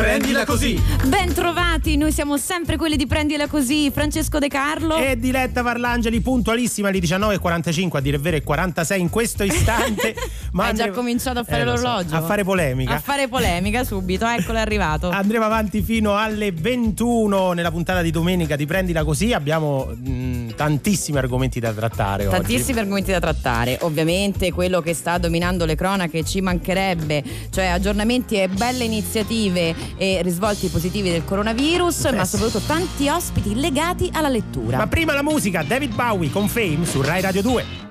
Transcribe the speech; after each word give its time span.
Prendila 0.00 0.46
così! 0.46 0.80
Ben 1.04 1.34
trovati, 1.34 1.98
noi 1.98 2.10
siamo 2.10 2.38
sempre 2.38 2.78
quelli 2.78 2.96
di 2.96 3.06
Prendila 3.06 3.46
così, 3.48 3.90
Francesco 3.90 4.38
De 4.38 4.48
Carlo. 4.48 4.96
E 4.96 5.18
Diletta 5.18 5.62
Parlangeli, 5.62 6.22
puntualissima 6.22 6.88
alle 6.88 7.00
19.45, 7.00 7.96
a 7.98 8.00
dire 8.00 8.16
il 8.16 8.22
vero 8.22 8.38
è 8.38 8.42
46 8.42 8.98
in 8.98 9.10
questo 9.10 9.44
istante. 9.44 10.14
ma 10.52 10.68
Hai 10.68 10.74
già 10.74 10.88
cominciato 10.88 11.40
a 11.40 11.44
fare 11.44 11.60
eh, 11.60 11.64
l'orologio? 11.66 12.08
So, 12.08 12.16
a 12.16 12.22
fare 12.22 12.44
polemica. 12.44 12.94
A 12.94 12.98
fare 12.98 13.28
polemica 13.28 13.84
subito, 13.84 14.26
eccolo 14.26 14.56
è 14.56 14.62
arrivato. 14.62 15.10
Andremo 15.12 15.44
avanti 15.44 15.82
fino 15.82 16.16
alle 16.16 16.50
21 16.50 17.52
nella 17.52 17.70
puntata 17.70 18.00
di 18.00 18.10
domenica 18.10 18.56
di 18.56 18.64
Prendila 18.64 19.04
così, 19.04 19.34
abbiamo 19.34 19.84
mh, 19.84 20.54
tantissimi 20.56 21.18
argomenti 21.18 21.60
da 21.60 21.72
trattare 21.74 22.26
Tantissimi 22.26 22.70
oggi. 22.70 22.78
argomenti 22.78 23.10
da 23.10 23.20
trattare, 23.20 23.76
ovviamente 23.82 24.50
quello 24.50 24.80
che 24.80 24.94
sta 24.94 25.18
dominando 25.18 25.66
le 25.66 25.74
cronache 25.74 26.24
ci 26.24 26.40
mancherebbe, 26.40 27.22
cioè 27.50 27.66
aggiornamenti 27.66 28.36
e 28.36 28.48
belle 28.48 28.84
iniziative 28.84 29.88
e 29.96 30.20
risvolti 30.22 30.68
positivi 30.68 31.10
del 31.10 31.24
coronavirus, 31.24 32.06
eh 32.06 32.12
ma 32.12 32.24
soprattutto 32.24 32.64
tanti 32.66 33.08
ospiti 33.08 33.54
legati 33.54 34.08
alla 34.12 34.28
lettura. 34.28 34.76
Ma 34.76 34.86
prima 34.86 35.12
la 35.12 35.22
musica, 35.22 35.62
David 35.62 35.94
Bowie 35.94 36.30
con 36.30 36.48
Fame 36.48 36.84
su 36.84 37.00
Rai 37.02 37.20
Radio 37.20 37.42
2. 37.42 37.89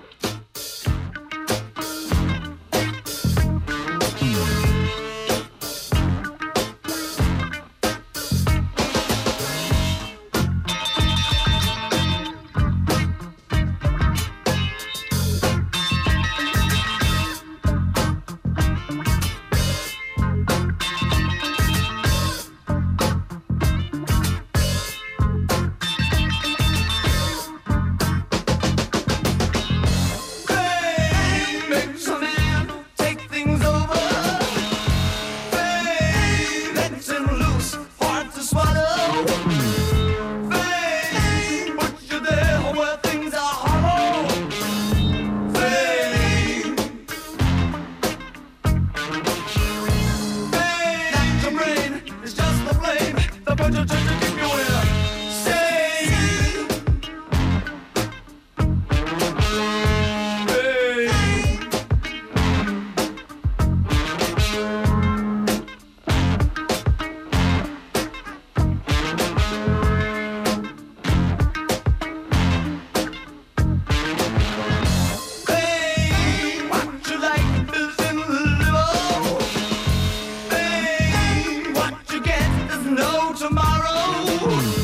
no 82.89 83.33
tomorrow. 83.33 84.78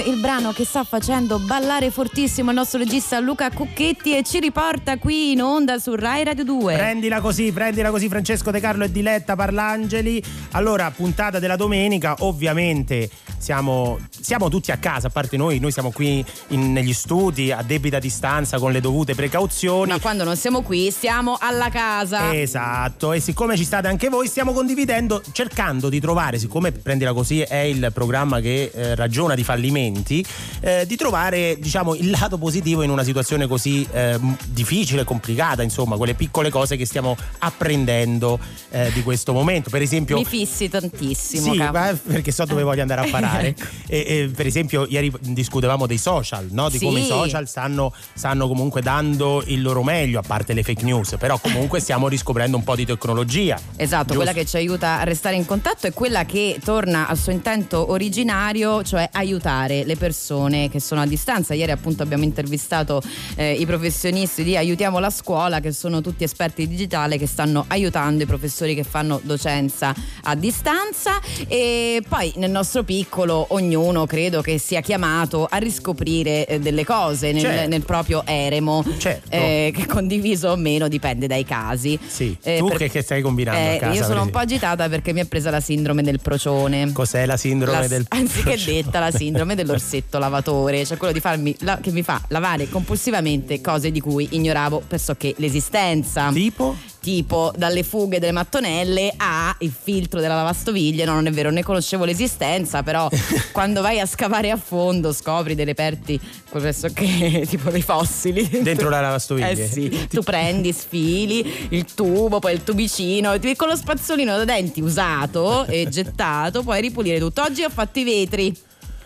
Il 0.00 0.20
brano 0.20 0.52
che 0.52 0.64
sta 0.64 0.84
facendo 0.84 1.38
ballare 1.38 1.90
fortissimo 1.90 2.50
il 2.50 2.56
nostro 2.56 2.78
regista 2.78 3.18
Luca 3.20 3.50
Cucchetti 3.50 4.16
e 4.16 4.22
ci 4.22 4.38
riporta 4.38 4.98
qui 4.98 5.32
in 5.32 5.42
onda 5.42 5.78
su 5.78 5.94
Rai 5.94 6.24
Radio 6.24 6.44
2. 6.44 6.74
Prendila 6.74 7.20
così, 7.20 7.52
prendila 7.52 7.90
così 7.90 8.08
Francesco 8.08 8.50
De 8.50 8.60
Carlo 8.60 8.84
e 8.84 8.90
Diletta 8.90 9.34
Parlangeli. 9.34 10.22
Allora, 10.52 10.90
puntata 10.90 11.38
della 11.38 11.56
domenica, 11.56 12.16
ovviamente 12.20 13.08
siamo, 13.42 13.98
siamo, 14.18 14.48
tutti 14.48 14.70
a 14.70 14.76
casa, 14.78 15.08
a 15.08 15.10
parte 15.10 15.36
noi, 15.36 15.58
noi 15.58 15.72
siamo 15.72 15.90
qui 15.90 16.24
in, 16.48 16.72
negli 16.72 16.92
studi 16.92 17.52
a 17.52 17.62
debita 17.62 17.98
distanza 17.98 18.58
con 18.58 18.72
le 18.72 18.80
dovute 18.80 19.14
precauzioni. 19.14 19.90
Ma 19.90 19.98
quando 19.98 20.24
non 20.24 20.36
siamo 20.36 20.62
qui, 20.62 20.90
stiamo 20.90 21.36
alla 21.38 21.68
casa. 21.68 22.34
Esatto, 22.34 23.12
e 23.12 23.20
siccome 23.20 23.56
ci 23.56 23.64
state 23.64 23.88
anche 23.88 24.08
voi, 24.08 24.26
stiamo 24.26 24.52
condividendo, 24.52 25.22
cercando 25.32 25.88
di 25.88 26.00
trovare, 26.00 26.38
siccome 26.38 26.72
prendila 26.72 27.12
così 27.12 27.40
è 27.40 27.58
il 27.58 27.90
programma 27.92 28.40
che 28.40 28.70
eh, 28.72 28.94
ragiona 28.94 29.34
di 29.34 29.44
fallimento 29.44 29.80
momenti, 29.82 30.24
eh, 30.60 30.84
di 30.86 30.96
trovare 30.96 31.56
diciamo 31.58 31.94
il 31.94 32.10
lato 32.10 32.38
positivo 32.38 32.82
in 32.82 32.90
una 32.90 33.02
situazione 33.02 33.46
così 33.46 33.86
eh, 33.92 34.18
difficile, 34.46 35.04
complicata, 35.04 35.62
insomma, 35.62 35.96
quelle 35.96 36.14
piccole 36.14 36.50
cose 36.50 36.76
che 36.76 36.86
stiamo 36.86 37.16
apprendendo 37.38 38.38
eh, 38.70 38.90
di 38.92 39.02
questo 39.02 39.32
momento. 39.32 39.70
Per 39.70 39.82
esempio, 39.82 40.16
mi 40.16 40.24
fissi 40.24 40.68
tantissimo. 40.68 41.52
Sì, 41.52 41.58
perché 42.06 42.30
so 42.30 42.44
dove 42.44 42.62
voglio 42.62 42.82
andare 42.82 43.06
a 43.06 43.10
parare. 43.10 43.30
Ecco. 43.40 43.64
e, 43.86 44.04
e, 44.06 44.30
per 44.34 44.46
esempio, 44.46 44.86
ieri 44.88 45.12
discutevamo 45.20 45.86
dei 45.86 45.98
social, 45.98 46.48
no? 46.50 46.68
di 46.68 46.78
sì. 46.78 46.84
come 46.84 47.00
i 47.00 47.06
social 47.06 47.48
stanno, 47.48 47.92
stanno 48.14 48.48
comunque 48.48 48.82
dando 48.82 49.42
il 49.46 49.62
loro 49.62 49.82
meglio, 49.82 50.18
a 50.18 50.22
parte 50.22 50.52
le 50.52 50.62
fake 50.62 50.84
news, 50.84 51.16
però 51.18 51.38
comunque 51.38 51.80
stiamo 51.80 52.08
riscoprendo 52.08 52.56
un 52.56 52.64
po' 52.64 52.76
di 52.76 52.84
tecnologia. 52.84 53.58
Esatto, 53.76 54.08
giusto? 54.08 54.16
quella 54.16 54.32
che 54.32 54.44
ci 54.44 54.56
aiuta 54.56 55.00
a 55.00 55.04
restare 55.04 55.36
in 55.36 55.46
contatto 55.46 55.86
è 55.86 55.92
quella 55.92 56.24
che 56.24 56.58
torna 56.62 57.08
al 57.08 57.16
suo 57.16 57.32
intento 57.32 57.90
originario, 57.90 58.82
cioè 58.82 59.08
aiutare 59.12 59.84
le 59.84 59.96
persone 59.96 60.68
che 60.68 60.80
sono 60.80 61.00
a 61.00 61.06
distanza. 61.06 61.54
Ieri 61.54 61.72
appunto 61.72 62.02
abbiamo 62.02 62.24
intervistato 62.24 63.02
eh, 63.36 63.52
i 63.52 63.66
professionisti 63.66 64.42
di 64.42 64.56
Aiutiamo 64.56 64.98
la 64.98 65.10
scuola, 65.10 65.60
che 65.60 65.72
sono 65.72 66.00
tutti 66.00 66.24
esperti 66.24 66.66
digitali 66.66 67.18
che 67.18 67.26
stanno 67.26 67.64
aiutando 67.68 68.22
i 68.22 68.26
professori 68.26 68.74
che 68.74 68.84
fanno 68.84 69.20
docenza 69.22 69.94
a 70.22 70.34
distanza 70.34 71.20
e 71.48 72.02
poi 72.08 72.32
nel 72.36 72.50
nostro 72.50 72.82
piccolo 72.82 73.21
ognuno 73.30 74.06
credo 74.06 74.40
che 74.40 74.58
sia 74.58 74.80
chiamato 74.80 75.46
a 75.48 75.56
riscoprire 75.56 76.46
eh, 76.46 76.58
delle 76.58 76.84
cose 76.84 77.32
nel, 77.32 77.42
certo. 77.42 77.68
nel 77.68 77.84
proprio 77.84 78.22
eremo, 78.24 78.84
certo. 78.98 79.30
eh, 79.30 79.72
che 79.74 79.86
condiviso 79.86 80.48
o 80.48 80.56
meno 80.56 80.88
dipende 80.88 81.26
dai 81.26 81.44
casi. 81.44 81.98
Sì. 82.06 82.36
Eh, 82.42 82.58
tu 82.58 82.68
per, 82.68 82.90
che 82.90 83.02
stai 83.02 83.22
combinando 83.22 83.60
eh, 83.60 83.76
a 83.76 83.78
casa? 83.78 83.98
Io 83.98 84.04
sono 84.04 84.22
un 84.22 84.30
po' 84.30 84.38
agitata 84.38 84.88
perché 84.88 85.12
mi 85.12 85.20
è 85.20 85.24
presa 85.26 85.50
la 85.50 85.60
sindrome 85.60 86.02
del 86.02 86.20
procione. 86.20 86.92
Cos'è 86.92 87.26
la 87.26 87.36
sindrome 87.36 87.80
la, 87.80 87.86
del 87.86 88.04
Anziché 88.10 88.42
procione? 88.50 88.82
detta 88.82 88.98
la 88.98 89.10
sindrome 89.10 89.54
dell'orsetto 89.54 90.18
lavatore, 90.18 90.84
cioè 90.84 90.96
quello 90.96 91.12
di 91.12 91.20
farmi 91.20 91.54
la, 91.60 91.78
che 91.80 91.90
mi 91.90 92.02
fa 92.02 92.20
lavare 92.28 92.68
compulsivamente 92.68 93.60
cose 93.60 93.90
di 93.90 94.00
cui 94.00 94.28
ignoravo 94.30 94.82
pressoché 94.86 95.34
l'esistenza. 95.36 96.30
Tipo? 96.32 96.76
Tipo 97.02 97.52
dalle 97.56 97.82
fughe 97.82 98.20
delle 98.20 98.30
mattonelle 98.30 99.12
a 99.16 99.54
il 99.58 99.72
filtro 99.76 100.20
della 100.20 100.36
lavastoviglie. 100.36 101.04
No 101.04 101.14
non 101.14 101.26
è 101.26 101.32
vero 101.32 101.50
ne 101.50 101.64
conoscevo 101.64 102.04
l'esistenza 102.04 102.84
però 102.84 103.08
quando 103.50 103.82
vai 103.82 103.98
a 103.98 104.06
scavare 104.06 104.50
a 104.50 104.56
fondo 104.56 105.12
scopri 105.12 105.56
dei 105.56 105.64
reperti 105.64 106.18
pressoché 106.48 107.44
tipo 107.50 107.70
dei 107.70 107.82
fossili 107.82 108.48
dentro 108.62 108.88
la 108.88 109.00
lavastoviglie. 109.00 109.64
Eh 109.64 109.68
sì 109.68 110.06
tu 110.08 110.22
prendi 110.22 110.72
sfili 110.72 111.66
il 111.70 111.92
tubo 111.92 112.38
poi 112.38 112.54
il 112.54 112.62
tubicino 112.62 113.34
con 113.56 113.68
lo 113.68 113.76
spazzolino 113.76 114.36
da 114.36 114.44
denti 114.44 114.80
usato 114.80 115.64
e 115.66 115.88
gettato 115.88 116.62
puoi 116.62 116.80
ripulire 116.80 117.18
tutto. 117.18 117.42
Oggi 117.42 117.64
ho 117.64 117.70
fatto 117.70 117.98
i 117.98 118.04
vetri 118.04 118.56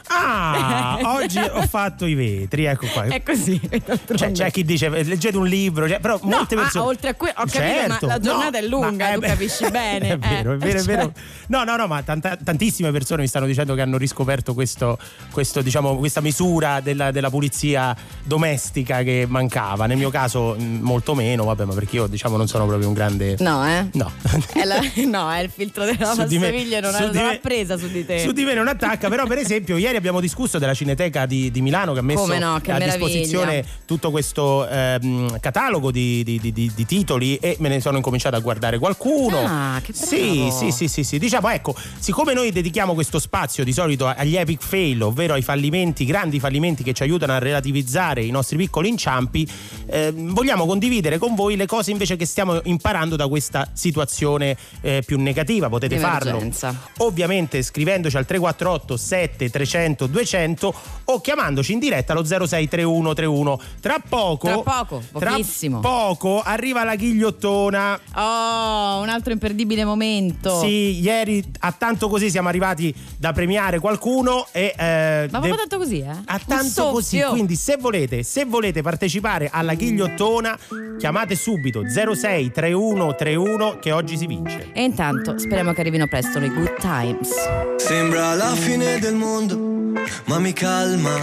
Ah, 0.08 0.99
oggi 1.03 1.38
ho 1.38 1.62
fatto 1.67 2.06
i 2.06 2.14
vetri, 2.14 2.64
ecco 2.64 2.87
qua. 2.87 3.05
È 3.05 3.23
così. 3.23 3.61
Cioè, 4.14 4.31
c'è 4.32 4.50
chi 4.50 4.64
dice 4.64 4.88
leggete 4.88 5.37
un 5.37 5.47
libro, 5.47 5.88
cioè, 5.88 6.00
però 6.00 6.19
no, 6.23 6.29
molte 6.31 6.55
ah, 6.55 6.58
persone. 6.58 6.85
Ah, 6.85 6.87
oltre 6.87 7.08
a 7.11 7.14
questo, 7.14 7.41
ho 7.41 7.44
capito, 7.44 7.61
certo, 7.61 8.06
ma 8.06 8.12
la 8.12 8.20
giornata 8.20 8.58
no, 8.61 8.64
è 8.64 8.69
lunga, 8.69 9.12
tu 9.12 9.20
beh, 9.20 9.26
capisci 9.26 9.69
bene. 9.70 10.08
È 10.11 10.19
vero, 10.19 10.53
eh, 10.53 10.55
è 10.55 10.58
vero, 10.58 10.79
è 10.79 10.82
vero. 10.82 11.03
Cioè. 11.03 11.12
No, 11.49 11.64
no, 11.64 11.76
no, 11.76 11.87
ma 11.87 12.03
tanta, 12.03 12.37
tantissime 12.37 12.91
persone 12.93 13.23
mi 13.23 13.29
stanno 13.29 13.47
dicendo 13.47 13.75
che 13.75 13.81
hanno 13.81 13.97
riscoperto 13.97 14.55
questo, 14.55 14.99
questo, 15.31 15.62
diciamo, 15.62 15.97
questa 15.97 16.20
misura 16.20 16.81
della, 16.81 17.11
della, 17.11 17.31
pulizia 17.31 17.94
domestica 18.23 19.03
che 19.03 19.26
mancava. 19.29 19.87
Nel 19.87 19.97
mio 19.97 20.11
caso, 20.11 20.56
molto 20.58 21.14
meno, 21.14 21.44
vabbè, 21.44 21.64
ma 21.64 21.75
perché 21.75 21.97
io, 21.97 22.06
diciamo, 22.06 22.37
non 22.37 22.47
sono 22.47 22.67
proprio 22.67 22.88
un 22.88 22.94
grande. 22.94 23.37
No, 23.41 23.67
eh? 23.67 23.88
No. 23.93 24.12
È 24.53 24.64
la, 24.64 24.81
no, 25.06 25.32
è 25.32 25.41
il 25.41 25.50
filtro 25.50 25.85
della 25.85 26.06
lavastoviglie, 26.06 26.81
non 26.81 26.94
ha 26.94 27.38
presa 27.41 27.76
su 27.76 27.88
di 27.88 28.05
te. 28.06 28.20
Su 28.20 28.32
di 28.32 28.44
me 28.44 28.55
non 28.55 28.69
attacca, 28.69 29.08
però, 29.08 29.26
per 29.26 29.38
esempio, 29.38 29.76
ieri 29.76 29.95
abbiamo 29.96 30.20
discusso 30.20 30.58
della 30.58 30.75
Cineteca 30.75 31.26
di, 31.26 31.50
di 31.50 31.60
Milano 31.60 31.93
che 31.93 32.00
ha 32.00 32.02
messo 32.02 32.26
no, 32.38 32.60
che 32.60 32.70
a 32.70 32.78
meraviglia. 32.78 32.87
disposizione 32.87 33.64
tutto 33.84 34.10
questo 34.10 34.66
ehm, 34.69 35.40
catalogo 35.40 35.90
di, 35.90 36.22
di, 36.22 36.52
di, 36.52 36.87
titoli 36.87 37.37
e 37.37 37.56
me 37.60 37.69
ne 37.69 37.81
sono 37.81 37.96
incominciato 37.96 38.37
a 38.37 38.40
guardare 38.40 38.78
qualcuno. 38.78 39.40
Ah, 39.44 39.81
che. 39.82 39.93
Sì, 39.93 40.48
sì, 40.50 40.70
sì, 40.70 40.88
sì, 40.88 41.04
sì. 41.04 41.19
Diciamo, 41.19 41.48
ecco, 41.48 41.75
siccome 41.98 42.34
noi 42.34 42.52
dedichiamo 42.52 42.94
questo 42.94 43.19
spazio 43.19 43.64
di 43.64 43.72
solito 43.72 44.06
agli 44.06 44.37
epic 44.37 44.62
fail, 44.62 45.02
ovvero 45.02 45.34
ai 45.34 45.43
fallimenti, 45.43 46.04
grandi 46.04 46.38
fallimenti 46.38 46.82
che 46.82 46.93
ci 46.93 47.02
aiutano 47.02 47.32
a 47.32 47.38
relativizzare 47.38 48.22
i 48.22 48.31
nostri 48.31 48.56
piccoli 48.56 48.88
inciampi, 48.88 49.48
eh, 49.87 50.12
vogliamo 50.14 50.66
condividere 50.66 51.19
con 51.19 51.34
voi 51.34 51.56
le 51.56 51.66
cose 51.66 51.90
invece 51.90 52.16
che 52.16 52.26
stiamo 52.26 52.60
imparando 52.64 53.16
da 53.16 53.28
questa 53.28 53.69
situazione 53.72 54.56
eh, 54.81 55.02
più 55.04 55.19
negativa. 55.20 55.69
Potete 55.69 55.98
farlo 55.98 56.43
ovviamente 56.98 57.62
scrivendoci 57.62 58.16
al 58.16 58.26
348 58.26 58.96
7 58.96 59.50
300 59.50 59.85
200 59.94 60.74
o 61.04 61.20
chiamandoci 61.20 61.72
in 61.72 61.78
diretta 61.78 62.12
allo 62.12 62.24
063131. 62.24 63.60
Tra 63.80 63.96
poco, 64.06 64.46
tra 64.46 64.58
poco, 64.58 65.02
pochissimo. 65.12 65.80
Tra 65.80 65.88
poco 65.88 66.42
arriva 66.42 66.84
la 66.84 66.96
ghigliottona. 66.96 68.00
Oh, 68.14 69.00
un 69.02 69.08
altro 69.08 69.32
imperdibile 69.32 69.84
momento. 69.84 70.60
Sì, 70.60 71.00
ieri 71.00 71.42
a 71.60 71.72
tanto 71.72 72.08
così 72.08 72.30
siamo 72.30 72.48
arrivati 72.48 72.94
da 73.16 73.32
premiare 73.32 73.78
qualcuno 73.78 74.46
e 74.52 74.74
eh, 74.76 75.28
Ma 75.30 75.38
proprio 75.38 75.56
tanto 75.56 75.78
così, 75.78 76.00
eh? 76.00 76.10
A 76.24 76.40
tanto 76.44 76.90
così, 76.90 77.22
quindi 77.30 77.54
se 77.54 77.76
volete, 77.78 78.22
se 78.22 78.44
volete 78.44 78.82
partecipare 78.82 79.48
alla 79.52 79.74
ghigliottona, 79.74 80.58
chiamate 80.98 81.36
subito 81.36 81.82
063131 81.82 83.78
che 83.78 83.92
oggi 83.92 84.16
si 84.16 84.26
vince. 84.26 84.70
E 84.72 84.82
intanto 84.82 85.38
speriamo 85.38 85.72
che 85.72 85.80
arrivino 85.80 86.06
presto 86.08 86.38
le 86.38 86.48
good 86.48 86.76
times. 86.78 87.30
Sembra 87.76 88.34
la 88.34 88.54
fine 88.54 88.98
del 88.98 89.14
mondo 89.14 89.75
ma 90.24 90.38
mi 90.38 90.52
calma. 90.52 91.14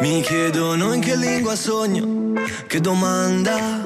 Mi 0.00 0.20
chiedono 0.22 0.92
in 0.92 1.00
che 1.00 1.16
lingua 1.16 1.56
sogno, 1.56 2.32
che 2.66 2.80
domanda. 2.80 3.84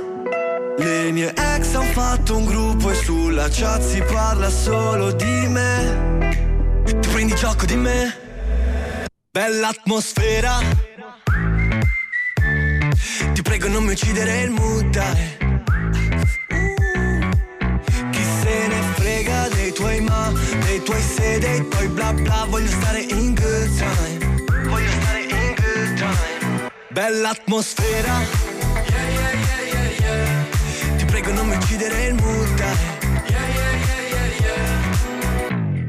Le 0.78 1.10
mie 1.12 1.32
ex 1.34 1.74
han 1.74 1.92
fatto 1.92 2.36
un 2.36 2.44
gruppo 2.44 2.90
e 2.90 2.94
sulla 2.94 3.48
chat 3.50 3.82
si 3.82 4.02
parla 4.02 4.48
solo 4.48 5.12
di 5.12 5.46
me. 5.48 6.38
Tu 7.00 7.10
prendi 7.10 7.34
gioco 7.34 7.66
di 7.66 7.76
me? 7.76 8.28
Bella 9.30 9.68
atmosfera. 9.68 10.58
Ti 13.32 13.42
prego 13.42 13.68
non 13.68 13.84
mi 13.84 13.92
uccidere 13.92 14.40
il 14.42 14.50
mood, 14.50 14.90
dai. 14.90 15.49
Dei 21.38 21.38
tuoi 21.38 21.38
se, 21.38 21.38
dei 21.38 21.68
tuoi 21.68 21.88
bla 21.88 22.12
bla, 22.12 22.46
voglio 22.48 22.68
stare 22.68 23.00
in 23.00 23.34
good 23.34 23.74
time 23.76 24.30
bella 26.90 27.30
atmosfera. 27.30 28.20
Yeah, 28.88 29.08
yeah, 29.08 29.90
yeah, 29.98 30.96
Ti 30.96 31.04
prego 31.04 31.32
non 31.32 31.46
mi 31.48 31.56
uccidere 31.56 32.06
il 32.06 32.14
mood, 32.14 32.54
dai. 32.56 32.99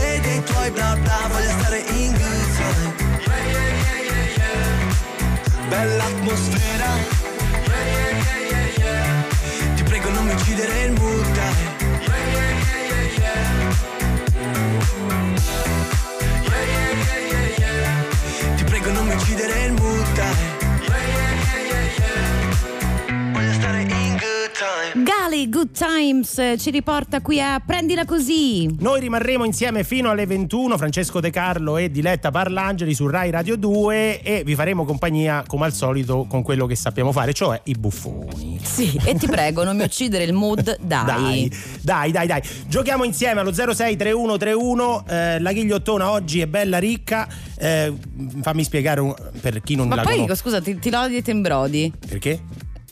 Te 0.00 0.20
dei 0.22 0.42
tuoi 0.42 0.70
bla 0.70 0.96
bla 1.02 1.18
Voglio 1.28 1.50
stare 1.58 1.78
in 1.78 2.12
good 2.12 2.48
time 2.56 3.08
Bella 5.68 6.04
atmosfera. 6.04 6.88
Ti 9.76 9.82
prego 9.84 10.10
non 10.10 10.24
mi 10.24 10.32
uccidere 10.32 10.82
il 10.82 10.92
mood 10.92 11.09
Good 25.70 25.78
Times 25.78 26.38
eh, 26.38 26.56
ci 26.58 26.70
riporta 26.70 27.20
qui 27.20 27.40
a 27.40 27.60
Prendila 27.64 28.04
Così. 28.04 28.68
Noi 28.80 28.98
rimarremo 29.00 29.44
insieme 29.44 29.84
fino 29.84 30.10
alle 30.10 30.26
21, 30.26 30.76
Francesco 30.76 31.20
De 31.20 31.30
Carlo 31.30 31.76
e 31.76 31.90
Diletta 31.90 32.30
Parlangeli 32.30 32.92
su 32.92 33.06
Rai 33.06 33.30
Radio 33.30 33.56
2 33.56 34.20
e 34.22 34.42
vi 34.44 34.54
faremo 34.56 34.84
compagnia 34.84 35.44
come 35.46 35.66
al 35.66 35.72
solito 35.72 36.26
con 36.28 36.42
quello 36.42 36.66
che 36.66 36.74
sappiamo 36.74 37.12
fare, 37.12 37.32
cioè 37.32 37.60
i 37.64 37.74
buffoni. 37.74 38.58
Sì, 38.62 38.98
e 39.04 39.14
ti 39.14 39.26
prego, 39.26 39.62
non 39.62 39.76
mi 39.76 39.84
uccidere 39.84 40.24
il 40.24 40.32
mood, 40.32 40.78
dai. 40.82 41.06
Dai, 41.06 41.50
dai, 41.82 42.10
dai, 42.10 42.26
dai. 42.26 42.42
Giochiamo 42.66 43.04
insieme 43.04 43.40
allo 43.40 43.52
063131. 43.52 45.04
Eh, 45.08 45.40
la 45.40 45.52
ghigliottona 45.52 46.10
oggi 46.10 46.40
è 46.40 46.46
bella 46.46 46.78
ricca. 46.78 47.28
Eh, 47.58 47.92
fammi 48.42 48.64
spiegare 48.64 49.00
un- 49.00 49.14
per 49.40 49.60
chi 49.62 49.76
non 49.76 49.88
Ma 49.88 49.94
la 49.96 50.02
poi, 50.02 50.14
conosce. 50.18 50.34
scusa, 50.36 50.60
ti, 50.60 50.78
ti 50.78 50.90
lodi 50.90 51.16
e 51.16 51.22
ti 51.22 51.30
imbrodi. 51.30 51.92
Perché? 52.08 52.40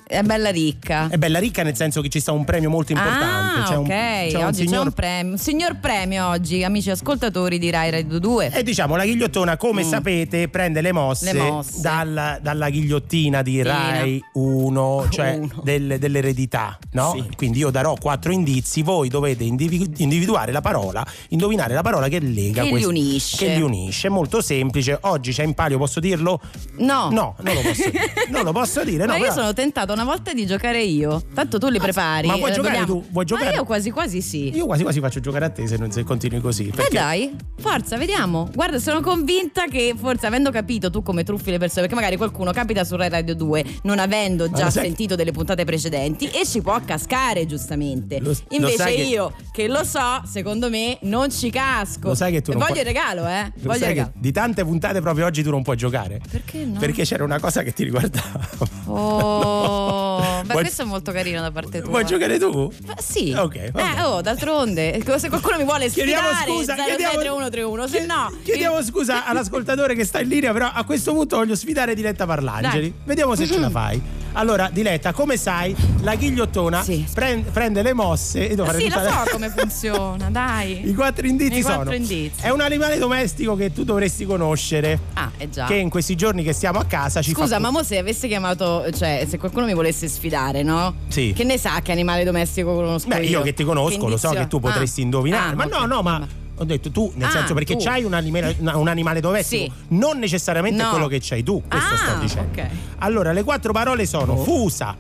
È 0.09 0.23
bella 0.23 0.49
ricca. 0.49 1.09
È 1.09 1.19
bella 1.19 1.39
ricca 1.39 1.63
nel 1.63 1.77
senso 1.77 2.01
che 2.01 2.09
ci 2.09 2.19
sta 2.19 2.33
un 2.33 2.45
premio 2.47 2.71
molto 2.71 2.93
importante. 2.93 3.61
Ah, 3.61 3.65
C'è 3.69 3.77
un- 3.77 3.85
ok. 3.85 3.89
c'è 3.89 4.37
un 4.39 4.45
oggi 4.45 4.61
c'è 4.63 4.67
signor 4.69 4.87
un 4.87 4.93
premio. 4.93 5.33
Un 5.33 5.39
signor 5.39 5.77
premio 5.81 6.27
oggi, 6.29 6.65
amici 6.65 6.91
ascoltatori 6.91 7.59
di 7.59 7.69
Rai 7.69 7.91
Radio 7.91 8.19
2. 8.19 8.51
E 8.55 8.63
diciamo, 8.63 8.97
la 8.97 9.05
ghigliottona, 9.05 9.59
come 9.59 9.85
Mm. 9.85 9.89
sapete, 9.89 10.49
prende 10.49 10.81
le 10.81 10.93
mosse, 10.93 11.33
Le 11.35 11.51
mosse. 11.51 11.81
dal- 11.83 12.39
dalla 12.41 12.71
ghigliottina 12.71 13.43
di. 13.43 13.63
Rai 13.63 14.23
1, 14.33 15.07
cioè 15.11 15.37
Uno. 15.37 15.61
del- 15.63 15.97
dell'eredità, 15.99 16.79
no? 16.93 17.13
Sì. 17.15 17.29
Quindi 17.37 17.59
io 17.59 17.69
darò 17.71 17.95
quattro 18.01 18.33
indizi, 18.33 18.81
voi 18.83 19.09
dovete 19.11 19.45
individu- 19.45 19.99
individuare 20.01 20.53
la 20.53 20.63
parola, 20.63 21.05
indovinare 21.29 21.75
la 21.75 21.83
parola 21.83 22.09
che 22.09 22.19
lega 22.21 22.61
Che 22.61 22.65
li 22.65 22.71
questi- 22.71 22.89
unisce. 22.89 23.37
Che 23.37 23.55
li 23.55 23.61
unisce, 23.61 24.07
è 24.07 24.11
molto 24.11 24.41
semplice. 24.41 24.97
Oggi 25.03 25.33
c'è 25.33 25.43
in 25.45 25.53
palio, 25.53 25.77
posso 25.77 26.01
dirlo? 26.01 26.41
No. 26.79 27.11
No, 27.11 27.37
non 27.43 27.55
lo 27.55 27.61
posso 27.61 27.91
dire. 27.91 28.07
Non 28.29 28.45
lo 28.45 28.53
posso 28.53 28.85
dire, 28.85 29.05
no, 29.05 29.13
Ma 29.13 29.17
io 29.19 29.23
però- 29.25 29.35
sono 29.35 29.53
tentata 29.53 29.93
una 30.03 30.11
volta 30.11 30.33
di 30.33 30.47
giocare 30.47 30.83
io. 30.83 31.23
Tanto 31.35 31.59
tu 31.59 31.69
li 31.69 31.79
prepari. 31.79 32.27
ma 32.29 32.37
vuoi 32.37 32.51
eh, 32.51 32.55
giocare 32.55 32.79
dobbiamo- 32.79 33.01
tu? 33.03 33.07
Vuoi 33.11 33.25
giocare? 33.25 33.51
Ma 33.51 33.57
io 33.57 33.65
quasi 33.65 33.91
quasi 33.91 34.23
sì. 34.23 34.51
Io 34.55 34.67
quasi 34.67 34.83
quasi 34.83 35.01
faccio 35.01 35.21
giocare 35.21 35.45
a 35.47 35.51
te 35.51 35.67
se, 35.67 35.77
non, 35.77 35.91
se 35.91 36.05
continui 36.05 36.41
così. 36.41 36.69
Eh 36.69 36.73
Perché 36.73 36.95
dai, 36.95 37.37
forza, 37.59 37.97
vediamo. 37.97 38.49
Guarda, 38.55 38.79
sono 38.79 39.01
convinta 39.01 39.65
che 39.65 39.95
forse 39.97 40.27
avendo 40.27 40.51
capito 40.51 40.91
tu 40.91 41.03
come 41.03 41.25
truffi 41.25 41.51
le 41.51 41.59
persone, 41.59 41.81
perché 41.83 41.95
magari 41.97 42.17
qualcuno 42.17 42.53
capita 42.53 42.85
su 42.85 42.95
Rai 42.97 43.09
Radio 43.09 43.35
2 43.35 43.65
non 43.83 43.99
avendo 43.99 44.51
già 44.51 44.65
lo 44.65 44.71
sentito 44.71 45.15
delle 45.17 45.33
puntate 45.33 45.65
precedenti 45.65 46.27
e 46.27 46.47
ci 46.47 46.61
può 46.63 46.81
cascare 46.85 47.47
giustamente. 47.47 48.21
Lo- 48.21 48.31
lo 48.31 48.37
Invece 48.51 48.85
che- 48.85 49.03
io, 49.03 49.33
che 49.53 49.67
lo 49.69 49.83
so, 49.85 50.23
secondo 50.25 50.71
me 50.71 50.99
non 51.03 51.31
ci 51.31 51.51
casco. 51.51 52.09
Lo 52.09 52.15
sai 52.15 52.33
che 52.33 52.43
tu 52.43 52.51
E 52.51 52.55
non 52.55 52.63
voglio 52.63 52.81
puoi- 52.83 52.87
il 52.87 52.95
regalo, 52.95 53.27
eh? 53.27 53.43
Lo 53.45 53.51
Voglio 53.63 53.73
il 53.73 53.79
sai 53.79 53.79
che 53.81 53.87
regalo. 53.89 54.13
di 54.15 54.33
tante 54.33 54.65
puntate 54.65 55.01
proprio 55.01 55.27
oggi 55.27 55.43
tu 55.43 55.51
non 55.51 55.63
puoi 55.63 55.77
giocare? 55.77 56.21
Perché 56.31 56.65
no? 56.65 56.79
Perché 56.79 57.03
c'era 57.05 57.25
una 57.25 57.41
cosa 57.41 57.63
che 57.63 57.73
ti 57.73 57.85
riguardava. 57.85 58.49
Oh, 58.87 59.87
beh, 59.89 60.53
Vuoi- 60.53 60.63
questo 60.63 60.83
è 60.83 60.85
molto 60.85 61.13
carino 61.13 61.41
da 61.41 61.51
parte 61.51 61.81
tua. 61.81 61.91
Vuoi 61.91 62.05
giocare 62.05 62.39
tu? 62.39 62.73
Ma 62.87 62.95
sì. 62.99 63.35
Ok, 63.37 63.71
va 63.73 63.97
Eh, 63.97 64.03
oh, 64.03 64.21
d'altronde, 64.21 65.03
se 65.19 65.29
qualcuno 65.29 65.57
mi 65.59 65.65
vuole 65.65 65.89
Chiediamo 65.89 66.29
sfidare, 66.29 66.51
scusa, 66.51 66.75
063131, 66.77 67.87
se 67.89 68.07
no 68.07 68.33
chiediamo 68.45 68.83
scusa 68.83 69.25
all'ascoltatore 69.27 69.95
che 69.95 70.05
sta 70.05 70.21
in 70.21 70.29
linea, 70.29 70.53
però 70.53 70.71
a 70.73 70.85
questo 70.85 71.13
punto 71.13 71.37
voglio 71.37 71.55
sfidare 71.57 71.95
Diletta 71.95 72.27
Parlangeli. 72.27 72.81
Dai. 72.91 72.95
Vediamo 73.05 73.35
se 73.35 73.47
ce 73.47 73.59
la 73.59 73.71
fai. 73.71 74.01
Allora, 74.33 74.69
Diletta, 74.71 75.13
come 75.13 75.37
sai, 75.37 75.75
la 76.03 76.15
ghigliottona 76.15 76.83
Sì. 76.83 77.05
prende, 77.13 77.51
prende 77.51 77.83
le 77.83 77.93
mosse 77.95 78.49
e 78.49 78.55
devo 78.55 78.69
Ah, 78.69 78.75
sì, 78.75 78.89
la- 78.89 79.25
so 79.25 79.31
come 79.33 79.49
funziona, 79.51 80.29
dai. 80.31 80.89
I 80.89 80.95
quattro 80.95 81.27
indizi 81.27 81.59
I 81.59 81.63
quattro 81.63 81.85
sono: 81.85 81.95
indizi. 81.97 82.41
è 82.43 82.51
un 82.51 82.61
animale 82.61 82.99
domestico 82.99 83.57
che 83.57 83.73
tu 83.73 83.83
dovresti 83.85 84.27
conoscere. 84.27 84.99
Ah, 85.15 85.31
è 85.37 85.49
già. 85.49 85.65
Che 85.65 85.75
in 85.75 85.89
questi 85.89 86.15
giorni 86.15 86.45
che 86.45 86.53
stiamo 86.53 86.79
a 86.79 86.85
casa 86.85 87.21
ci 87.23 87.33
Scusa, 87.33 87.55
fa. 87.57 87.61
ma 87.63 87.71
mo 87.71 87.83
se 87.83 87.99
avesse 87.99 88.29
chiamato, 88.29 88.85
cioè, 88.93 89.27
se 89.29 89.39
qualcuno 89.39 89.65
mi 89.67 89.75
volesse 89.79 90.09
sfidare, 90.09 90.63
no? 90.63 90.95
Sì. 91.09 91.33
Che 91.35 91.45
ne 91.45 91.57
sa 91.59 91.81
che 91.81 91.93
animale 91.93 92.25
domestico 92.25 92.75
conosco 92.75 93.09
Beh, 93.09 93.25
io 93.25 93.41
che 93.43 93.55
ti 93.55 93.65
conosco, 93.65 94.09
lo 94.09 94.17
so 94.17 94.31
che 94.31 94.47
tu 94.47 94.61
potresti 94.61 95.01
Ah. 95.01 95.05
indovinare. 95.05 95.53
Ah, 95.53 95.55
ma 95.55 95.65
no, 95.65 95.87
no, 95.87 96.03
ma 96.03 96.27
ho 96.61 96.65
detto 96.65 96.91
tu, 96.91 97.11
nel 97.15 97.29
Ah, 97.29 97.31
senso 97.31 97.55
perché 97.55 97.75
tu. 97.77 97.85
c'hai 97.85 98.03
un 98.05 98.13
animale, 98.15 98.57
un 98.75 98.89
animale 98.89 99.21
domestico, 99.21 99.63
Sì. 99.65 99.95
non 99.95 100.19
necessariamente 100.19 100.83
No. 100.83 100.91
quello 100.91 101.07
che 101.07 101.19
c'hai 101.23 101.43
tu, 101.43 101.63
questo 101.69 101.95
Ah, 101.95 101.97
sto 101.97 102.19
dicendo. 102.21 102.61
ok. 102.61 102.67
Allora, 102.99 103.33
le 103.33 103.43
quattro 103.45 103.73
parole 103.73 104.05
sono 104.07 104.33
Oh. 104.33 104.43
fusa, 104.45 104.97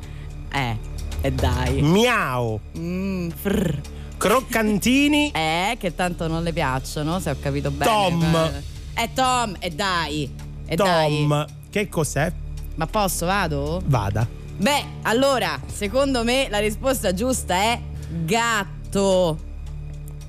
Eh, 0.51 0.77
e 1.21 1.33
dai. 1.33 1.83
miau, 1.83 2.61
Mm, 2.79 3.29
frr. 3.31 3.81
croccantini, 4.17 5.31
Eh, 5.35 5.77
che 5.79 5.95
tanto 5.95 6.29
non 6.29 6.43
le 6.43 6.53
piacciono, 6.53 7.19
se 7.21 7.31
ho 7.31 7.37
capito 7.41 7.71
bene. 7.71 7.91
Tom. 7.91 8.51
Eh, 8.95 9.11
Tom, 9.15 9.57
e 9.59 9.71
dai. 9.71 10.31
E 10.67 10.75
dai. 10.77 11.19
tom. 11.27 11.47
Che 11.71 11.89
cos'è? 11.89 12.33
Ma 12.77 12.87
posso, 12.87 13.27
vado? 13.27 13.83
Vada. 13.87 14.27
Beh, 14.61 14.85
allora, 15.03 15.61
secondo 15.67 16.25
me 16.25 16.49
la 16.50 16.59
risposta 16.59 17.15
giusta 17.15 17.55
è 17.55 17.81
gatto. 18.25 19.38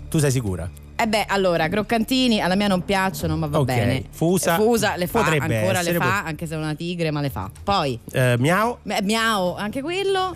Tu 0.08 0.20
sei 0.20 0.30
sicura? 0.30 0.70
Eh 0.96 1.08
beh, 1.08 1.26
allora, 1.30 1.68
croccantini 1.70 2.42
alla 2.42 2.56
mia 2.56 2.68
non 2.68 2.84
piacciono, 2.84 3.38
ma 3.38 3.48
va 3.48 3.60
Ok, 3.60 3.66
bene. 3.66 4.04
fusa 4.12 4.56
Eh, 4.58 4.62
fusa 4.62 4.96
le 4.98 5.08
fa, 5.08 5.20
ancora 5.22 5.80
essere, 5.80 5.94
le 5.94 5.98
fa, 5.98 6.24
anche 6.26 6.46
se 6.46 6.56
è 6.56 6.58
una 6.58 6.76
tigre, 6.76 7.10
ma 7.10 7.22
le 7.22 7.30
fa. 7.30 7.50
Poi, 7.64 7.98
Eh, 8.12 8.36
miau, 8.38 8.78
beh, 8.84 9.02
miau, 9.04 9.56
anche 9.56 9.82
quello. 9.82 10.36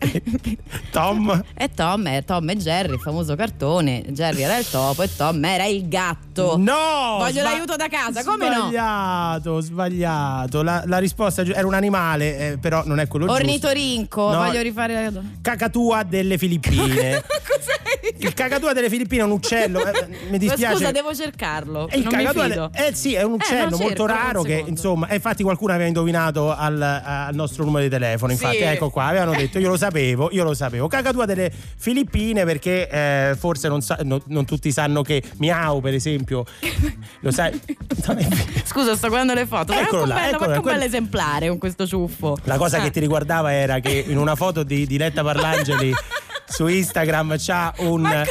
tom. 0.90 1.42
E 1.54 1.70
Tom 1.74 2.06
è 2.08 2.24
Tom 2.24 2.48
e 2.50 2.56
Jerry, 2.56 2.94
il 2.94 3.00
famoso 3.00 3.34
cartone. 3.36 4.02
Jerry 4.08 4.42
era 4.42 4.56
il 4.56 4.68
topo 4.68 5.02
e 5.02 5.10
Tom 5.14 5.44
era 5.44 5.64
il 5.64 5.88
gatto. 5.88 6.56
No! 6.56 7.16
Voglio 7.18 7.42
l'aiuto 7.42 7.76
da 7.76 7.88
casa, 7.88 8.24
come 8.24 8.48
no? 8.48 8.54
Sbagliato, 8.68 9.60
sbagliato. 9.60 10.62
La, 10.62 10.82
la 10.86 10.98
risposta 10.98 11.42
era 11.42 11.66
un 11.66 11.74
animale, 11.74 12.52
eh, 12.52 12.58
però 12.58 12.82
non 12.86 12.98
è 13.00 13.06
quello 13.08 13.26
giusto. 13.26 13.40
Ornitorinco, 13.40 14.30
No. 14.30 14.36
voglio 14.44 14.60
rifare 14.62 15.10
la 15.10 15.20
Cacatua 15.42 16.02
delle 16.02 16.38
Filippine. 16.38 17.22
Cos'è? 17.46 17.78
Il 18.18 18.34
cacatua 18.34 18.72
delle 18.72 18.88
Filippine 18.90 19.22
è 19.22 19.24
un 19.24 19.30
uccello. 19.32 19.84
eh, 19.84 20.08
mi 20.30 20.38
dispiace. 20.38 20.74
Scusa, 20.76 20.90
devo 20.90 21.14
cercarlo. 21.14 21.88
E 21.88 21.96
il 21.98 22.02
non 22.04 22.12
cacatua 22.12 22.44
fido. 22.44 22.70
eh 22.74 22.94
sì, 22.94 23.14
è 23.14 23.22
un 23.22 23.32
uccello 23.32 23.70
no, 23.70 23.76
molto 23.78 24.06
cerco, 24.06 24.22
raro 24.22 24.40
un 24.40 24.46
che 24.46 24.64
insomma, 24.66 25.08
infatti 25.12 25.42
qualcuno 25.42 25.72
aveva 25.72 25.86
indovinato 25.88 26.54
al, 26.54 26.80
al 26.80 27.34
nostro 27.34 27.64
numero 27.64 27.82
di 27.84 27.90
telefono, 27.90 28.32
infatti 28.32 28.56
Sì. 28.58 28.62
ecco 28.62 28.90
qua, 28.90 29.04
avevano 29.06 29.32
detto 29.32 29.58
io 29.58 29.68
lo 29.68 29.76
sapevo, 29.76 29.89
io 29.98 30.44
lo 30.44 30.54
sapevo. 30.54 30.86
Cacatua 30.88 31.24
delle 31.26 31.50
Filippine 31.76 32.44
perché 32.44 32.88
eh, 32.88 33.36
forse 33.38 33.68
non, 33.68 33.80
sa- 33.80 33.98
no- 34.02 34.22
non 34.26 34.44
tutti 34.44 34.70
sanno 34.72 35.02
che 35.02 35.22
Miau 35.38 35.80
per 35.80 35.94
esempio, 35.94 36.44
lo 37.20 37.30
sai? 37.30 37.58
Scusa, 38.64 38.94
sto 38.96 39.08
guardando 39.08 39.34
le 39.34 39.46
foto. 39.46 39.72
Ma 39.72 39.80
Eccolo 39.80 40.00
è 40.00 40.02
un 40.02 40.08
là, 40.08 40.14
bello, 40.14 40.36
eccolo 40.40 40.60
quello- 40.60 40.84
esemplare 40.84 41.48
con 41.48 41.58
questo 41.58 41.86
ciuffo. 41.86 42.36
La 42.44 42.56
cosa 42.56 42.78
Ah. 42.78 42.82
che 42.82 42.90
ti 42.90 43.00
riguardava 43.00 43.52
era 43.52 43.80
che 43.80 44.04
in 44.06 44.16
una 44.16 44.34
foto 44.36 44.62
di, 44.62 44.86
di 44.86 44.96
Letta 44.96 45.22
Parlangeli 45.22 45.92
su 46.50 46.66
Instagram 46.66 47.36
c'ha 47.38 47.72
un, 47.78 48.00
Ma 48.02 48.24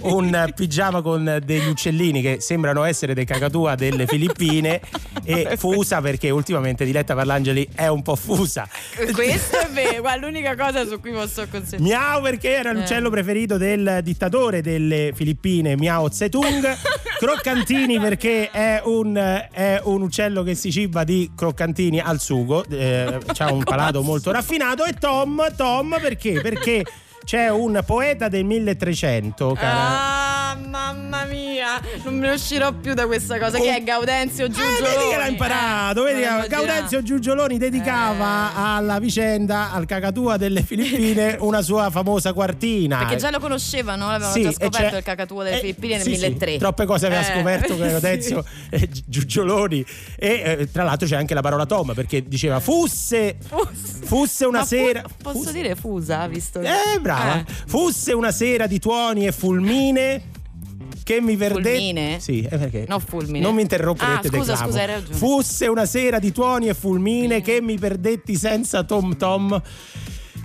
un 0.00 0.52
pigiama 0.54 1.02
con 1.02 1.40
degli 1.44 1.68
uccellini 1.68 2.22
che 2.22 2.38
sembrano 2.40 2.82
essere 2.84 3.12
dei 3.14 3.26
cacatua 3.26 3.74
delle 3.74 4.06
Filippine 4.06 4.80
e 5.24 5.56
fusa 5.58 6.00
perché 6.00 6.30
ultimamente 6.30 6.84
Diletta 6.84 7.14
Parlangeli 7.14 7.68
è 7.74 7.86
un 7.88 8.02
po' 8.02 8.16
fusa. 8.16 8.66
Questo 9.12 9.58
è 9.58 9.68
vero, 9.70 10.00
guarda, 10.00 10.26
l'unica 10.26 10.56
cosa 10.56 10.86
su 10.86 10.98
cui 10.98 11.12
posso 11.12 11.46
consentirmi. 11.50 11.88
Miau 11.88 12.22
perché 12.22 12.54
era 12.54 12.72
l'uccello 12.72 13.08
Eh. 13.08 13.10
preferito 13.10 13.58
del 13.58 14.00
dittatore 14.02 14.62
delle 14.62 15.12
Filippine, 15.14 15.76
Miao 15.76 16.10
Zedong. 16.10 16.76
Croccantini 17.22 18.00
perché 18.00 18.50
è 18.50 18.80
un, 18.84 19.14
è 19.14 19.80
un 19.84 20.02
uccello 20.02 20.42
che 20.42 20.54
si 20.56 20.72
ciba 20.72 21.04
di 21.04 21.30
croccantini 21.36 22.00
al 22.00 22.18
sugo, 22.18 22.64
eh, 22.68 23.18
ha 23.38 23.52
un 23.52 23.62
palato 23.64 24.02
molto 24.02 24.32
raffinato. 24.32 24.84
E 24.84 24.94
Tom, 24.94 25.40
Tom 25.56 25.98
perché? 26.00 26.40
Perché 26.40 26.84
c'è 27.24 27.48
un 27.48 27.80
poeta 27.86 28.28
del 28.28 28.44
1300, 28.44 29.52
cara. 29.54 30.50
Ah, 30.50 30.56
mamma 30.56 31.24
mia, 31.24 31.80
non 32.04 32.18
me 32.18 32.26
ne 32.28 32.32
uscirò 32.34 32.72
più 32.72 32.94
da 32.94 33.06
questa 33.06 33.38
cosa. 33.38 33.58
Che 33.58 33.74
è 33.76 33.82
Gaudenzio 33.82 34.46
Eh, 34.46 34.50
Giugioloni? 34.50 34.80
vedi 34.96 35.10
che 35.10 35.16
l'ha 35.16 35.26
imparato, 35.28 36.02
vedi 36.02 36.18
Eh, 36.20 36.22
che 36.22 36.28
non 36.28 36.36
immaginavo. 36.38 36.64
Gaudenzio 36.66 37.02
Giugioloni 37.02 37.58
dedicava 37.58 38.48
Eh. 38.50 38.52
alla 38.56 38.98
vicenda, 38.98 39.72
al 39.72 39.86
cacatua 39.86 40.36
delle 40.36 40.62
Filippine, 40.62 41.36
una 41.40 41.62
sua 41.62 41.90
famosa 41.90 42.32
quartina. 42.32 42.98
Perché 42.98 43.16
già 43.16 43.30
lo 43.30 43.38
conoscevano, 43.38 44.06
l'avevano 44.08 44.32
Sì, 44.32 44.42
già 44.42 44.52
scoperto 44.52 44.96
il 44.96 45.02
cacatuo 45.02 45.42
delle 45.42 45.56
eh, 45.56 45.60
Filippine 45.60 45.94
nel 45.94 46.02
sì, 46.02 46.14
sì, 46.14 46.20
1003. 46.20 46.58
troppe 46.58 46.84
cose 46.86 47.06
aveva 47.06 47.20
Eh, 47.22 47.32
scoperto 47.34 47.74
sì. 47.74 47.80
Gaudenzio 47.80 48.44
eh, 48.70 48.88
Gi- 48.88 49.04
Giugioloni. 49.06 49.84
E 50.18 50.56
eh, 50.58 50.70
tra 50.70 50.82
l'altro 50.82 51.06
c'è 51.06 51.16
anche 51.16 51.34
la 51.34 51.40
parola 51.42 51.66
Tom 51.66 51.94
perché 51.94 52.26
diceva 52.26 52.60
fusse, 52.60 53.36
Fusse. 53.46 54.04
fusse 54.04 54.44
una 54.44 54.58
Ma 54.58 54.64
fu- 54.64 54.74
sera. 54.74 55.02
posso 55.22 55.38
fusse- 55.38 55.52
dire 55.52 55.74
fusa, 55.76 56.26
visto 56.26 56.60
che... 56.60 56.66
Eh, 56.68 56.98
brava. 57.14 57.38
Eh. 57.40 57.44
Fusse 57.66 58.12
una 58.12 58.32
sera 58.32 58.66
di 58.66 58.78
tuoni 58.78 59.26
e 59.26 59.32
fulmine. 59.32 60.22
che 61.04 61.20
mi 61.20 61.36
perdetti. 61.36 61.76
Fulmine? 61.76 62.20
Sì, 62.20 62.42
eh, 62.42 62.56
perché? 62.58 62.84
No, 62.88 62.98
fulmine. 63.00 63.40
Non 63.40 63.54
mi 63.56 63.62
interromperete, 63.62 64.28
Ah, 64.28 64.30
scusa, 64.30 64.56
scusa, 64.56 64.80
hai 64.80 64.86
ragione. 64.86 65.14
Fosse 65.16 65.66
una 65.66 65.84
sera 65.84 66.18
di 66.20 66.30
tuoni 66.30 66.68
e 66.68 66.74
fulmine 66.74 67.40
che 67.40 67.60
mi 67.60 67.76
perdetti 67.76 68.36
senza 68.36 68.84
Tom 68.84 69.16
Tom. 69.16 69.60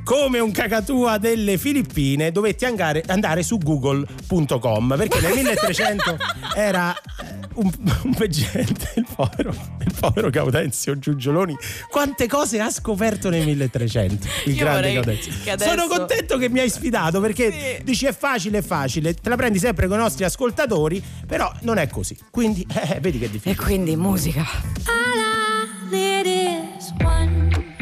Come 0.08 0.40
un 0.40 0.52
cacatua 0.52 1.18
delle 1.18 1.58
Filippine 1.58 2.32
dovetti 2.32 2.64
andare, 2.64 3.04
andare 3.08 3.44
su 3.44 3.58
google.com 3.58 4.96
perché 4.98 5.20
nel 5.20 5.34
1300 5.34 6.18
era 6.56 6.96
eh, 6.96 7.36
un, 7.56 7.70
un 8.04 8.12
veggente, 8.18 8.94
il 8.96 9.06
povero, 9.14 9.54
il 9.82 9.94
povero 10.00 10.30
Gaudenzio 10.30 10.98
Giugioloni. 10.98 11.58
Quante 11.90 12.26
cose 12.28 12.62
ha 12.62 12.70
scoperto 12.72 13.30
nel 13.30 13.44
1300 13.46 14.28
il 14.46 14.54
Io 14.56 14.64
grande 14.64 14.94
Gaudenzio. 14.94 15.34
adesso- 15.52 15.70
Sono 15.72 15.88
contento 15.88 16.38
che 16.38 16.48
mi 16.48 16.60
hai 16.60 16.70
sfidato 16.70 17.20
perché 17.20 17.52
Sì. 17.52 17.84
dici 17.84 18.06
è 18.06 18.14
facile, 18.16 18.60
è 18.60 18.64
facile, 18.64 19.14
te 19.14 19.28
la 19.28 19.36
prendi 19.36 19.60
sempre 19.60 19.88
con 19.88 19.98
i 19.98 20.02
nostri 20.02 20.24
ascoltatori, 20.24 21.04
però 21.28 21.52
non 21.64 21.80
è 21.80 21.88
così. 21.90 22.18
Quindi 22.32 22.66
eh, 22.74 23.00
vedi 23.02 23.20
che 23.20 23.26
è 23.26 23.28
E 23.28 23.32
difficile. 23.32 23.62
quindi 23.62 23.98
musica. 23.98 24.46
All 24.86 25.90
I 25.92 26.24
need 26.24 26.26
is. 26.80 26.94
One 27.04 27.76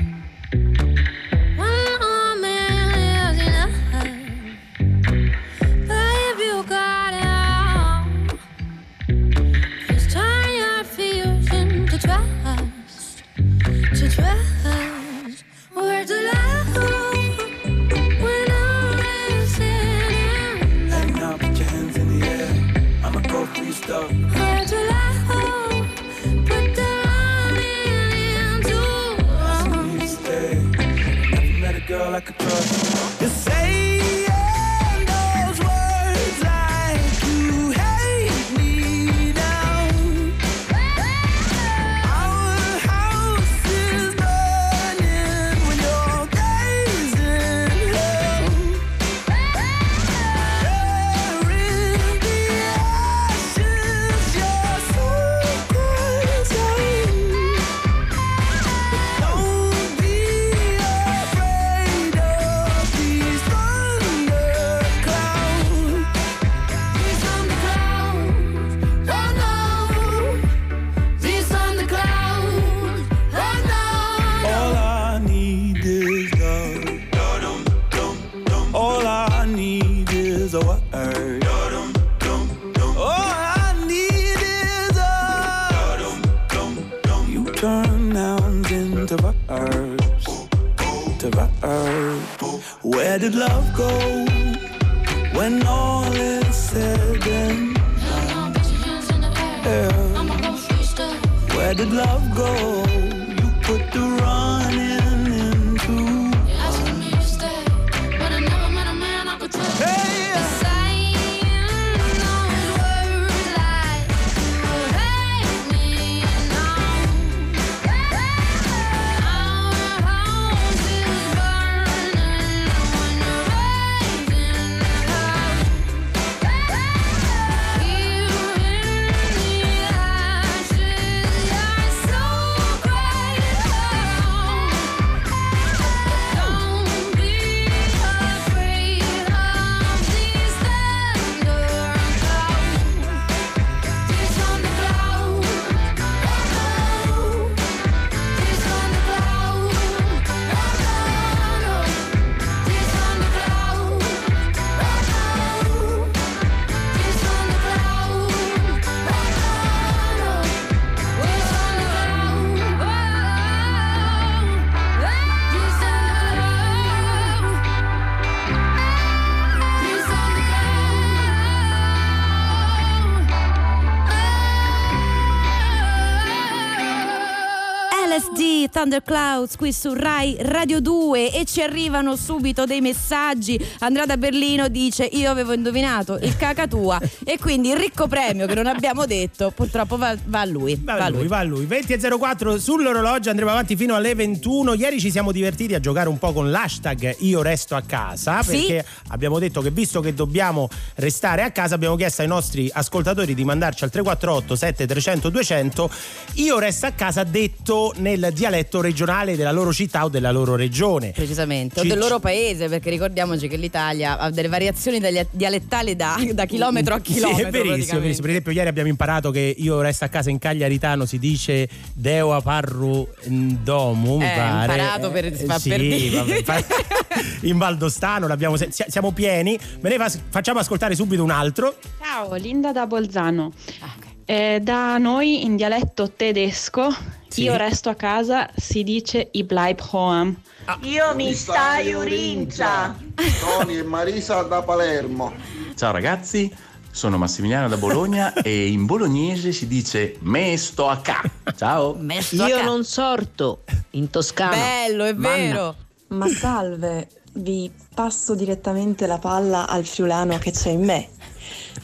Thunderclouds 178.75 179.55
qui 179.55 179.72
su 179.72 179.94
Rai 179.94 180.35
Radio 180.38 180.81
2 180.81 181.31
e 181.31 181.46
ci 181.46 181.61
arrivano 181.61 182.18
subito 182.18 182.66
dei 182.66 182.81
messaggi. 182.81 183.57
Andrea 183.79 184.05
da 184.05 184.18
Berlino 184.18 184.68
dice 184.68 185.05
io 185.05 185.31
avevo 185.31 185.53
indovinato 185.53 186.18
il 186.18 186.35
cacatua 186.35 187.00
e 187.24 187.38
quindi 187.40 187.70
il 187.70 187.77
ricco 187.77 188.07
premio 188.07 188.46
che 188.46 188.53
non 188.53 188.68
abbiamo 188.68 189.05
detto 189.05 189.51
purtroppo 189.51 189.96
va, 189.96 190.14
va 190.25 190.42
a 190.42 190.46
lui. 190.46 190.77
Va 190.83 190.96
a 190.96 191.07
lui, 191.07 191.27
va 191.27 191.38
a 191.38 191.44
lui. 191.44 191.66
20.04 191.66 192.57
sull'orologio, 192.57 193.29
andremo 193.29 193.50
avanti 193.50 193.77
fino 193.77 193.96
alle 193.96 194.14
21. 194.14 194.74
Ieri 194.74 195.00
ci 195.00 195.09
siamo 195.09 195.31
divertiti 195.31 195.74
a 195.74 195.79
giocare 195.79 196.09
un 196.09 196.18
po' 196.18 196.33
con 196.33 196.51
l'hashtag 196.51 197.16
Io 197.20 197.42
resto 197.42 197.75
a 197.77 197.81
casa 197.81 198.44
Sì. 198.44 198.57
perché 198.57 198.85
abbiamo 199.07 199.40
detto 199.40 199.61
che 199.61 199.72
visto 199.72 200.01
che 200.01 200.14
dobbiamo 200.14 200.68
restare 200.96 201.44
a 201.44 201.51
casa 201.51 201.75
abbiamo 201.75 201.96
chiesto 201.96 202.24
ai 202.24 202.27
nostri 202.27 202.70
ascoltatori 202.74 203.33
di 203.33 203.46
mandarci 203.46 203.85
al 203.85 203.90
348 203.90 204.53
7300 204.53 205.29
200 205.29 205.90
Io 206.33 206.59
resto 206.59 206.88
a 206.88 206.92
casa 206.92 207.24
detto 207.24 207.94
nel 208.00 208.31
dialetto 208.33 208.64
regionale 208.81 209.35
della 209.35 209.51
loro 209.51 209.71
città 209.73 210.03
o 210.05 210.09
della 210.09 210.31
loro 210.31 210.55
regione. 210.55 211.11
Precisamente, 211.11 211.79
o 211.79 211.83
Ci- 211.83 211.89
del 211.89 211.97
loro 211.97 212.19
paese, 212.19 212.67
perché 212.69 212.89
ricordiamoci 212.89 213.47
che 213.47 213.57
l'Italia 213.57 214.17
ha 214.17 214.29
delle 214.29 214.47
variazioni 214.47 214.99
dialettali 215.31 215.95
da, 215.95 216.15
da 216.33 216.45
chilometro 216.45 216.95
a 216.95 216.99
chilometro. 216.99 217.37
Sì, 217.37 217.43
è 217.43 217.49
verissimo, 217.49 217.97
è 217.97 218.01
verissimo. 218.01 218.21
Per 218.21 218.29
esempio, 218.29 218.51
ieri 218.51 218.67
abbiamo 218.67 218.89
imparato 218.89 219.31
che 219.31 219.53
io 219.57 219.81
resto 219.81 220.05
a 220.05 220.07
casa 220.07 220.29
in 220.29 220.39
Cagliaritano 220.39 221.05
si 221.05 221.19
dice 221.19 221.67
Deo 221.93 222.41
parru 222.41 223.07
domu. 223.25 224.17
mi 224.17 224.25
Eh, 224.25 224.33
pare. 224.35 224.71
imparato 224.73 225.11
per- 225.11 225.25
Eh, 225.25 225.31
fa 225.45 225.59
sì, 225.59 225.69
per 225.69 225.79
dire. 225.79 226.17
vabbè, 226.43 226.65
in 227.41 227.57
Valdostano 227.57 228.27
l'abbiamo 228.27 228.57
se- 228.57 228.69
si- 228.71 228.83
siamo 228.87 229.11
pieni. 229.11 229.57
Me 229.81 229.89
ne 229.89 229.97
fa- 229.97 230.11
facciamo 230.29 230.59
ascoltare 230.59 230.95
subito 230.95 231.23
un 231.23 231.31
altro. 231.31 231.75
Ciao, 232.01 232.33
Linda 232.35 232.71
da 232.71 232.85
Bolzano. 232.87 233.51
Ah. 233.79 234.04
Eh, 234.27 234.59
da 234.61 234.98
noi 234.98 235.44
in 235.46 235.55
dialetto 235.55 236.11
tedesco, 236.11 236.90
Sì. 237.27 237.44
io 237.44 237.55
resto 237.57 237.90
a 237.90 237.96
casa, 237.96 238.50
si 238.55 238.83
dice 238.83 239.27
i 239.33 239.44
bleib 239.44 239.79
home. 239.92 240.35
Io 240.81 241.14
mi 241.14 241.31
stai 241.33 241.94
urincia. 241.94 242.96
Tony 243.40 243.77
e 243.77 243.83
Marisa 243.83 244.42
da 244.42 244.64
Palermo. 244.64 245.31
Ciao 245.75 245.92
ragazzi, 245.92 246.51
sono 246.90 247.18
Massimiliano 247.20 247.68
da 247.68 247.77
Bologna 247.77 248.33
e 248.42 248.68
in 248.68 248.88
bolognese 248.88 249.51
si 249.51 249.68
dice 249.68 250.16
me 250.22 250.57
sto 250.57 250.88
a 250.90 250.98
ca. 250.98 251.22
Ciao. 251.55 251.96
Io 252.31 252.57
ca- 252.57 252.64
non 252.64 252.83
sorto 252.83 253.64
in 253.92 254.09
toscano. 254.09 254.55
Bello, 254.55 255.03
è 255.05 255.14
Manna. 255.14 255.35
vero. 255.35 255.75
Ma 256.07 256.27
salve, 256.29 257.09
vi 257.33 257.72
passo 257.94 258.33
direttamente 258.33 259.05
la 259.05 259.20
palla 259.20 259.68
al 259.68 259.85
friulano 259.85 260.38
che 260.40 260.50
c'è 260.51 260.70
in 260.70 260.83
me. 260.83 261.09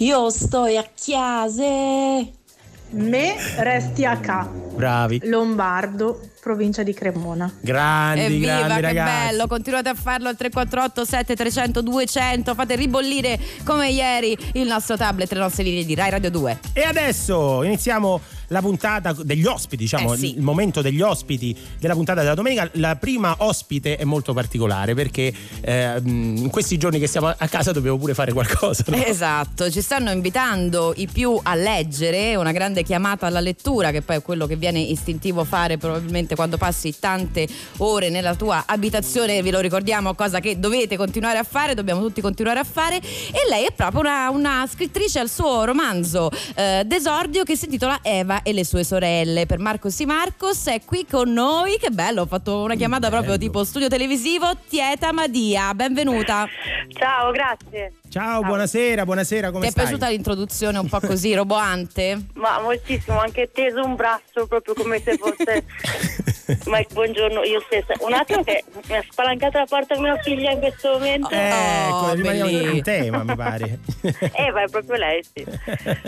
Io 0.02 0.32
sto 0.32 0.64
a 0.64 0.86
chiase. 0.96 2.34
Me 2.94 3.36
resti 3.58 4.04
a 4.04 4.18
K. 4.18 4.48
Bravi. 4.74 5.22
Lombardo, 5.26 6.20
provincia 6.42 6.82
di 6.82 6.92
Cremona. 6.92 7.54
Grandi, 7.62 8.22
Evviva, 8.22 8.56
grandi 8.56 8.74
che 8.74 8.82
ragazzi. 8.82 9.28
bello! 9.28 9.48
Continuate 9.48 9.90
a 9.90 9.94
farlo 9.94 10.28
al 10.28 10.36
348 10.36 11.06
7300 11.06 11.82
200. 11.82 12.56
Fate 12.56 12.76
ribollire 12.76 13.40
come 13.64 13.92
ieri 13.92 14.36
il 14.54 14.66
nostro 14.68 14.98
tablet, 14.98 15.32
le 15.32 15.40
nostre 15.40 15.64
linee 15.64 15.86
di 15.86 15.94
Rai 15.94 16.10
Radio 16.10 16.32
2. 16.32 16.60
E 16.74 16.82
adesso 16.82 17.62
iniziamo 17.62 18.20
la 18.52 18.62
puntata 18.62 19.14
degli 19.14 19.46
ospiti, 19.46 19.84
diciamo, 19.84 20.14
Eh 20.14 20.18
sì. 20.18 20.36
il 20.36 20.42
momento 20.42 20.82
degli 20.82 21.02
ospiti 21.02 21.56
della 21.80 21.94
puntata 21.94 22.22
della 22.22 22.36
domenica. 22.36 22.70
La 22.74 22.96
prima 22.98 23.36
ospite 23.40 23.96
è 23.96 24.04
molto 24.04 24.34
particolare 24.34 24.94
perché 24.94 25.34
eh, 25.62 26.02
in 26.04 26.50
questi 26.50 26.78
giorni 26.78 27.00
che 27.00 27.08
siamo 27.08 27.34
a 27.36 27.48
casa 27.48 27.72
dobbiamo 27.72 27.98
pure 27.98 28.14
fare 28.14 28.34
qualcosa. 28.34 28.84
no? 28.88 28.96
Esatto, 28.98 29.72
ci 29.72 29.82
stanno 29.82 30.12
invitando 30.12 30.94
i 30.98 31.08
più 31.08 31.40
a 31.42 31.56
leggere, 31.56 32.36
una 32.36 32.52
grande 32.52 32.84
chiamata 32.84 33.26
alla 33.26 33.40
lettura 33.40 33.92
che 33.92 34.02
poi 34.02 34.18
è 34.18 34.22
quello 34.22 34.46
che 34.46 34.58
viene 34.58 34.80
istintivo 34.80 35.44
fare 35.46 35.78
probabilmente 35.78 36.36
quando 36.36 36.58
passi 36.58 36.94
tante 37.00 37.48
ore 37.78 38.10
nella 38.10 38.36
tua 38.36 38.64
abitazione, 38.68 39.42
ve 39.42 39.52
lo 39.52 39.60
ricordiamo, 39.60 40.14
cosa 40.14 40.40
che 40.40 40.60
dovete 40.60 40.98
continuare 40.98 41.38
a 41.38 41.44
fare, 41.44 41.74
dobbiamo 41.74 42.02
tutti 42.02 42.20
continuare 42.20 42.60
a 42.60 42.66
fare 42.66 42.98
e 42.98 43.48
lei 43.50 43.66
è 43.66 43.72
proprio 43.72 44.02
una, 44.02 44.30
una 44.30 44.68
scrittrice 44.70 45.20
al 45.20 45.30
suo 45.30 45.64
romanzo 45.64 46.30
eh, 46.56 46.84
d'esordio 46.86 47.44
che 47.44 47.56
si 47.56 47.66
intitola 47.66 48.00
Eva 48.02 48.41
e 48.44 48.54
le 48.54 48.66
sue 48.66 48.84
sorelle 48.84 49.46
per 49.46 49.60
Marcos 49.60 49.98
Di 49.98 50.06
Marcos 50.06 50.68
è 50.68 50.84
qui 50.84 51.06
con 51.06 51.32
noi, 51.32 51.78
che 51.78 51.90
bello, 51.90 52.24
ho 52.24 52.26
fatto 52.26 52.62
una 52.62 52.76
chiamata 52.76 53.10
proprio 53.10 53.38
tipo 53.38 53.64
studio 53.64 53.88
televisivo, 53.88 54.52
Tieta 54.68 55.12
Madia, 55.12 55.74
benvenuta. 55.74 56.48
Ciao, 56.98 57.32
grazie. 57.32 58.01
Ciao, 58.12 58.42
buonasera, 58.42 59.06
buonasera, 59.06 59.52
come 59.52 59.62
Ti 59.62 59.68
è 59.68 59.72
stai? 59.72 59.84
piaciuta 59.86 60.10
l'introduzione 60.10 60.78
un 60.80 60.90
po' 60.90 61.00
così 61.00 61.32
roboante? 61.34 62.26
Ma 62.34 62.60
moltissimo, 62.60 63.18
anche 63.22 63.50
teso 63.54 63.82
un 63.86 63.96
braccio 63.96 64.48
proprio 64.48 64.74
come 64.74 65.00
se 65.02 65.16
fosse. 65.18 65.64
Ma 66.68 66.82
buongiorno, 66.92 67.42
io 67.44 67.62
stessa. 67.62 67.94
Un 68.00 68.12
attimo 68.12 68.44
che 68.44 68.66
mi 68.90 68.98
ha 68.98 69.04
spalancato 69.10 69.60
la 69.60 69.66
porta 69.66 69.98
mia 69.98 70.18
figlia 70.22 70.52
in 70.52 70.60
questo 70.60 70.92
momento. 70.92 71.30
Ecco, 71.32 72.12
rimaniamo 72.12 72.50
bellissimo. 72.52 72.72
in 72.76 72.84
tema, 72.84 73.24
mi 73.24 73.36
pare. 73.38 73.80
Eva 74.36 74.64
è 74.64 74.68
proprio 74.70 74.98
lei, 74.98 75.24
sì. 75.34 75.46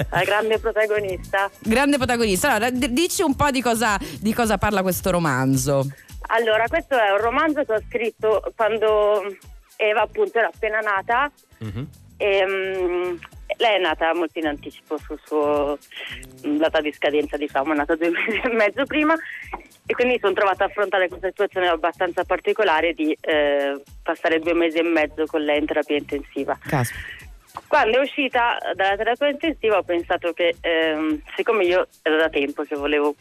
La 0.10 0.24
grande 0.26 0.60
protagonista. 0.60 1.50
Grande 1.62 1.96
protagonista. 1.96 2.50
Allora, 2.52 2.70
d- 2.70 2.89
dici 2.89 3.22
un 3.22 3.34
po' 3.38 3.50
di 3.50 3.62
cosa, 3.62 3.98
di 4.20 4.34
cosa 4.34 4.58
parla 4.58 4.82
questo 4.82 5.10
romanzo. 5.10 5.88
Allora, 6.28 6.66
questo 6.68 6.98
è 7.00 7.12
un 7.12 7.20
romanzo 7.22 7.63
che 7.63 7.74
ho 7.74 7.82
scritto 7.88 8.52
quando 8.58 9.24
Eva 9.75 10.01
appunto 10.01 10.38
era 10.38 10.47
appena 10.47 10.79
nata. 10.79 11.31
E, 12.17 12.45
mm, 12.45 13.15
lei 13.57 13.75
è 13.75 13.79
nata 13.79 14.13
molto 14.13 14.39
in 14.39 14.47
anticipo 14.47 14.97
sul 14.97 15.19
suo 15.23 15.77
mm, 16.45 16.57
data 16.57 16.81
di 16.81 16.91
scadenza, 16.91 17.38
diciamo, 17.38 17.73
è 17.73 17.75
nata 17.75 17.95
due 17.95 18.09
mesi 18.12 18.41
e 18.43 18.49
mezzo 18.49 18.86
prima. 18.86 19.15
E 19.86 19.93
quindi 19.93 20.17
sono 20.19 20.33
trovata 20.33 20.63
a 20.63 20.67
affrontare 20.67 21.09
questa 21.09 21.27
situazione 21.27 21.67
abbastanza 21.67 22.23
particolare 22.23 22.93
di 22.93 23.15
eh, 23.19 23.81
passare 24.01 24.39
due 24.39 24.53
mesi 24.53 24.77
e 24.77 24.83
mezzo 24.83 25.25
con 25.25 25.41
lei 25.41 25.59
in 25.59 25.65
terapia 25.65 25.97
intensiva. 25.97 26.57
Quando 27.67 27.97
è 27.97 28.01
uscita 28.01 28.57
dalla 28.75 28.95
terapia 28.95 29.27
intensiva 29.27 29.77
ho 29.77 29.83
pensato 29.83 30.31
che 30.33 30.55
ehm, 30.59 31.21
siccome 31.36 31.65
io 31.65 31.88
era 32.01 32.17
da 32.17 32.29
tempo 32.29 32.63
che 32.63 32.75
volevo 32.75 33.15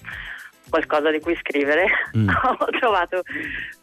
qualcosa 0.71 1.11
di 1.11 1.21
cui 1.21 1.37
scrivere, 1.37 1.85
ho 2.15 2.65
trovato 2.79 3.23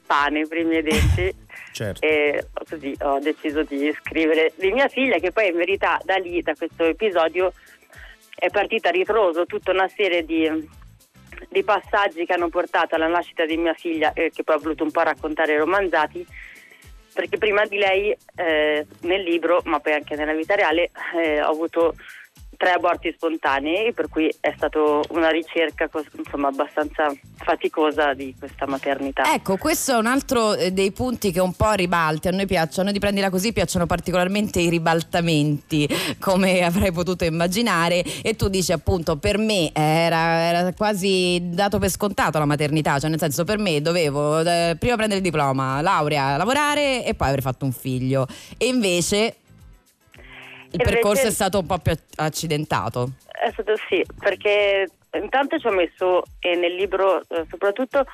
pane 0.08 0.47
per 0.47 0.58
i 0.58 0.63
miei 0.63 0.82
denti 0.82 1.36
Certo. 1.71 2.05
e 2.05 2.47
così 2.67 2.95
ho 3.01 3.19
deciso 3.19 3.63
di 3.63 3.93
scrivere 3.99 4.53
di 4.55 4.71
mia 4.71 4.88
figlia 4.88 5.17
che 5.19 5.32
poi 5.32 5.49
in 5.49 5.55
verità 5.55 5.99
da 6.03 6.15
lì, 6.15 6.41
da 6.41 6.53
questo 6.55 6.84
episodio 6.84 7.53
è 8.36 8.49
partita 8.49 8.89
a 8.89 8.91
ritroso 8.91 9.45
tutta 9.45 9.71
una 9.71 9.88
serie 9.88 10.23
di, 10.25 10.49
di 11.49 11.63
passaggi 11.63 12.25
che 12.25 12.34
hanno 12.34 12.49
portato 12.49 12.95
alla 12.95 13.08
nascita 13.08 13.45
di 13.45 13.58
mia 13.58 13.73
figlia 13.73 14.13
e 14.13 14.32
che 14.34 14.43
poi 14.43 14.55
ho 14.55 14.60
voluto 14.60 14.84
un 14.84 14.91
po' 14.91 15.01
raccontare 15.01 15.58
romanzati 15.58 16.25
perché 17.13 17.38
prima 17.38 17.65
di 17.65 17.77
lei 17.77 18.15
eh, 18.36 18.86
nel 19.01 19.21
libro 19.23 19.62
ma 19.65 19.79
poi 19.79 19.93
anche 19.93 20.15
nella 20.15 20.34
vita 20.34 20.55
reale 20.55 20.91
eh, 21.15 21.41
ho 21.41 21.49
avuto 21.49 21.95
tre 22.60 22.72
aborti 22.72 23.13
spontanei 23.15 23.93
per 23.93 24.10
cui 24.10 24.30
è 24.41 24.54
stata 24.58 24.80
una 25.12 25.30
ricerca 25.30 25.89
insomma 26.17 26.50
abbastanza 26.50 27.10
faticosa 27.38 28.13
di 28.13 28.36
questa 28.38 28.67
maternità 28.67 29.24
Ecco, 29.34 29.56
questo 29.56 29.93
è 29.93 29.95
un 29.95 30.08
altro 30.08 30.56
eh, 30.56 30.72
dei 30.72 30.91
punti 30.91 31.32
che 31.32 31.39
un 31.39 31.54
po' 31.54 31.72
ribalti. 31.72 32.28
A 32.28 32.32
noi 32.32 32.45
piacciono, 32.45 32.91
di 32.91 33.00
prendila 33.00 33.30
così 33.30 33.54
piacciono 33.54 33.86
particolarmente 33.86 34.60
i 34.60 34.69
ribaltamenti, 34.69 35.88
come 36.19 36.63
avrei 36.63 36.91
potuto 36.91 37.24
immaginare. 37.24 38.04
E 38.22 38.36
tu 38.36 38.50
dici 38.50 38.72
appunto, 38.72 39.17
per 39.17 39.38
me 39.38 39.72
era, 39.74 40.41
era 40.41 40.74
quasi 40.74 41.39
dato 41.41 41.80
per 41.80 41.89
scontato 41.89 42.39
la 42.39 42.45
maternità, 42.45 43.00
cioè 43.00 43.10
nel 43.10 43.19
senso 43.19 43.43
per 43.43 43.58
me 43.58 43.82
dovevo 43.82 44.39
eh, 44.39 44.76
prima 44.78 44.95
prendere 44.95 45.19
il 45.19 45.26
diploma, 45.26 45.82
laurea, 45.82 46.36
lavorare 46.38 47.06
e 47.06 47.13
poi 47.13 47.28
avrei 47.28 47.43
fatto 47.43 47.65
un 47.65 47.72
figlio. 47.72 48.28
E 48.58 48.67
invece 48.67 49.36
il 50.71 50.79
Invece- 50.79 50.91
percorso 50.91 51.27
è 51.27 51.32
stato 51.32 51.60
un 51.60 51.65
po' 51.65 51.77
più 51.79 51.93
accidentato. 52.15 53.12
È 53.25 53.49
stato 53.51 53.73
sì, 53.88 54.05
perché 54.19 54.88
intanto 55.13 55.58
ci 55.58 55.67
ho 55.67 55.71
messo 55.71 56.23
eh, 56.39 56.55
nel 56.55 56.75
libro 56.75 57.21
eh, 57.29 57.45
soprattutto 57.49 58.05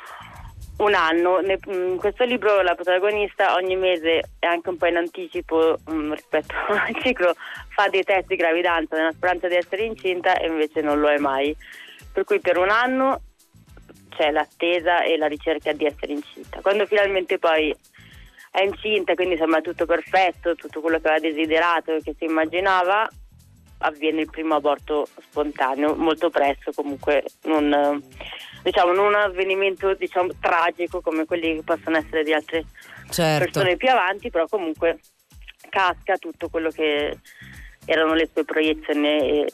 un 0.77 0.93
anno. 0.93 1.39
Ne- 1.39 1.59
in 1.67 1.97
questo 1.97 2.23
libro 2.23 2.61
la 2.61 2.75
protagonista 2.75 3.55
ogni 3.55 3.75
mese 3.75 4.21
e 4.39 4.47
anche 4.47 4.69
un 4.69 4.77
po' 4.77 4.85
in 4.85 4.97
anticipo 4.97 5.77
mm, 5.89 6.13
rispetto 6.13 6.53
al 6.69 6.95
ciclo 7.01 7.33
fa 7.69 7.89
dei 7.89 8.03
test 8.03 8.27
di 8.27 8.35
gravidanza 8.35 8.95
nella 8.95 9.11
speranza 9.11 9.47
di 9.47 9.55
essere 9.55 9.83
incinta 9.83 10.37
e 10.37 10.47
invece 10.47 10.81
non 10.81 10.99
lo 10.99 11.09
è 11.09 11.17
mai. 11.17 11.55
Per 12.11 12.23
cui 12.23 12.39
per 12.39 12.57
un 12.57 12.69
anno 12.69 13.21
c'è 14.15 14.31
l'attesa 14.31 15.03
e 15.03 15.17
la 15.17 15.27
ricerca 15.27 15.73
di 15.73 15.85
essere 15.85 16.13
incinta. 16.13 16.61
Quando 16.61 16.85
finalmente 16.85 17.37
poi 17.37 17.75
è 18.55 18.63
incinta, 18.63 19.15
quindi 19.15 19.35
sembra 19.35 19.59
tutto 19.59 19.85
perfetto, 19.85 20.55
tutto 20.55 20.79
quello 20.79 20.99
che 20.99 21.09
aveva 21.09 21.27
desiderato 21.27 21.95
e 21.95 22.01
che 22.01 22.15
si 22.17 22.23
immaginava, 22.23 23.05
avviene 23.79 24.21
il 24.21 24.29
primo 24.29 24.55
aborto 24.55 25.07
spontaneo, 25.19 25.93
molto 25.95 26.29
presto 26.29 26.71
comunque, 26.73 27.25
non, 27.43 28.01
diciamo, 28.63 28.93
non 28.93 29.07
un 29.07 29.15
avvenimento 29.15 29.93
diciamo, 29.93 30.29
tragico 30.39 31.01
come 31.01 31.25
quelli 31.25 31.55
che 31.55 31.63
possono 31.63 31.97
essere 31.97 32.23
di 32.23 32.31
altre 32.31 32.65
Certo. 33.09 33.43
persone 33.43 33.75
più 33.75 33.89
avanti, 33.89 34.29
però 34.29 34.47
comunque 34.47 34.99
casca 35.69 36.17
tutto 36.17 36.47
quello 36.47 36.69
che 36.69 37.19
erano 37.85 38.13
le 38.13 38.29
sue 38.31 38.45
proiezioni 38.45 39.07
e 39.07 39.47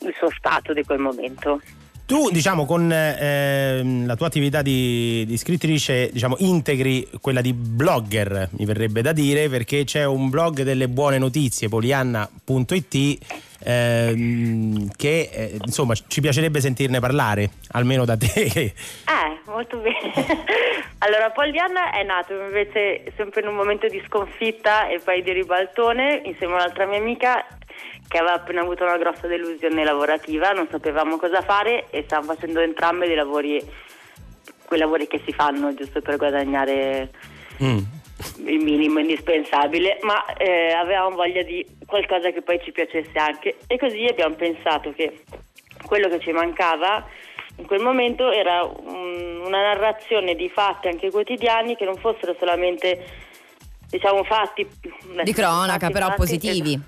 il 0.00 0.14
suo 0.16 0.30
stato 0.30 0.74
di 0.74 0.84
quel 0.84 0.98
momento. 0.98 1.60
Tu, 2.06 2.30
diciamo, 2.30 2.66
con 2.66 2.88
ehm, 2.92 4.06
la 4.06 4.14
tua 4.14 4.28
attività 4.28 4.62
di, 4.62 5.24
di 5.26 5.36
scrittrice, 5.36 6.08
diciamo, 6.12 6.36
integri 6.38 7.08
quella 7.20 7.40
di 7.40 7.52
blogger, 7.52 8.50
mi 8.52 8.64
verrebbe 8.64 9.02
da 9.02 9.10
dire, 9.10 9.48
perché 9.48 9.82
c'è 9.82 10.04
un 10.04 10.30
blog 10.30 10.62
delle 10.62 10.86
buone 10.86 11.18
notizie, 11.18 11.68
polianna.it, 11.68 13.26
ehm, 13.58 14.88
che 14.96 15.30
eh, 15.32 15.58
insomma 15.64 15.94
ci 16.06 16.20
piacerebbe 16.20 16.60
sentirne 16.60 17.00
parlare, 17.00 17.50
almeno 17.72 18.04
da 18.04 18.16
te. 18.16 18.72
Eh, 19.16 19.50
molto 19.50 19.78
bene. 19.78 20.12
allora, 20.98 21.30
Pollyanna 21.30 21.90
è 21.90 22.04
nato 22.04 22.34
invece 22.34 23.12
sempre 23.16 23.40
in 23.40 23.48
un 23.48 23.54
momento 23.54 23.88
di 23.88 24.00
sconfitta 24.06 24.88
e 24.88 25.00
poi 25.00 25.22
di 25.22 25.32
ribaltone 25.32 26.22
insieme 26.24 26.52
a 26.52 26.56
un'altra 26.56 26.86
mia 26.86 26.98
amica 26.98 27.44
che 28.08 28.18
aveva 28.18 28.34
appena 28.34 28.60
avuto 28.60 28.84
una 28.84 28.98
grossa 28.98 29.26
delusione 29.26 29.84
lavorativa, 29.84 30.50
non 30.52 30.68
sapevamo 30.70 31.16
cosa 31.16 31.42
fare 31.42 31.86
e 31.90 32.02
stavamo 32.04 32.34
facendo 32.34 32.60
entrambe 32.60 33.06
dei 33.06 33.16
lavori, 33.16 33.60
quei 34.66 34.78
lavori 34.78 35.06
che 35.06 35.20
si 35.24 35.32
fanno 35.32 35.74
giusto 35.74 36.00
per 36.00 36.16
guadagnare 36.16 37.10
il 38.46 38.58
minimo 38.62 38.98
indispensabile, 38.98 39.98
ma 40.02 40.24
eh, 40.36 40.72
avevamo 40.72 41.16
voglia 41.16 41.42
di 41.42 41.64
qualcosa 41.86 42.30
che 42.30 42.42
poi 42.42 42.60
ci 42.62 42.72
piacesse 42.72 43.18
anche. 43.18 43.56
E 43.66 43.78
così 43.78 44.04
abbiamo 44.06 44.34
pensato 44.34 44.92
che 44.92 45.24
quello 45.84 46.08
che 46.08 46.20
ci 46.20 46.32
mancava 46.32 47.04
in 47.58 47.66
quel 47.66 47.80
momento 47.80 48.30
era 48.30 48.62
un- 48.62 49.40
una 49.44 49.62
narrazione 49.62 50.34
di 50.34 50.48
fatti 50.48 50.88
anche 50.88 51.10
quotidiani 51.10 51.76
che 51.76 51.84
non 51.84 51.96
fossero 51.96 52.34
solamente 52.38 53.04
diciamo 53.88 54.24
fatti 54.24 54.66
Di 55.22 55.32
cronaca, 55.32 55.78
fatti, 55.78 55.92
però 55.92 56.06
fatti, 56.06 56.18
positivi. 56.18 56.80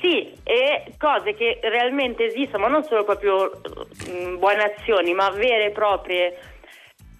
Sì, 0.00 0.32
e 0.42 0.94
cose 0.98 1.34
che 1.34 1.58
realmente 1.62 2.24
esistono, 2.26 2.64
ma 2.64 2.68
non 2.68 2.84
solo 2.84 3.04
proprio 3.04 3.60
mm, 4.08 4.38
buone 4.38 4.74
azioni, 4.74 5.12
ma 5.14 5.30
vere 5.30 5.66
e 5.66 5.70
proprie 5.70 6.38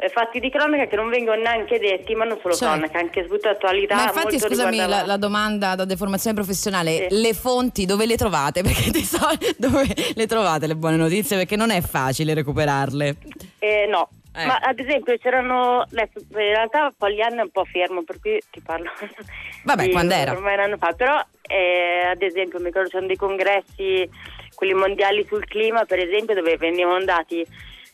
eh, 0.03 0.09
fatti 0.09 0.41
di 0.41 0.51
cronaca 0.51 0.87
che 0.87 0.97
non 0.97 1.11
vengono 1.11 1.43
neanche 1.43 1.79
detti, 1.79 2.15
ma 2.15 2.25
non 2.25 2.39
solo 2.41 2.55
Certo. 2.55 2.73
cronaca, 2.75 2.99
anche 2.99 3.27
su 3.29 3.39
attualità. 3.47 3.97
Ma 3.97 4.05
infatti, 4.05 4.39
scusami 4.39 4.79
la, 4.79 5.05
la 5.05 5.17
domanda 5.19 5.75
da 5.75 5.85
deformazione 5.85 6.35
professionale: 6.35 7.09
le 7.11 7.35
fonti 7.35 7.85
dove 7.85 8.07
le 8.07 8.17
trovate? 8.17 8.63
Perché 8.65 8.91
di 8.91 9.05
solito 9.05 9.53
dove 9.59 9.87
le 10.15 10.27
trovate 10.27 10.67
le 10.67 10.75
buone 10.75 10.97
notizie? 10.97 11.37
Perché 11.37 11.57
non 11.57 11.71
è 11.71 11.83
facile 11.83 12.33
recuperarle. 12.33 13.17
Eh, 13.59 13.87
no, 13.91 14.09
Eh. 14.33 14.47
Ma 14.47 14.57
ad 14.57 14.79
esempio 14.79 15.17
c'erano, 15.19 15.81
adesso 15.81 16.19
in 16.19 16.37
realtà 16.37 16.93
Pogliano 16.97 17.41
è 17.41 17.43
un 17.43 17.51
po' 17.51 17.65
fermo, 17.65 18.03
per 18.03 18.21
cui 18.21 18.41
ti 18.51 18.61
parlo. 18.61 18.91
Vabbè, 19.65 19.85
di 19.85 19.91
quando 19.91 20.15
era? 20.15 20.33
Ormai 20.33 20.55
un 20.55 20.61
anno 20.61 20.77
fa, 20.77 20.93
però 20.93 21.21
eh, 21.43 22.07
ad 22.11 22.23
esempio 22.23 22.59
mi 22.61 22.67
ricordo 22.67 22.89
c'erano 22.89 23.09
dei 23.09 23.17
congressi, 23.17 24.09
quelli 24.55 24.75
mondiali 24.75 25.25
sul 25.27 25.45
clima 25.45 25.85
per 25.85 25.99
esempio, 25.99 26.35
dove 26.35 26.57
venivano 26.57 27.05
dati 27.05 27.45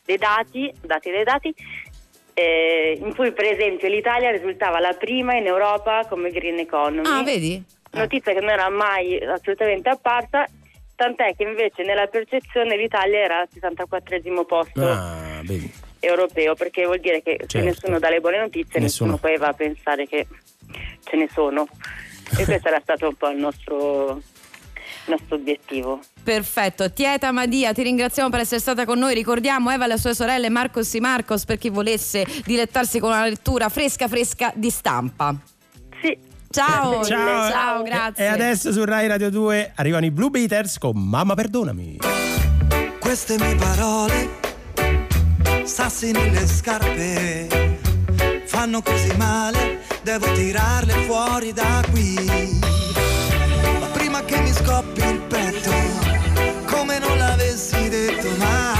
dei 0.04 0.18
dati, 0.18 0.72
dati 0.82 1.10
dei 1.10 1.24
dati, 1.24 1.54
eh, 2.34 2.98
in 3.00 3.14
cui 3.14 3.32
per 3.32 3.44
esempio 3.46 3.88
l'Italia 3.88 4.30
risultava 4.30 4.78
la 4.78 4.92
prima 4.92 5.34
in 5.34 5.46
Europa 5.46 6.06
come 6.08 6.30
green 6.30 6.58
economy. 6.58 7.08
Ah, 7.08 7.22
vedi? 7.22 7.62
Notizia 7.92 8.32
che 8.32 8.40
non 8.40 8.50
era 8.50 8.68
mai 8.68 9.18
assolutamente 9.24 9.88
apparsa, 9.88 10.46
tant'è 10.94 11.34
che 11.34 11.44
invece 11.44 11.82
nella 11.82 12.06
percezione 12.06 12.76
l'Italia 12.76 13.20
era 13.20 13.40
al 13.40 13.48
64 13.50 14.44
posto 14.44 14.86
Ah, 14.86 15.40
vedi. 15.42 15.72
Europeo, 16.06 16.54
perché 16.54 16.84
vuol 16.84 17.00
dire 17.00 17.22
che 17.22 17.36
se 17.40 17.46
Certo. 17.46 17.66
nessuno 17.66 17.98
dà 17.98 18.08
le 18.10 18.20
buone 18.20 18.38
notizie, 18.38 18.80
Nessuno. 18.80 19.12
nessuno, 19.12 19.16
poi 19.18 19.38
va 19.38 19.48
a 19.48 19.52
pensare 19.52 20.06
che 20.06 20.26
ce 21.04 21.16
ne 21.16 21.28
sono. 21.32 21.66
E 22.38 22.44
questo 22.44 22.68
era 22.68 22.80
stato 22.82 23.08
un 23.08 23.14
po' 23.14 23.28
il 23.28 23.38
nostro, 23.38 24.16
il 24.16 24.22
nostro 25.06 25.36
obiettivo. 25.36 26.00
Perfetto, 26.22 26.90
Tieta 26.92 27.30
Madia, 27.30 27.72
ti 27.72 27.82
ringraziamo 27.82 28.28
per 28.30 28.40
essere 28.40 28.60
stata 28.60 28.84
con 28.84 28.98
noi. 28.98 29.14
Ricordiamo 29.14 29.70
Eva 29.70 29.84
e 29.84 29.88
le 29.88 29.98
sue 29.98 30.14
sorelle 30.14 30.48
Marcos 30.48 30.92
e 30.94 31.00
Marcos 31.00 31.44
per 31.44 31.56
chi 31.58 31.68
volesse 31.70 32.26
dilettarsi 32.44 32.98
con 32.98 33.10
una 33.10 33.24
lettura 33.26 33.68
fresca 33.68 34.08
fresca 34.08 34.52
di 34.54 34.70
stampa. 34.70 35.34
Sì. 36.02 36.18
Ciao, 36.48 37.04
Ciao. 37.04 37.50
ciao, 37.50 37.82
grazie. 37.82 38.24
E 38.24 38.28
adesso 38.28 38.72
su 38.72 38.84
Rai 38.84 39.06
Radio 39.08 39.30
2 39.30 39.72
arrivano 39.76 40.06
i 40.06 40.10
Blue 40.10 40.30
Beaters 40.30 40.78
con 40.78 40.96
Mamma 40.96 41.34
perdonami. 41.34 41.98
Queste 42.98 43.36
mie 43.38 43.54
parole, 43.56 44.28
sassi 45.66 46.12
nelle 46.12 46.46
scarpe, 46.46 47.78
fanno 48.46 48.80
così 48.82 49.12
male, 49.16 49.80
devo 50.02 50.30
tirarle 50.32 50.94
fuori 51.06 51.52
da 51.52 51.82
qui. 51.90 52.60
Ma 53.80 53.86
prima 53.92 54.24
che 54.24 54.40
mi 54.40 54.52
scoppi 54.52 55.04
il 55.04 55.20
petto, 55.22 55.72
come 56.66 56.98
non 57.00 57.18
l'avessi 57.18 57.88
detto 57.88 58.30
mai. 58.38 58.75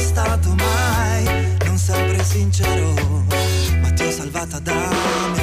Stato 0.00 0.54
mai, 0.54 1.56
non 1.64 1.76
sempre 1.76 2.24
sincero, 2.24 2.92
ma 3.80 3.90
ti 3.92 4.02
ho 4.04 4.10
salvata 4.10 4.58
da 4.58 4.74
me. 5.34 5.39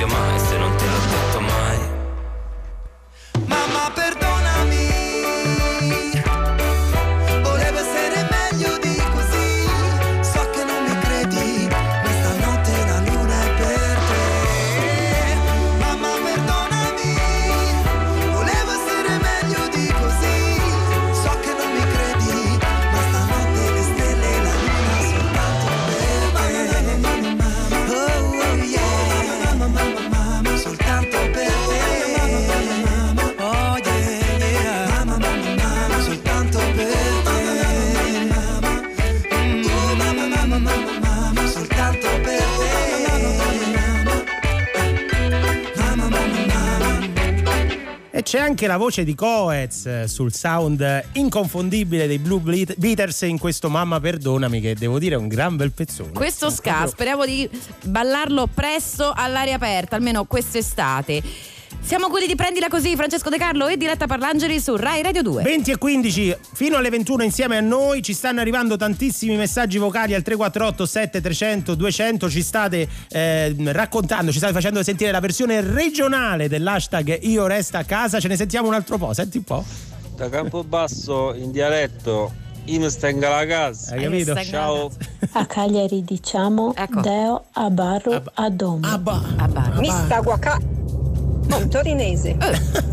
Sappia 0.00 0.06
mai 0.06 0.38
Se 0.38 0.56
non 0.56 0.74
te 0.76 0.84
l'ho 0.84 0.98
detto 0.98 1.29
c'è 48.30 48.38
anche 48.38 48.68
la 48.68 48.76
voce 48.76 49.02
di 49.02 49.16
Coez 49.16 49.86
eh, 49.86 50.06
sul 50.06 50.32
sound 50.32 51.02
inconfondibile 51.14 52.06
dei 52.06 52.20
Blue 52.20 52.38
Beat- 52.38 52.76
Beaters 52.76 53.22
in 53.22 53.40
questo 53.40 53.68
Mamma 53.68 53.98
perdonami 53.98 54.60
che 54.60 54.76
devo 54.76 55.00
dire 55.00 55.16
è 55.16 55.18
un 55.18 55.26
gran 55.26 55.56
bel 55.56 55.72
pezzone. 55.72 56.12
Questo 56.12 56.48
ska, 56.48 56.86
speriamo 56.86 57.24
di 57.24 57.50
ballarlo 57.86 58.46
presto 58.46 59.12
all'aria 59.12 59.56
aperta, 59.56 59.96
almeno 59.96 60.26
quest'estate. 60.26 61.20
Siamo 61.82 62.08
quelli 62.08 62.26
di 62.26 62.36
Prendila 62.36 62.68
Così, 62.68 62.94
Francesco 62.94 63.30
De 63.30 63.38
Carlo 63.38 63.66
e 63.66 63.76
Diretta 63.76 64.06
Parlangeli 64.06 64.60
su 64.60 64.76
Rai 64.76 65.02
Radio 65.02 65.22
2. 65.22 65.42
20 65.42 65.70
e 65.72 65.78
15 65.78 66.36
fino 66.52 66.76
alle 66.76 66.90
21 66.90 67.24
insieme 67.24 67.56
a 67.56 67.60
noi 67.60 68.02
ci 68.02 68.12
stanno 68.12 68.40
arrivando 68.40 68.76
tantissimi 68.76 69.34
messaggi 69.34 69.78
vocali 69.78 70.14
al 70.14 70.22
348 70.22 70.86
7300 70.86 71.74
200 71.74 72.30
ci 72.30 72.42
state 72.42 72.88
eh, 73.08 73.54
raccontando 73.72 74.30
ci 74.30 74.38
state 74.38 74.52
facendo 74.52 74.82
sentire 74.82 75.10
la 75.10 75.20
versione 75.20 75.60
regionale 75.62 76.48
dell'hashtag 76.48 77.18
io 77.22 77.46
resto 77.46 77.78
a 77.78 77.82
casa 77.82 78.20
ce 78.20 78.28
ne 78.28 78.36
sentiamo 78.36 78.68
un 78.68 78.74
altro 78.74 78.96
po' 78.98 79.12
senti 79.12 79.38
un 79.38 79.44
po' 79.44 79.64
Da 80.14 80.28
Campobasso 80.28 81.34
in 81.34 81.50
dialetto 81.50 82.48
io 82.64 82.78
mi 82.78 82.90
stenga 82.90 83.30
la 83.30 83.46
casa. 83.46 83.94
Hai 83.94 84.02
capito? 84.02 84.34
Ciao. 84.44 84.90
A 85.32 85.46
Cagliari 85.46 86.04
diciamo 86.04 86.74
Deo 87.02 87.44
a 87.52 87.70
Barro 87.70 88.22
a 88.34 88.50
Domo. 88.50 88.86
Mista 89.78 90.20
Guacà. 90.20 90.58
Oh, 91.52 91.66
torinese. 91.68 92.36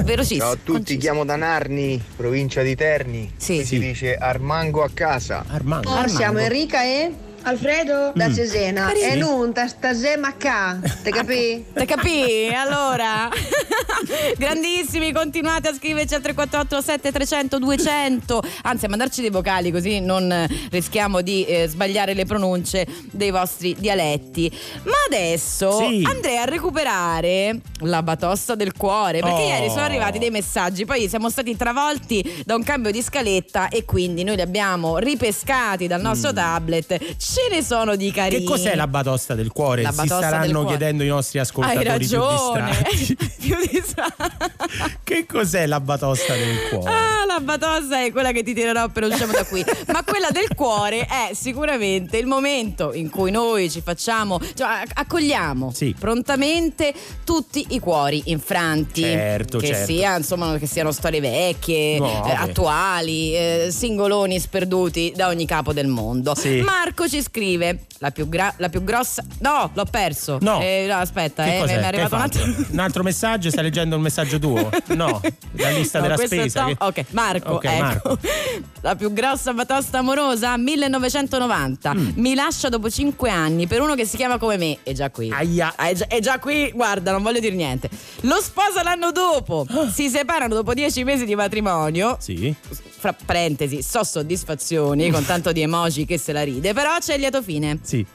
velocissimo. 0.04 0.40
Ciao 0.42 0.52
a 0.54 0.58
tutti, 0.62 0.98
chiamo 0.98 1.24
da 1.26 1.36
Narni, 1.36 2.02
provincia 2.16 2.62
di 2.62 2.76
Terni. 2.76 3.32
Sì. 3.38 3.64
Si 3.64 3.78
dice 3.78 4.16
Armango 4.16 4.84
a 4.84 4.90
casa. 4.94 5.46
Armango. 5.48 5.90
Oh, 5.90 6.08
siamo 6.08 6.40
Enrica 6.40 6.84
e 6.84 7.12
Alfredo? 7.44 8.12
Da 8.14 8.28
Mm. 8.28 8.34
Cesena. 8.34 8.92
E 8.94 9.16
non 9.16 9.54
ta 9.54 9.68
stasema 9.68 10.36
ca. 10.36 10.80
Te 11.04 11.12
capì? 11.12 11.64
Te 11.74 11.86
capì? 11.86 12.50
Allora, 12.54 13.30
grandissimi, 14.38 15.12
continuate 15.14 15.70
a 15.70 15.74
scriverci 15.74 16.14
al 16.14 16.22
348 16.22 16.82
7300 16.82 17.60
200, 17.60 18.42
anzi 18.64 18.86
a 18.86 18.90
mandarci 18.90 19.22
dei 19.22 19.30
vocali 19.30 19.72
così 19.72 20.00
non 20.00 20.30
eh, 20.32 20.48
rischiamo 20.72 21.22
di 21.22 21.46
eh, 21.46 21.68
sbagliare 21.68 22.14
le 22.14 22.26
pronunce 22.26 22.86
dei 23.12 23.32
vostri 23.32 23.76
dialetti. 23.78 24.52
Ma 24.84 24.92
adesso 25.08 25.78
Sì. 25.80 26.04
andrei 26.06 26.38
a 26.38 26.46
recuperare 26.46 27.60
la 27.82 28.02
batosta 28.04 28.56
del 28.56 28.74
cuore, 28.76 29.20
perché 29.20 29.36
Oh. 29.42 29.48
ieri 29.48 29.70
sono 29.70 29.82
arrivati 29.82 30.18
dei 30.20 30.32
messaggi, 30.32 30.84
poi 30.86 31.08
siamo 31.08 31.30
stati 31.30 31.56
travolti 31.56 32.44
da 32.46 32.56
un 32.56 32.64
cambio 32.64 32.92
di 32.92 33.02
scaletta 33.02 33.70
e 33.70 33.86
quindi 33.86 34.24
noi 34.24 34.36
li 34.36 34.42
abbiamo 34.42 34.98
ripescati 34.98 35.88
dal 35.88 36.02
nostro 36.02 36.34
tablet. 36.34 37.16
Ce 37.38 37.54
ne 37.54 37.62
sono 37.62 37.96
di 37.96 38.12
carini. 38.12 38.42
Che 38.42 38.50
cos'è 38.50 38.74
la 38.74 38.88
batosta 38.88 39.36
del 39.36 39.52
cuore? 39.52 39.84
La 39.84 39.92
si 39.92 40.08
staranno 40.08 40.66
chiedendo 40.66 41.04
i 41.04 41.08
nostri 41.08 41.38
ascoltatori 41.38 41.88
Hai 41.88 41.98
ragione. 42.00 42.72
Più. 43.38 43.56
Che 45.04 45.26
cos'è 45.26 45.66
la 45.66 45.80
batosta 45.80 46.34
del 46.34 46.70
cuore? 46.70 46.92
Ah, 46.92 47.26
la 47.26 47.40
batosta 47.40 48.04
è 48.04 48.12
quella 48.12 48.32
che 48.32 48.44
ti 48.44 48.54
tirerò 48.54 48.82
appena 48.82 49.08
usciamo 49.08 49.32
da 49.32 49.46
qui. 49.46 49.64
Ma 49.88 50.04
quella 50.04 50.30
del 50.32 50.54
cuore 50.56 51.06
è 51.06 51.34
sicuramente 51.34 52.18
il 52.18 52.26
momento 52.26 52.94
in 52.94 53.10
cui 53.10 53.32
noi 53.32 53.70
ci 53.70 53.82
facciamo, 53.82 54.40
cioè 54.54 54.84
accogliamo 54.94 55.72
Sì. 55.74 55.96
prontamente 55.98 56.94
tutti 57.24 57.66
i 57.70 57.80
cuori 57.80 58.24
infranti. 58.26 59.02
Certo, 59.02 59.60
che, 59.60 59.68
certo. 59.68 59.86
sia, 59.86 60.18
insomma, 60.18 60.58
che 60.58 60.68
siano 60.68 60.92
storie 60.92 61.22
vecchie, 61.22 62.00
No, 62.00 62.26
eh, 62.28 62.32
attuali, 62.32 63.34
eh, 63.36 63.68
singoloni 63.72 64.40
sperduti 64.40 65.14
da 65.16 65.28
ogni 65.28 65.46
capo 65.46 65.72
del 65.72 65.88
mondo. 65.88 66.36
Sì. 66.36 66.60
Marco 66.62 67.08
ci 67.08 67.17
scrive: 67.22 67.86
la 68.00 68.12
più, 68.12 68.28
gra- 68.30 68.54
la 68.58 68.70
più 68.70 68.84
grossa. 68.84 69.24
No, 69.40 69.70
l'ho 69.74 69.86
perso. 69.86 70.38
No. 70.42 70.60
Eh, 70.62 70.86
no, 70.88 70.96
aspetta, 70.96 71.46
eh, 71.46 71.64
mi 71.64 71.70
è 71.72 71.84
arrivato 71.84 72.16
un 72.16 72.22
altro. 72.22 72.44
Un 72.70 72.80
altro 72.80 73.04
messaggio? 73.04 73.50
Stai 73.50 73.64
leggendo 73.64 73.96
il 73.96 74.02
messaggio 74.02 74.40
tuo? 74.40 74.70
No, 74.88 75.22
la 75.54 75.70
lista 75.70 76.00
No, 76.00 76.08
della 76.08 76.18
spesa. 76.26 76.64
Tom- 76.64 76.76
che- 76.94 77.02
Ok, 77.02 77.06
Marco, 77.12 77.54
Ok, 77.54 77.64
ecco. 77.66 77.82
Marco. 77.82 78.18
La 78.82 78.96
più 78.96 79.12
grossa 79.12 79.54
batosta 79.54 79.98
amorosa 79.98 80.56
1990. 80.56 81.94
Mm. 81.94 82.10
Mi 82.16 82.36
lascia 82.36 82.70
dopo 82.70 82.90
5 82.90 83.30
anni 83.30 83.68
per 83.68 83.82
uno 83.82 83.96
che 83.96 84.06
si 84.06 84.16
chiama 84.16 84.38
come 84.38 84.58
me. 84.58 84.78
È 84.84 84.94
già 84.94 85.10
qui. 85.10 85.30
Aia. 85.32 85.76
È 85.76 85.94
già, 85.94 86.08
è 86.08 86.20
già 86.20 86.40
qui, 86.40 86.72
guarda, 86.74 87.12
non 87.12 87.22
voglio 87.24 87.40
dire 87.40 87.56
niente. 87.56 87.90
Lo 88.22 88.40
sposa 88.42 88.84
l'anno 88.84 89.12
dopo. 89.12 89.66
Si 89.98 90.10
separano 90.10 90.54
dopo 90.54 90.74
10 90.74 91.04
mesi 91.04 91.26
di 91.26 91.34
matrimonio. 91.36 92.18
Sì. 92.20 92.54
Fra 93.00 93.14
parentesi, 93.26 93.82
so 93.84 94.04
soddisfazioni 94.04 95.12
con 95.12 95.24
tanto 95.26 95.52
di 95.52 95.62
emoji 95.62 96.06
che 96.06 96.18
se 96.18 96.32
la 96.34 96.42
ride, 96.44 96.74
però 96.74 96.98
c'è 97.08 97.14
il 97.14 97.22
lieto 97.22 97.42
fine. 97.42 97.80
Sì. 97.84 98.06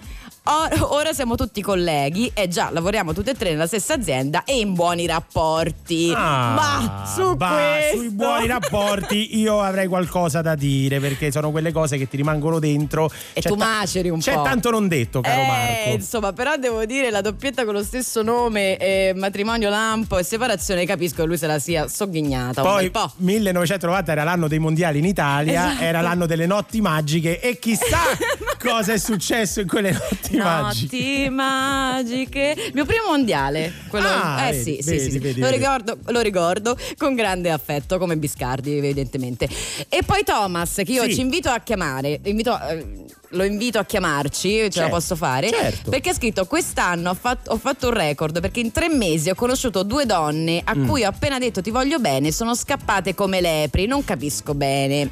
Ora 0.45 1.13
siamo 1.13 1.37
tutti 1.37 1.63
colleghi 1.63 2.29
e 2.35 2.49
già 2.49 2.71
lavoriamo 2.73 3.13
tutti 3.13 3.31
e 3.31 3.35
tre 3.35 3.51
nella 3.51 3.69
stessa 3.69 3.95
azienda 3.95 4.43
e 4.43 4.59
in 4.59 4.75
buoni 4.75 5.07
rapporti. 5.07 6.13
Ah, 6.13 6.55
Ma 6.55 7.05
su 7.07 7.37
bah, 7.37 7.51
questo 7.53 7.97
sui 7.99 8.11
buoni 8.11 8.49
rapporti 8.49 9.39
io 9.39 9.61
avrei 9.61 9.87
qualcosa 9.87 10.43
da 10.43 10.57
dire 10.57 10.99
perché 10.99 11.31
sono 11.31 11.53
quelle 11.53 11.71
cose 11.71 11.97
che 11.97 12.09
ti 12.09 12.17
rimangono 12.17 12.59
dentro 12.59 13.09
E 13.35 13.41
C'è 13.41 13.49
tu 13.51 13.55
ta- 13.57 13.65
maceri 13.67 14.11
un 14.11 14.19
c'è 14.19 14.35
po'. 14.35 14.43
tanto 14.43 14.71
non 14.71 14.89
detto 14.89 15.21
caro 15.21 15.41
eh, 15.43 15.47
Marco 15.47 15.89
insomma, 15.95 16.33
però 16.33 16.57
devo 16.57 16.85
dire 16.87 17.11
la 17.11 17.21
doppietta 17.21 17.65
con 17.65 17.75
lo 17.75 17.85
stesso 17.85 18.23
nome, 18.23 18.77
eh, 18.79 19.13
matrimonio 19.15 19.71
lampo 19.71 20.19
e 20.19 20.25
separazione, 20.25 20.85
capisco 20.85 21.23
che 21.23 21.27
lui 21.29 21.39
se 21.39 21.47
la 21.47 21.61
sia 21.61 21.87
sogghignata 21.87 22.63
un 22.63 22.69
poi 22.69 22.91
po'. 22.91 23.13
1990 23.19 24.11
era 24.11 24.25
l'anno 24.25 24.49
dei 24.49 24.59
mondiali 24.59 24.99
in 24.99 25.05
Italia 25.05 25.69
Esatto. 25.71 25.85
era 25.85 26.01
l'anno 26.01 26.27
delle 26.27 26.47
notti 26.47 26.81
magiche 26.81 27.39
e 27.41 27.61
chissà 27.61 28.01
cosa 28.61 28.93
è 28.93 28.99
successo 28.99 29.61
in 29.61 29.69
quelle 29.69 29.93
notti 29.93 30.32
Notti 30.33 31.29
magiche. 31.31 32.71
Mio 32.75 32.85
primo 32.85 33.07
mondiale. 33.09 33.73
Quello, 33.89 34.07
Ah, 34.09 34.49
eh 34.49 34.53
vedi, 34.53 34.83
sì, 34.83 34.91
vedi, 34.91 35.01
sì, 35.01 35.11
sì. 35.11 35.19
vedi, 35.19 35.41
lo, 35.41 35.49
ricordo, 35.49 35.99
lo 36.07 36.21
ricordo 36.21 36.77
con 36.97 37.15
grande 37.15 37.51
affetto, 37.51 37.99
come 37.99 38.17
Biscardi, 38.17 38.77
evidentemente. 38.77 39.49
E 39.89 40.03
poi 40.05 40.23
Thomas, 40.25 40.75
che 40.85 40.93
io 40.93 41.09
ci 41.09 41.21
invito 41.21 41.49
a 41.51 41.61
chiamare. 41.61 42.21
invito, 42.25 42.59
eh, 42.69 43.05
lo 43.33 43.45
invito 43.45 43.79
a 43.79 43.85
chiamarci, 43.85 44.49
ce 44.51 44.63
la 44.65 44.71
Certo, 44.71 44.91
posso 44.91 45.17
fare. 45.17 45.49
certo. 45.51 45.91
Perché 45.91 46.11
ha 46.11 46.15
scritto: 46.15 46.47
Quest'anno 46.47 47.11
ho 47.11 47.15
fatto, 47.15 47.51
ho 47.53 47.59
fatto 47.59 47.89
un 47.89 47.95
record 47.95 48.41
perché 48.41 48.61
in 48.61 48.73
tre 48.73 48.89
mesi 48.89 49.31
ho 49.31 49.35
conosciuto 49.35 49.83
due 49.83 50.07
donne 50.07 50.61
a 50.65 50.75
Mm. 50.75 50.87
cui 50.89 51.05
ho 51.05 51.09
appena 51.09 51.39
detto 51.39 51.61
ti 51.61 51.71
voglio 51.71 51.99
bene, 51.99 52.33
sono 52.33 52.55
scappate 52.55 53.15
come 53.15 53.41
lepri. 53.41 53.87
Non 53.87 54.05
capisco 54.05 54.55
bene. 54.55 55.11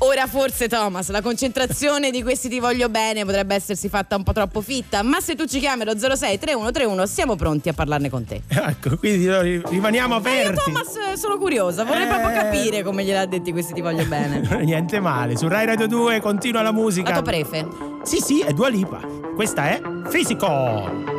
Ora 0.00 0.26
forse 0.28 0.68
Thomas, 0.68 1.08
la 1.08 1.20
concentrazione 1.22 2.10
di 2.10 2.22
questi 2.22 2.48
ti 2.48 2.60
voglio 2.60 2.88
bene 2.88 3.24
potrebbe 3.24 3.54
essersi 3.56 3.88
fatta 3.88 4.14
un 4.16 4.22
po' 4.22 4.32
troppo 4.32 4.60
fitta, 4.60 5.02
ma 5.02 5.18
se 5.20 5.34
tu 5.34 5.44
ci 5.46 5.58
chiami 5.58 5.82
allo 5.82 5.98
06 5.98 6.38
3131 6.38 7.06
siamo 7.06 7.34
pronti 7.36 7.68
a 7.68 7.72
parlarne 7.72 8.08
con 8.08 8.24
te. 8.24 8.42
ecco 8.48 8.96
quindi 8.96 9.28
ri- 9.28 9.62
rimaniamo 9.66 10.20
Ma 10.20 10.30
io 10.30 10.40
aperti 10.50 10.62
Thomas 10.72 11.12
sono 11.18 11.36
curiosa, 11.38 11.84
vorrei 11.84 12.04
Eh. 12.04 12.06
proprio 12.06 12.30
capire 12.30 12.82
come 12.84 13.02
gliel'ha 13.04 13.26
detti 13.26 13.50
questi 13.50 13.72
ti 13.72 13.80
voglio 13.80 14.04
bene. 14.04 14.40
niente 14.62 15.00
male 15.00 15.36
su 15.36 15.48
Rai 15.48 15.66
Radio 15.66 15.88
2 15.88 16.20
continua 16.20 16.62
la 16.62 16.72
musica 16.72 17.08
La 17.08 17.14
tua 17.16 17.22
prefe? 17.24 17.57
Sì 18.02 18.20
sì 18.20 18.40
è 18.40 18.52
Dua 18.52 18.68
Lipa. 18.68 19.00
Questa 19.34 19.68
è 19.68 19.80
Physical 20.10 21.18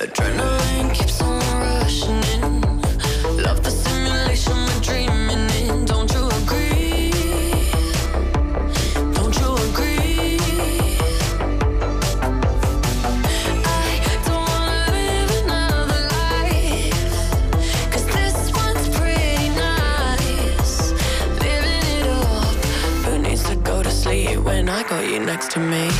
Adrenaline 0.00 0.94
keeps 0.94 1.20
on 1.20 1.40
rushing 1.60 2.22
in. 2.34 2.60
Love 3.42 3.64
the 3.64 3.70
simulation 3.70 4.54
we're 4.54 4.80
dreaming 4.80 5.50
in. 5.60 5.84
Don't 5.86 6.08
you 6.14 6.28
agree? 6.40 7.10
Don't 9.12 9.36
you 9.40 9.50
agree? 9.68 10.38
I 13.64 14.14
don't 14.24 14.48
wanna 14.54 14.86
live 14.98 15.30
another 15.42 16.02
life. 16.14 17.10
'Cause 17.90 18.06
this 18.16 18.38
one's 18.54 18.88
pretty 18.96 19.48
nice. 19.48 20.92
Living 21.42 21.84
it 21.98 22.06
up. 22.06 22.54
Who 23.04 23.18
needs 23.18 23.42
to 23.50 23.56
go 23.56 23.82
to 23.82 23.90
sleep 23.90 24.38
when 24.44 24.68
I 24.68 24.84
got 24.84 25.04
you 25.10 25.18
next 25.18 25.50
to 25.54 25.58
me? 25.58 25.90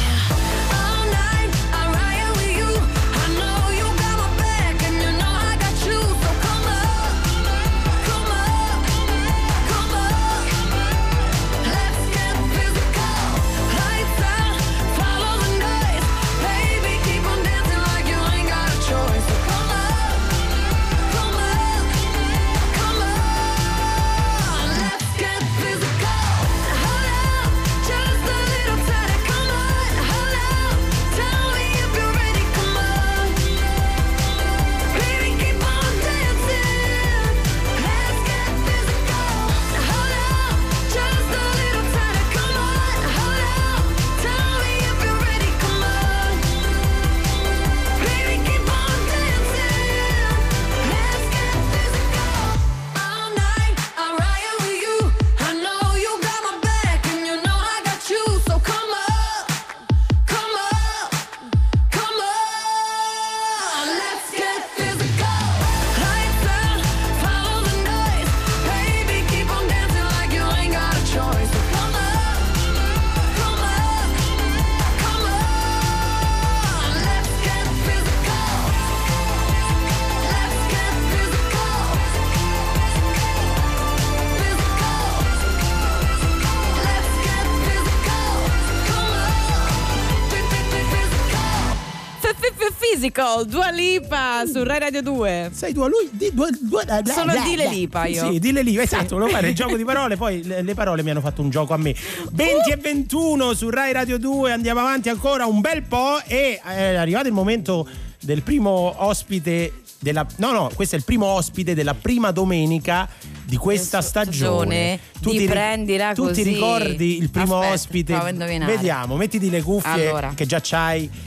Physical, 93.18 93.46
Dua 93.46 93.70
Lipa 93.70 94.44
su 94.46 94.62
Rai 94.62 94.78
Radio 94.78 95.02
2. 95.02 95.50
Sei 95.52 95.74
tu 95.74 95.80
a 95.80 95.88
lui? 95.88 96.08
Di, 96.12 96.30
due, 96.32 96.50
due, 96.60 96.84
bla, 96.84 97.02
bla, 97.02 97.12
Sono 97.12 97.32
Dile. 97.42 97.68
Lipa 97.68 98.06
io. 98.06 98.30
Sì, 98.30 98.38
dile 98.38 98.62
Lipa, 98.62 98.82
esatto, 98.82 99.16
volevo 99.16 99.32
fare 99.32 99.48
il 99.48 99.54
gioco 99.54 99.76
di 99.76 99.84
parole, 99.84 100.16
poi 100.16 100.44
le, 100.44 100.62
le 100.62 100.74
parole 100.74 101.02
mi 101.02 101.10
hanno 101.10 101.20
fatto 101.20 101.42
un 101.42 101.50
gioco 101.50 101.74
a 101.74 101.76
me. 101.76 101.94
20 102.30 102.70
e 102.70 102.76
21 102.76 103.54
su 103.54 103.70
Rai 103.70 103.92
Radio 103.92 104.18
2, 104.18 104.52
andiamo 104.52 104.80
avanti 104.80 105.08
ancora 105.08 105.46
un 105.46 105.60
bel 105.60 105.82
po' 105.82 106.20
e 106.24 106.60
è 106.62 106.94
arrivato 106.94 107.26
il 107.26 107.32
momento 107.32 107.88
del 108.20 108.42
primo 108.42 108.94
ospite 108.98 109.82
della, 109.98 110.24
no, 110.36 110.52
no, 110.52 110.70
questo 110.74 110.94
è 110.94 110.98
il 110.98 111.04
primo 111.04 111.26
ospite 111.26 111.74
della 111.74 111.94
prima 111.94 112.30
domenica 112.30 113.08
di 113.49 113.57
questa 113.57 114.03
stagione. 114.03 115.01
Ti 115.20 115.38
ri- 115.38 115.46
prendila 115.46 116.12
tu 116.12 116.24
ti 116.26 116.28
così. 116.28 116.42
ricordi 116.42 117.16
il 117.16 117.30
primo 117.30 117.55
Aspetta, 117.57 117.72
ospite? 117.72 118.12
provo 118.12 118.26
a 118.26 118.30
indovinare. 118.30 118.72
Vediamo, 118.76 119.16
mettiti 119.16 119.49
le 119.49 119.62
cuffie 119.62 120.09
Allora. 120.09 120.32
che 120.34 120.44
già 120.44 120.61
c'hai. 120.62 121.11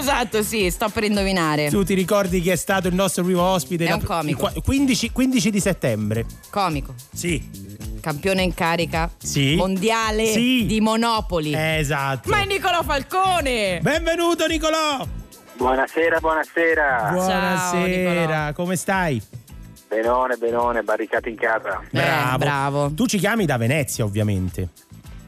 Esatto, 0.00 0.42
sì, 0.42 0.68
sto 0.70 0.88
per 0.88 1.04
indovinare. 1.04 1.68
Tu 1.70 1.84
ti 1.84 1.94
ricordi 1.94 2.40
chi 2.40 2.50
è 2.50 2.56
stato 2.56 2.88
il 2.88 2.94
nostro 2.94 3.22
primo 3.22 3.42
ospite? 3.42 3.86
È 3.86 3.92
un 3.92 4.02
comico. 4.02 4.46
il 4.46 4.52
qua- 4.52 4.62
15, 4.62 5.12
15 5.12 5.50
di 5.50 5.60
settembre. 5.60 6.24
Comico. 6.50 6.94
Sì. 7.14 7.48
Campione 8.00 8.42
in 8.42 8.52
carica. 8.54 9.08
Sì. 9.22 9.54
Mondiale 9.54 10.26
Sì. 10.32 10.64
di 10.66 10.80
Monopoli. 10.80 11.52
Esatto. 11.54 12.28
Ma 12.30 12.40
è 12.40 12.46
Nicolò 12.46 12.82
Falcone! 12.82 13.78
Benvenuto 13.80 14.46
Nicolò! 14.46 15.06
Buonasera, 15.56 16.18
buonasera. 16.18 17.10
Buonasera, 17.12 18.52
come 18.54 18.76
stai? 18.76 19.20
Benone, 19.90 20.36
benone, 20.36 20.82
barricate 20.84 21.30
in 21.30 21.34
casa. 21.34 21.82
Bravo. 21.90 22.38
bravo. 22.38 22.90
Tu 22.92 23.06
ci 23.06 23.18
chiami 23.18 23.44
da 23.44 23.56
Venezia, 23.56 24.04
ovviamente. 24.04 24.68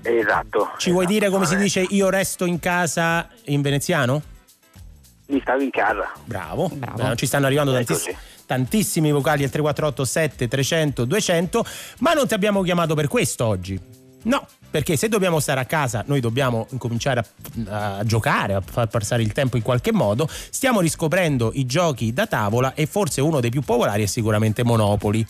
Esatto. 0.02 0.70
Ci 0.76 0.92
vuoi 0.92 1.04
dire 1.04 1.30
come 1.30 1.46
si 1.46 1.56
dice 1.56 1.80
io 1.80 2.08
resto 2.10 2.44
in 2.44 2.60
casa 2.60 3.28
in 3.46 3.60
veneziano? 3.60 4.22
Mi 5.26 5.40
stavo 5.40 5.62
in 5.62 5.70
casa. 5.70 6.12
Bravo. 6.24 6.70
Eh, 6.70 7.16
ci 7.16 7.26
stanno 7.26 7.46
arrivando 7.46 7.72
tantiss- 7.72 8.14
tantissimi 8.46 9.10
vocali 9.10 9.42
al 9.42 9.50
348 9.50 10.04
7 10.04 10.46
300 10.46 11.04
200, 11.06 11.64
ma 11.98 12.12
non 12.12 12.28
ti 12.28 12.34
abbiamo 12.34 12.62
chiamato 12.62 12.94
per 12.94 13.08
questo 13.08 13.44
oggi. 13.44 13.76
No, 14.22 14.46
perché 14.72 14.96
se 14.96 15.08
dobbiamo 15.08 15.38
stare 15.38 15.60
a 15.60 15.66
casa, 15.66 16.02
noi 16.06 16.20
dobbiamo 16.20 16.66
incominciare 16.70 17.20
a, 17.68 17.98
a 17.98 18.04
giocare, 18.04 18.54
a 18.54 18.62
far 18.62 18.88
passare 18.88 19.22
il 19.22 19.32
tempo 19.32 19.58
in 19.58 19.62
qualche 19.62 19.92
modo. 19.92 20.26
Stiamo 20.28 20.80
riscoprendo 20.80 21.50
i 21.54 21.66
giochi 21.66 22.14
da 22.14 22.26
tavola 22.26 22.72
e 22.72 22.86
forse 22.86 23.20
uno 23.20 23.40
dei 23.40 23.50
più 23.50 23.60
popolari 23.60 24.04
è 24.04 24.06
sicuramente 24.06 24.64
Monopoli. 24.64 25.24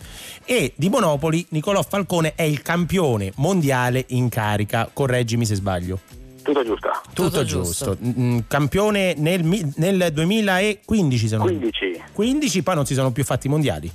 E 0.44 0.72
di 0.76 0.88
Monopoli 0.88 1.44
Nicolò 1.50 1.82
Falcone 1.82 2.34
è 2.36 2.42
il 2.42 2.62
campione 2.62 3.32
mondiale 3.36 4.04
in 4.10 4.28
carica. 4.28 4.88
Correggimi 4.92 5.44
se 5.44 5.56
sbaglio. 5.56 5.98
Tutto 6.42 6.64
giusto. 6.64 6.90
Tutto, 7.12 7.44
giusto. 7.44 7.96
Mm, 8.00 8.38
campione 8.46 9.14
nel, 9.16 9.44
nel 9.76 10.10
2015 10.12 11.28
se 11.28 11.36
non 11.36 11.46
15. 11.46 12.02
15, 12.12 12.62
poi 12.62 12.74
non 12.76 12.86
si 12.86 12.94
sono 12.94 13.10
più 13.10 13.24
fatti 13.24 13.48
i 13.48 13.50
mondiali. 13.50 13.90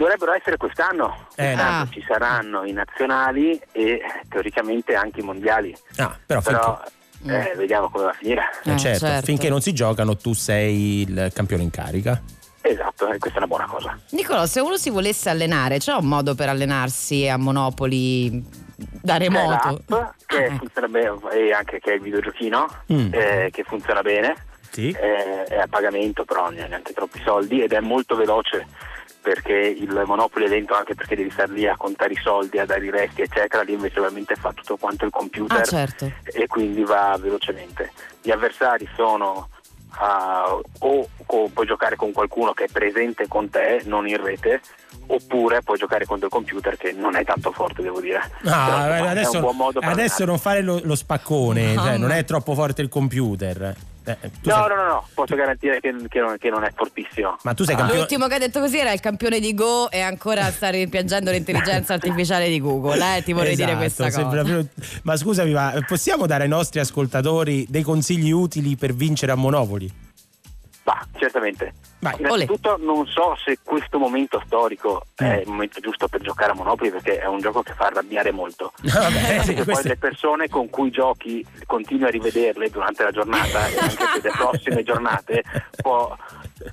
Dovrebbero 0.00 0.32
essere 0.32 0.56
quest'anno. 0.56 1.26
Eh, 1.36 1.52
Quest'anno 1.52 1.78
no. 1.84 1.88
ci 1.90 2.02
saranno 2.08 2.64
i 2.64 2.72
nazionali 2.72 3.60
e 3.70 4.00
teoricamente 4.30 4.94
anche 4.94 5.20
i 5.20 5.22
mondiali. 5.22 5.76
Ah, 5.96 6.16
però, 6.24 6.40
Però 6.40 6.80
eh, 7.26 7.52
vediamo 7.54 7.90
come 7.90 8.04
va 8.04 8.10
a 8.10 8.14
finire. 8.14 8.42
Eh, 8.64 8.78
certo, 8.78 9.06
finché 9.22 9.50
non 9.50 9.60
si 9.60 9.74
giocano 9.74 10.16
tu 10.16 10.32
sei 10.32 11.02
il 11.02 11.30
campione 11.34 11.64
in 11.64 11.70
carica. 11.70 12.18
Esatto, 12.62 13.08
e 13.12 13.18
questa 13.18 13.34
è 13.40 13.42
una 13.42 13.46
buona 13.46 13.66
cosa. 13.66 13.98
Nicolò, 14.12 14.46
se 14.46 14.60
uno 14.60 14.78
si 14.78 14.88
volesse 14.88 15.28
allenare, 15.28 15.76
c'è 15.76 15.92
un 15.92 16.06
modo 16.06 16.34
per 16.34 16.48
allenarsi 16.48 17.28
a 17.28 17.36
Monopoli 17.36 18.42
da 19.02 19.18
remoto? 19.18 19.82
C'è 19.86 19.94
l'app 19.96 20.10
che 20.24 20.50
funziona 20.56 20.88
bene 20.88 21.18
e 21.32 21.52
anche 21.52 21.78
che 21.78 21.90
è 21.90 21.94
il 21.96 22.00
videogiochino 22.00 22.66
Mm. 22.90 23.12
eh, 23.12 23.48
che 23.52 23.64
funziona 23.64 24.00
bene. 24.00 24.34
Sì. 24.70 24.88
Eh, 24.90 25.42
è 25.44 25.58
a 25.58 25.66
pagamento, 25.68 26.24
però 26.24 26.48
neanche 26.48 26.92
troppi 26.94 27.20
soldi 27.24 27.60
ed 27.60 27.72
è 27.72 27.80
molto 27.80 28.14
veloce 28.14 28.66
perché 29.22 29.52
il 29.54 30.02
Monopoli 30.06 30.46
è 30.46 30.48
lento 30.48 30.74
anche 30.74 30.94
perché 30.94 31.16
devi 31.16 31.30
stare 31.30 31.52
lì 31.52 31.66
a 31.66 31.76
contare 31.76 32.12
i 32.12 32.20
soldi, 32.22 32.58
a 32.58 32.64
dare 32.66 32.84
i 32.84 32.90
resti, 32.90 33.22
eccetera. 33.22 33.62
Lì 33.62 33.72
invece 33.74 33.98
ovviamente 34.00 34.34
fa 34.34 34.52
tutto 34.52 34.76
quanto 34.76 35.04
il 35.04 35.10
computer 35.10 35.60
Ah, 35.60 35.64
certo. 35.64 36.10
e 36.24 36.46
quindi 36.46 36.82
va 36.84 37.16
velocemente. 37.20 37.92
Gli 38.22 38.30
avversari 38.30 38.88
sono 38.96 39.48
ah, 39.98 40.58
o 40.80 41.08
co- 41.26 41.50
puoi 41.52 41.66
giocare 41.66 41.96
con 41.96 42.12
qualcuno 42.12 42.52
che 42.52 42.64
è 42.64 42.68
presente 42.70 43.26
con 43.28 43.50
te, 43.50 43.82
non 43.84 44.06
in 44.06 44.22
rete, 44.22 44.60
oppure 45.08 45.62
puoi 45.62 45.76
giocare 45.78 46.04
contro 46.06 46.26
il 46.26 46.32
computer 46.32 46.76
che 46.76 46.92
non 46.92 47.16
è 47.16 47.24
tanto 47.24 47.50
forte, 47.52 47.82
devo 47.82 48.00
dire. 48.00 48.20
Però, 48.42 48.54
Ah, 48.54 49.00
un 49.00 49.06
adesso, 49.08 49.40
buon 49.40 49.56
modo 49.56 49.80
per 49.80 49.88
adesso 49.88 50.24
non 50.24 50.38
fare 50.38 50.62
lo, 50.62 50.80
lo 50.82 50.94
spaccone, 50.94 51.74
Mamma. 51.74 51.82
cioè, 51.88 51.96
non 51.98 52.10
è 52.12 52.24
troppo 52.24 52.54
forte 52.54 52.82
il 52.82 52.88
computer. 52.88 53.74
Eh, 54.04 54.16
No, 54.22 54.30
sei- 54.54 54.68
no, 54.68 54.74
no, 54.74 54.84
no, 54.86 55.06
posso 55.14 55.34
garantire 55.36 55.80
che, 55.80 55.94
che 56.08 56.20
non, 56.20 56.36
che 56.38 56.48
non 56.50 56.64
è 56.64 56.72
fortissimo. 56.74 57.36
Ma 57.42 57.54
tu 57.54 57.64
sei 57.64 57.74
campione. 57.76 58.00
L'ultimo 58.00 58.26
che 58.26 58.34
ha 58.34 58.38
detto 58.38 58.60
così 58.60 58.78
era 58.78 58.92
il 58.92 59.00
campione 59.00 59.40
di 59.40 59.54
Go 59.54 59.90
e 59.90 60.00
ancora 60.00 60.50
sta 60.50 60.70
rimpiangendo 60.70 61.30
l'intelligenza 61.30 61.94
artificiale 61.94 62.48
di 62.48 62.60
Google, 62.60 63.18
eh? 63.18 63.22
ti 63.22 63.32
vorrei 63.32 63.54
dire 63.56 63.72
Esatto, 63.72 64.02
questa 64.02 64.22
cosa. 64.22 64.28
proprio- 64.28 64.66
Ma 65.02 65.16
scusami, 65.16 65.52
ma 65.52 65.74
possiamo 65.86 66.26
dare 66.26 66.44
ai 66.44 66.48
nostri 66.48 66.80
ascoltatori 66.80 67.66
dei 67.68 67.82
consigli 67.82 68.30
utili 68.30 68.76
per 68.76 68.94
vincere 68.94 69.32
a 69.32 69.34
Monopoli? 69.34 69.92
Ma 70.84 71.06
certamente. 71.18 71.74
Vai, 72.00 72.14
Innanzitutto 72.18 72.78
non 72.78 73.06
so 73.06 73.36
se 73.44 73.58
questo 73.62 73.98
momento 73.98 74.42
storico 74.46 75.04
è 75.14 75.42
il 75.44 75.48
momento 75.48 75.80
giusto 75.80 76.08
per 76.08 76.22
giocare 76.22 76.52
a 76.52 76.54
Monopoli 76.54 76.90
perché 76.90 77.18
è 77.18 77.26
un 77.26 77.40
gioco 77.40 77.62
che 77.62 77.74
fa 77.74 77.86
arrabbiare 77.86 78.32
molto. 78.32 78.72
Vabbè, 78.80 79.42
sì, 79.42 79.54
poi 79.54 79.82
le 79.82 79.96
persone 79.96 80.48
con 80.48 80.70
cui 80.70 80.90
giochi 80.90 81.44
continui 81.66 82.04
a 82.04 82.10
rivederle 82.10 82.70
durante 82.70 83.02
la 83.02 83.10
giornata 83.10 83.68
e 83.68 83.76
anche 83.78 84.04
per 84.14 84.22
le 84.22 84.30
prossime 84.36 84.82
giornate 84.82 85.42
può 85.76 86.16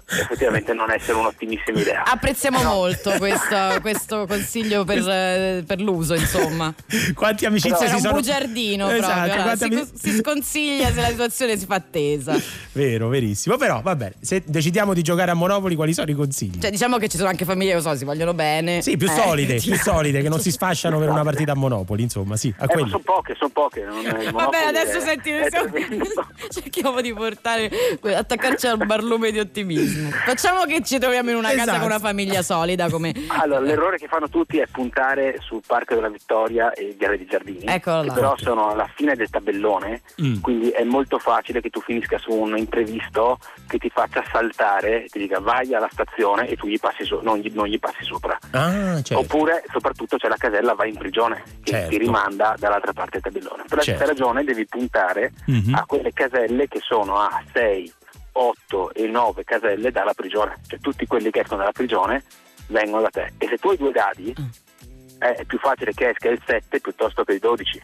effettivamente 0.09 0.73
non 0.73 0.91
essere 0.91 1.17
un'ottimissima 1.17 1.79
idea. 1.79 2.03
Apprezziamo 2.03 2.61
molto 2.63 3.11
questo, 3.17 3.55
questo 3.81 4.25
consiglio 4.27 4.83
per, 4.83 5.07
eh, 5.07 5.63
per 5.65 5.79
l'uso, 5.81 6.13
insomma. 6.13 6.73
Quanti 7.13 7.45
amicizie 7.45 7.77
Era 7.85 7.87
si 7.89 7.93
un 7.95 8.01
sono 8.01 8.13
bugiardino 8.13 8.89
Esatto, 8.89 9.13
proprio. 9.13 9.33
allora, 9.33 9.55
quanti 9.57 9.75
si, 9.99 10.11
si 10.11 10.17
sconsiglia 10.17 10.91
se 10.91 11.01
la 11.01 11.07
situazione 11.07 11.57
si 11.57 11.65
fa 11.65 11.79
tesa. 11.79 12.35
Vero, 12.73 13.07
verissimo. 13.07 13.57
Però 13.57 13.81
va 13.81 13.95
bene, 13.95 14.13
se 14.21 14.43
decidiamo 14.45 14.93
di 14.93 15.01
giocare 15.01 15.31
a 15.31 15.33
Monopoli, 15.33 15.75
quali 15.75 15.93
sono 15.93 16.09
i 16.11 16.13
consigli? 16.15 16.59
Cioè, 16.59 16.71
diciamo 16.71 16.97
che 16.97 17.07
ci 17.07 17.17
sono 17.17 17.29
anche 17.29 17.45
famiglie 17.45 17.73
che 17.75 17.81
so, 17.81 17.95
si 17.95 18.05
vogliono 18.05 18.33
bene. 18.33 18.81
Sì, 18.81 18.97
più 18.97 19.07
Eh, 19.07 19.11
solide, 19.13 19.55
più 19.55 19.71
diciamo. 19.71 19.97
solide, 19.97 20.21
che 20.21 20.29
non 20.29 20.39
si 20.39 20.51
sfasciano 20.51 20.99
per 20.99 21.09
una 21.09 21.23
partita 21.23 21.53
a 21.53 21.55
Monopoli, 21.55 22.03
insomma, 22.03 22.35
sì, 22.35 22.53
a 22.57 22.65
Eh, 22.65 22.77
sono 22.77 22.99
poche, 22.99 23.35
sono 23.37 23.49
poche. 23.51 23.83
Vabbè, 23.85 24.57
adesso 24.67 24.97
è- 24.97 25.01
senti, 25.01 25.29
è 25.31 25.47
siamo- 25.49 25.71
cerchiamo 26.49 27.01
di 27.01 27.13
portare, 27.13 27.69
attaccarci 28.01 28.67
al 28.67 28.85
barlume 28.85 29.31
di 29.31 29.39
ottimismo. 29.39 29.76
Facciamo 30.25 30.63
che 30.65 30.81
ci 30.83 30.97
troviamo 30.99 31.29
in 31.29 31.35
una 31.37 31.49
casa 31.49 31.61
Esatto. 31.63 31.77
con 31.79 31.87
una 31.87 31.99
famiglia 31.99 32.41
solida 32.41 32.89
come... 32.89 33.13
Allora, 33.27 33.59
l'errore 33.61 33.97
che 33.97 34.07
fanno 34.07 34.29
tutti 34.29 34.57
è 34.57 34.65
puntare 34.67 35.37
sul 35.39 35.61
Parco 35.65 35.95
della 35.95 36.09
Vittoria 36.09 36.71
e 36.73 36.95
Viale 36.97 37.17
dei 37.17 37.25
Giardini, 37.27 37.63
Eccolo 37.65 38.01
che 38.01 38.07
là. 38.07 38.13
però 38.13 38.37
sono 38.37 38.69
alla 38.69 38.89
fine 38.95 39.15
del 39.15 39.29
tabellone, 39.29 40.01
Mm. 40.21 40.39
quindi 40.41 40.69
è 40.69 40.83
molto 40.83 41.19
facile 41.19 41.61
che 41.61 41.69
tu 41.69 41.79
finisca 41.81 42.17
su 42.17 42.31
un 42.31 42.57
imprevisto 42.57 43.37
che 43.67 43.77
ti 43.77 43.89
faccia 43.89 44.23
saltare, 44.31 45.05
ti 45.09 45.19
dica 45.19 45.39
vai 45.39 45.73
alla 45.73 45.89
stazione 45.91 46.47
e 46.47 46.55
tu 46.55 46.67
gli 46.67 46.79
passi 46.79 47.03
so- 47.05 47.19
non, 47.21 47.37
gli, 47.37 47.51
non 47.53 47.67
gli 47.67 47.79
passi 47.79 48.03
sopra. 48.03 48.37
Ah, 48.51 49.01
certo. 49.03 49.19
Oppure, 49.19 49.63
soprattutto, 49.71 50.17
c'è 50.17 50.27
la 50.27 50.37
casella 50.37 50.73
vai 50.73 50.89
in 50.89 50.97
prigione, 50.97 51.43
che 51.63 51.71
Certo. 51.71 51.89
ti 51.89 51.97
rimanda 51.97 52.55
dall'altra 52.57 52.93
parte 52.93 53.19
del 53.19 53.31
tabellone. 53.33 53.63
Per 53.67 53.77
la 53.77 53.83
Certo. 53.83 54.03
stessa 54.03 54.05
ragione 54.05 54.43
devi 54.43 54.65
puntare 54.65 55.33
Mhm. 55.45 55.73
a 55.75 55.85
quelle 55.85 56.11
caselle 56.13 56.67
che 56.67 56.79
sono 56.81 57.17
a 57.19 57.41
6, 57.53 57.91
8 58.39 58.93
e 58.93 59.07
9 59.07 59.43
caselle 59.43 59.91
dalla 59.91 60.13
prigione. 60.13 60.55
Cioè 60.67 60.79
tutti 60.79 61.05
quelli 61.07 61.31
che 61.31 61.39
escono 61.41 61.59
dalla 61.59 61.71
prigione 61.71 62.23
vengono 62.67 63.01
da 63.03 63.09
te. 63.09 63.33
E 63.37 63.47
se 63.47 63.57
tu 63.57 63.69
hai 63.69 63.77
due 63.77 63.91
dadi, 63.91 64.33
Mm. 64.39 65.19
è 65.19 65.45
più 65.45 65.57
facile 65.57 65.93
che 65.93 66.09
esca 66.09 66.29
il 66.29 66.41
7 66.45 66.79
piuttosto 66.79 67.23
che 67.23 67.33
il 67.33 67.39
12. 67.39 67.81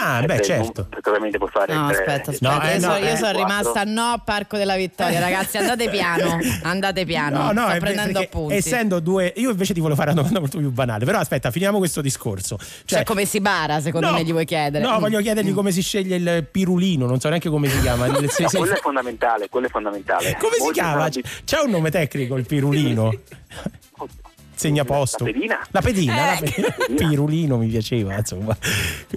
Ah, 0.00 0.20
beh, 0.20 0.26
Perché 0.26 0.42
certo. 0.44 0.84
Perché 0.86 1.08
ovviamente 1.08 1.38
puoi 1.38 1.50
fare 1.50 1.72
No, 1.72 1.86
tre- 1.88 1.98
aspetta, 1.98 2.30
aspetta. 2.32 2.56
No, 2.56 2.62
eh, 2.62 2.74
io, 2.76 2.86
no, 2.86 2.92
so- 2.94 2.98
io 2.98 3.12
eh, 3.12 3.16
sono 3.16 3.30
rimasta 3.38 3.84
no 3.84 4.20
Parco 4.24 4.56
della 4.56 4.76
Vittoria, 4.76 5.20
ragazzi. 5.20 5.56
Andate 5.56 5.88
piano, 5.90 6.38
andate 6.62 7.04
piano. 7.04 7.44
No, 7.44 7.52
no, 7.52 7.68
Sto 7.70 7.78
prendendo 7.78 8.18
perché 8.18 8.24
appunti. 8.36 8.54
essendo 8.56 9.00
due, 9.00 9.32
io 9.36 9.50
invece 9.50 9.74
ti 9.74 9.80
volevo 9.80 9.96
fare 9.98 10.10
una 10.10 10.20
domanda 10.20 10.40
molto 10.40 10.58
più 10.58 10.70
banale, 10.72 11.04
però 11.04 11.18
aspetta, 11.18 11.50
finiamo 11.50 11.78
questo 11.78 12.00
discorso. 12.00 12.58
Cioè, 12.84 13.04
come 13.04 13.24
si 13.24 13.40
bara, 13.40 13.80
secondo 13.80 14.08
No, 14.08 14.14
me, 14.14 14.24
gli 14.24 14.32
vuoi 14.32 14.44
chiedere? 14.44 14.84
No, 14.84 14.96
Mm. 14.96 15.00
voglio 15.00 15.20
chiedergli 15.20 15.54
come 15.54 15.70
si 15.70 15.80
sceglie 15.82 16.16
il 16.16 16.48
pirulino, 16.50 17.06
non 17.06 17.20
so 17.20 17.28
neanche 17.28 17.48
come 17.48 17.68
si 17.68 17.80
chiama. 17.80 18.06
No, 18.18 18.18
quello 18.50 18.72
è 18.74 18.80
fondamentale, 18.80 19.48
quello 19.48 19.66
è 19.66 19.70
fondamentale. 19.70 20.36
come 20.38 20.54
si 20.54 20.60
Molti 20.62 20.78
chiama? 20.80 21.08
C'è 21.08 21.60
un 21.62 21.70
nome 21.70 21.90
tecnico 21.90 22.36
il 22.36 22.46
pirulino? 22.46 23.12
Segnaposto. 24.58 25.24
La 25.24 25.30
pedina. 25.32 25.66
La 25.70 25.80
pedina, 25.80 26.14
la 26.16 26.38
Eh. 26.38 26.40
pedina. 26.42 26.74
Pirulino 27.08 27.56
mi 27.58 27.68
piaceva, 27.68 28.16
insomma. 28.16 28.56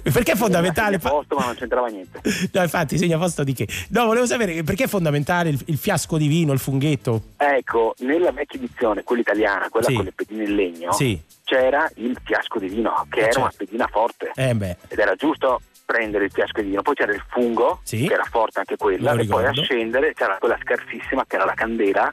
Perché 0.02 0.32
è 0.32 0.36
fondamentale? 0.36 0.96
a 0.96 0.98
posto, 0.98 1.34
ma 1.36 1.46
non 1.46 1.54
c'entrava 1.56 1.88
niente. 1.88 2.20
No, 2.52 2.62
infatti, 2.62 2.96
segnaposto 2.96 3.42
di 3.42 3.52
che? 3.52 3.66
No, 3.88 4.06
volevo 4.06 4.26
sapere 4.26 4.62
perché 4.62 4.84
è 4.84 4.86
fondamentale 4.88 5.48
il, 5.50 5.60
il 5.66 5.76
fiasco 5.78 6.16
di 6.16 6.28
vino, 6.28 6.52
il 6.52 6.58
funghetto. 6.60 7.22
Ecco, 7.36 7.94
nella 8.00 8.30
vecchia 8.30 8.58
edizione, 8.58 9.02
quella 9.02 9.22
italiana, 9.22 9.68
quella 9.68 9.86
Sì. 9.86 9.94
con 9.94 10.04
le 10.04 10.12
pedine 10.12 10.44
in 10.44 10.54
legno, 10.54 10.92
Sì. 10.92 11.20
c'era 11.44 11.90
il 11.96 12.16
fiasco 12.22 12.58
di 12.60 12.68
vino, 12.68 13.06
che 13.10 13.18
era 13.18 13.24
certo. 13.26 13.40
una 13.40 13.52
pedina 13.56 13.86
forte. 13.90 14.30
Eh 14.36 14.54
beh. 14.54 14.76
Ed 14.88 14.98
era 14.98 15.14
giusto 15.16 15.60
prendere 15.84 16.24
il 16.26 16.30
fiasco 16.32 16.60
di 16.60 16.68
vino, 16.68 16.82
poi 16.82 16.94
c'era 16.94 17.12
il 17.12 17.22
fungo, 17.28 17.80
Sì. 17.82 18.06
che 18.06 18.14
era 18.14 18.24
forte 18.30 18.60
anche 18.60 18.76
quella, 18.76 19.12
Lo 19.12 19.22
e 19.22 19.26
poi 19.26 19.44
a 19.46 19.52
scendere 19.52 20.14
c'era 20.14 20.36
quella 20.38 20.56
scarsissima 20.62 21.24
che 21.26 21.34
era 21.36 21.44
la 21.44 21.54
candela 21.54 22.10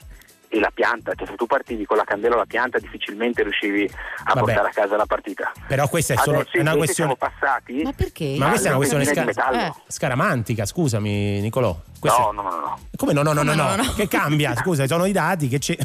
e 0.52 0.60
la 0.60 0.72
pianta, 0.74 1.14
cioè 1.16 1.28
se 1.28 1.36
tu 1.36 1.46
partivi 1.46 1.86
con 1.86 1.96
la 1.96 2.04
candela 2.04 2.34
o 2.36 2.38
la 2.40 2.46
pianta 2.46 2.80
difficilmente 2.80 3.44
riuscivi 3.44 3.84
a 3.84 4.34
Vabbè. 4.34 4.40
portare 4.40 4.68
a 4.70 4.72
casa 4.72 4.96
la 4.98 5.06
partita. 5.06 5.52
Però 5.68 5.88
questa 5.88 6.16
è 6.16 6.18
solo 6.18 6.40
Adesso 6.40 6.60
una 6.60 6.76
questione. 6.76 7.16
siamo 7.16 7.16
passati 7.16 7.82
Ma 7.84 7.94
perché? 7.94 8.36
Ma 8.38 8.50
questa 8.50 8.66
è 8.68 8.70
una 8.70 8.78
questione 8.78 9.06
sca- 9.06 9.24
metallo. 9.26 9.76
scaramantica, 9.88 10.66
scusami 10.66 11.40
Nicolò. 11.42 11.78
Questa 12.00 12.20
No, 12.20 12.32
no, 12.32 12.42
no, 12.42 12.50
no. 12.50 12.80
Come 12.96 13.14
no, 13.14 13.22
no, 13.22 13.34
no, 13.34 13.44
no, 13.44 13.54
no, 13.54 13.76
no? 13.76 13.94
Che 13.96 14.08
cambia? 14.08 14.56
Scusa, 14.56 14.88
sono 14.88 15.06
i 15.06 15.12
dati 15.12 15.48
che 15.48 15.60
c'è. 15.60 15.78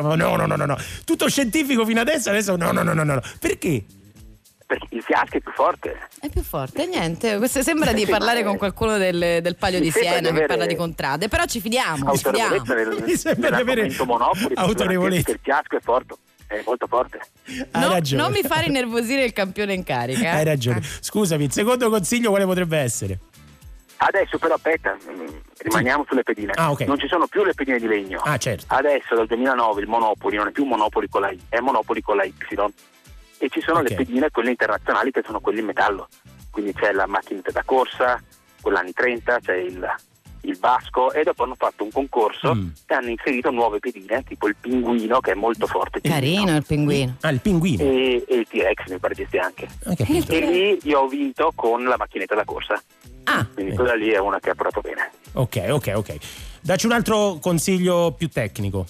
No, 0.00 0.14
no, 0.16 0.34
no, 0.36 0.46
no, 0.56 0.64
no. 0.66 0.76
Tutto 1.04 1.28
scientifico 1.28 1.84
fino 1.84 2.00
adesso, 2.00 2.30
adesso 2.30 2.56
no, 2.56 2.72
no, 2.72 2.82
no, 2.82 2.92
no, 2.92 3.04
no. 3.04 3.20
Perché? 3.38 3.84
Perché 4.70 4.86
il 4.94 5.02
fiasco 5.02 5.36
è 5.36 5.40
più 5.40 5.50
forte. 5.50 5.98
È 6.20 6.28
più 6.28 6.42
forte, 6.42 6.86
niente. 6.86 7.38
Questo 7.38 7.60
sembra 7.60 7.92
di 7.92 8.04
Sì, 8.04 8.10
parlare 8.10 8.44
con 8.44 8.56
qualcuno 8.56 8.98
del, 8.98 9.40
del 9.42 9.56
Palio 9.56 9.80
di 9.80 9.90
Siena 9.90 10.30
di 10.30 10.32
che 10.38 10.46
parla 10.46 10.64
di 10.66 10.76
contrade. 10.76 11.26
Però 11.26 11.44
ci 11.46 11.60
fidiamo, 11.60 12.12
ci 12.16 12.22
fidiamo. 12.22 12.62
Nel, 12.68 13.02
Mi 13.04 13.16
sembra 13.16 13.50
di 13.50 13.60
avere 13.62 13.92
autorevolezza. 14.54 15.24
perché 15.24 15.30
il 15.32 15.38
fiasco 15.42 15.76
è 15.76 15.80
forte, 15.80 16.14
è 16.46 16.62
molto 16.64 16.86
forte. 16.86 17.18
Hai 17.72 17.82
No, 17.82 17.88
ragione. 17.94 18.22
non 18.22 18.30
mi 18.30 18.42
fare 18.42 18.66
innervosire 18.66 19.24
il 19.24 19.32
campione 19.32 19.74
in 19.74 19.82
carica. 19.82 20.30
Hai 20.34 20.44
ragione. 20.44 20.80
Scusami, 20.82 21.44
il 21.46 21.52
secondo 21.52 21.90
consiglio 21.90 22.30
quale 22.30 22.44
potrebbe 22.44 22.78
essere? 22.78 23.18
Adesso 24.02 24.38
però 24.38 24.54
aspetta, 24.54 24.96
rimaniamo 25.58 26.04
sulle 26.08 26.22
pedine. 26.22 26.52
Ah, 26.54 26.70
ok. 26.70 26.82
Non 26.82 26.96
ci 26.96 27.08
sono 27.08 27.26
più 27.26 27.42
le 27.42 27.54
pedine 27.54 27.80
di 27.80 27.88
legno. 27.88 28.20
Ah, 28.24 28.36
certo. 28.38 28.66
Adesso 28.68 29.16
dal 29.16 29.26
2009 29.26 29.80
il 29.80 29.88
Monopoli 29.88 30.36
non 30.36 30.46
è 30.46 30.50
più 30.52 30.64
Monopoli 30.64 31.08
con 31.08 31.22
la 31.22 31.30
I, 31.30 31.40
è 31.48 31.58
Monopoli 31.58 32.00
con 32.00 32.14
la 32.16 32.22
Y. 32.24 32.32
E 33.42 33.48
ci 33.48 33.60
sono 33.62 33.78
Ok. 33.80 33.88
le 33.90 33.94
pedine, 33.96 34.30
quelle 34.30 34.50
internazionali, 34.50 35.10
che 35.10 35.22
sono 35.24 35.40
quelle 35.40 35.60
in 35.60 35.66
metallo. 35.66 36.08
Quindi 36.50 36.74
c'è 36.74 36.92
la 36.92 37.06
macchinetta 37.06 37.50
da 37.52 37.62
corsa, 37.64 38.22
quella 38.60 38.80
anni 38.80 38.92
30, 38.92 39.38
c'è 39.40 39.54
il, 39.56 39.94
il 40.42 40.58
Vasco 40.58 41.10
e 41.12 41.22
dopo 41.22 41.44
hanno 41.44 41.54
fatto 41.56 41.84
un 41.84 41.90
concorso 41.90 42.54
Mm. 42.54 42.68
e 42.86 42.94
hanno 42.94 43.08
inserito 43.08 43.50
nuove 43.50 43.78
pedine, 43.78 44.22
tipo 44.24 44.46
il 44.46 44.56
Pinguino 44.60 45.20
che 45.20 45.30
è 45.32 45.34
molto 45.34 45.66
forte. 45.66 46.00
Carino 46.02 46.54
il 46.54 46.64
pinguino. 46.66 47.16
Ah, 47.22 47.30
il 47.30 47.40
pinguino. 47.40 47.82
E, 47.82 48.24
e 48.28 48.34
il 48.36 48.46
T-Rex 48.46 48.88
mi 48.90 48.98
pare 48.98 49.14
sia 49.30 49.44
anche. 49.44 49.68
Capito. 49.96 50.32
E 50.32 50.40
lì 50.40 50.78
io 50.82 51.00
ho 51.00 51.08
vinto 51.08 51.52
con 51.54 51.82
la 51.84 51.96
macchinetta 51.96 52.34
da 52.34 52.44
corsa. 52.44 52.82
Ah, 53.24 53.46
Quindi 53.54 53.74
quella 53.74 53.94
lì 53.94 54.10
è 54.10 54.18
una 54.18 54.38
che 54.38 54.50
ha 54.50 54.54
provato 54.54 54.80
bene. 54.82 55.10
Ok, 55.32 55.64
ok, 55.68 55.92
ok. 55.94 56.16
Dacci 56.60 56.84
un 56.86 56.92
altro 56.92 57.38
consiglio 57.40 58.12
più 58.12 58.28
tecnico. 58.28 58.84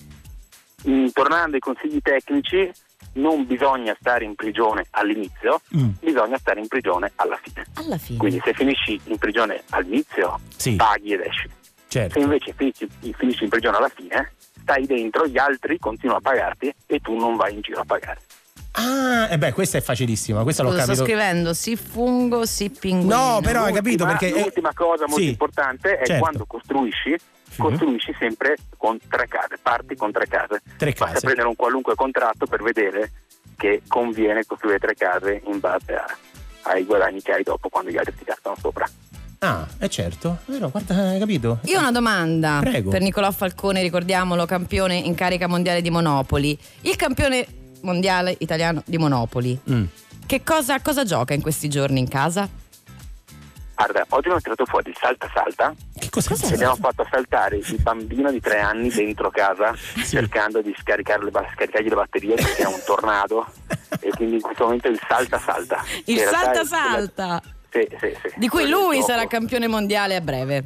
Mm, 0.89 1.09
tornando 1.13 1.55
ai 1.57 1.61
consigli 1.61 2.01
tecnici, 2.03 2.69
non 3.15 3.47
bisogna 3.47 3.97
stare 3.99 4.25
in 4.25 4.35
prigione 4.35 4.87
all'inizio, 4.91 5.61
Mm. 5.77 5.91
bisogna 6.01 6.39
stare 6.39 6.61
in 6.61 6.69
prigione 6.69 7.11
alla 7.17 7.39
fine. 7.43 7.67
alla 7.75 7.99
fine. 7.99 8.19
Quindi 8.19 8.41
se 8.45 8.53
finisci 8.55 9.01
in 9.05 9.19
prigione 9.19 9.63
all'inizio, 9.71 10.39
Sì. 10.57 10.77
paghi 10.77 11.13
ed 11.13 11.21
esci. 11.21 11.49
Certo. 11.89 12.13
Se 12.15 12.21
invece 12.21 12.53
finisci, 12.57 12.89
finisci 13.17 13.43
in 13.45 13.51
prigione 13.51 13.77
alla 13.79 13.89
fine, 13.89 14.33
stai 14.61 14.87
dentro, 14.87 15.27
gli 15.27 15.39
altri 15.39 15.79
continuano 15.79 16.21
a 16.25 16.31
pagarti 16.31 16.73
e 16.87 17.01
tu 17.01 17.17
non 17.17 17.37
vai 17.37 17.55
in 17.55 17.61
giro 17.63 17.81
a 17.81 17.85
pagare. 17.85 18.21
Ah, 18.73 19.29
e 19.31 19.37
beh, 19.39 19.53
questa 19.53 19.79
è 19.79 19.81
facilissima, 19.81 20.43
questa 20.43 20.63
l'ho 20.63 20.71
sto 20.71 20.81
capito. 20.81 21.05
scrivendo 21.05 21.53
sì 21.55 21.77
fungo, 21.77 22.47
sì 22.47 22.71
pinguino. 22.71 23.15
No, 23.35 23.41
però 23.41 23.65
hai 23.65 23.73
capito 23.73 24.05
L'ultima- 24.05 24.19
perché. 24.19 24.39
eh, 24.39 24.43
L'ultima 24.45 24.73
cosa 24.73 25.05
molto 25.07 25.21
sì, 25.23 25.29
importante 25.29 25.99
è 25.99 26.07
certo. 26.07 26.23
quando 26.23 26.45
costruisci, 26.47 27.17
costruisci 27.57 28.15
sempre 28.19 28.57
con 28.77 28.99
tre 29.09 29.27
case, 29.27 29.59
parti 29.61 29.97
con 29.97 30.13
tre 30.13 30.27
case. 30.29 30.63
Tre 30.77 30.91
Basta 30.93 31.07
case. 31.07 31.21
prendere 31.27 31.49
un 31.49 31.57
qualunque 31.57 31.95
contratto 31.97 32.47
per 32.47 32.63
vedere 32.63 33.11
che 33.57 33.83
conviene 33.89 34.45
costruire 34.47 34.79
tre 34.79 34.95
case 34.95 35.43
in 35.47 35.59
base 35.59 35.93
a- 35.93 36.17
ai 36.63 36.85
guadagni 36.85 37.21
che 37.23 37.33
hai 37.33 37.43
dopo 37.43 37.69
quando 37.69 37.91
gli 37.91 37.97
altri 37.99 38.15
ti 38.17 38.25
cascano 38.25 38.57
sopra. 38.59 38.89
Ah, 39.43 39.67
è 39.79 39.89
certo. 39.89 40.39
Vero, 40.45 40.69
guarda, 40.69 40.95
hai 40.95 41.19
capito? 41.19 41.59
Io 41.65 41.79
ho 41.79 41.81
una 41.81 41.91
domanda 41.93 42.59
Prego. 42.61 42.91
per 42.91 43.01
Nicolò 43.01 43.31
Falcone, 43.33 43.81
ricordiamolo, 43.83 44.45
campione 44.47 44.95
in 44.97 45.15
carica 45.15 45.47
mondiale 45.49 45.81
di 45.81 45.89
Monopoli. 45.91 46.57
Il 46.83 46.95
campione 46.97 47.47
mondiale 47.83 48.35
italiano 48.39 48.83
di 48.87 48.99
Monopoli. 48.99 49.59
Mm. 49.71 49.85
Che 50.27 50.43
cosa, 50.45 50.81
cosa 50.81 51.05
gioca 51.05 51.35
in 51.35 51.43
questi 51.43 51.69
giorni 51.69 51.99
in 51.99 52.09
casa? 52.09 52.49
Guarda, 53.75 54.01
oggi 54.11 54.19
abbiamo 54.29 54.41
tirato 54.41 54.67
fuori 54.67 54.91
il 54.91 54.97
salta 55.01 55.31
salta 55.33 55.75
Che 55.99 56.11
cos'è? 56.11 56.51
e 56.51 56.55
abbiamo 56.55 56.77
fatto 56.77 57.07
saltare 57.11 57.57
il 57.57 57.79
bambino 57.81 58.31
di 58.31 58.39
tre 58.39 58.61
anni 58.61 58.91
dentro 58.91 59.31
casa 59.31 59.75
cercando 60.05 60.61
di 60.61 60.75
scaricare 60.79 61.25
le 61.25 61.31
ba- 61.31 61.49
scaricargli 61.55 61.89
le 61.89 61.95
batterie 61.95 62.35
perché 62.35 62.63
è 62.63 62.67
un 62.67 62.79
tornado 62.85 63.47
e 64.01 64.11
quindi 64.11 64.35
in 64.35 64.41
questo 64.43 64.65
momento 64.65 64.89
il 64.89 65.01
salta 65.09 65.39
salta. 65.39 65.83
Il 66.05 66.19
salta 66.19 66.65
salta, 66.65 67.43
Sì, 67.71 67.89
sì, 67.99 68.15
sì. 68.23 68.35
di 68.37 68.49
cui 68.49 68.69
lui 68.69 69.01
sarà 69.01 69.27
campione 69.27 69.67
mondiale 69.67 70.15
a 70.17 70.21
breve. 70.21 70.65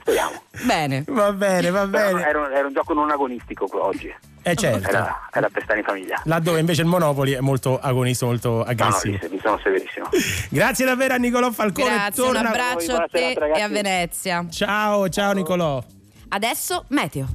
Speriamo. 0.00 0.42
Bene. 0.64 1.04
Va 1.08 1.32
bene, 1.32 1.70
va 1.70 1.86
bene. 1.86 2.22
Era 2.24 2.40
un, 2.40 2.52
era 2.52 2.66
un 2.66 2.72
gioco 2.72 2.92
non 2.94 3.10
agonistico 3.10 3.66
oggi. 3.72 4.12
Eh 4.44 4.56
certo. 4.56 4.88
Era, 4.88 5.28
era 5.32 5.48
per 5.48 5.62
stare 5.62 5.78
in 5.80 5.84
famiglia. 5.84 6.20
Laddove 6.24 6.58
invece 6.60 6.82
il 6.82 6.88
Monopoli 6.88 7.32
è 7.32 7.40
molto 7.40 7.78
agonista, 7.78 8.26
molto 8.26 8.48
No, 8.50 8.56
no, 8.56 8.62
aggressivo. 8.64 9.18
vi, 9.22 9.28
vi 9.28 9.40
sono 9.42 9.58
severissimo. 9.62 10.08
Grazie 10.50 10.84
davvero 10.84 11.14
a 11.14 11.16
Nicolò 11.16 11.50
Falcone. 11.52 11.88
Grazie, 11.94 12.22
un 12.22 12.32
Torna- 12.32 12.48
abbraccio 12.48 12.94
a 12.96 13.08
te 13.10 13.34
ragazzi. 13.38 13.60
e 13.60 13.62
a 13.62 13.68
Venezia. 13.68 14.46
Ciao, 14.50 15.08
ciao 15.08 15.32
Nicolò. 15.32 15.82
Adesso 16.30 16.84
meteo. 16.88 17.26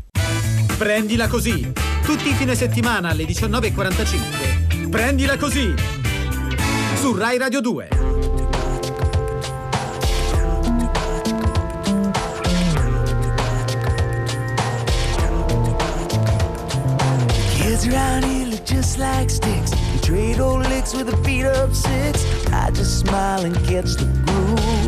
Prendila 0.77 1.27
così. 1.27 1.71
Tutti 2.03 2.29
i 2.29 2.33
fine 2.33 2.55
settimana 2.55 3.09
alle 3.09 3.23
19.45. 3.23 4.89
Prendila 4.89 5.37
così. 5.37 5.73
Su 6.95 7.15
Rai 7.15 7.37
Radio 7.37 7.61
2. 7.61 8.06
Kids 17.77 17.93
around 17.93 18.25
here 18.25 18.47
look 18.47 18.65
just 18.65 18.97
like 18.97 19.29
sticks. 19.29 19.71
You 19.93 19.99
trade 19.99 20.39
old 20.39 20.61
licks 20.67 20.95
with 20.95 21.13
a 21.13 21.17
beat 21.17 21.45
up 21.45 21.75
six. 21.75 22.25
I 22.51 22.71
just 22.71 23.01
smile 23.01 23.45
and 23.45 23.55
catch 23.65 23.93
the 23.93 24.05
groove. 24.25 24.87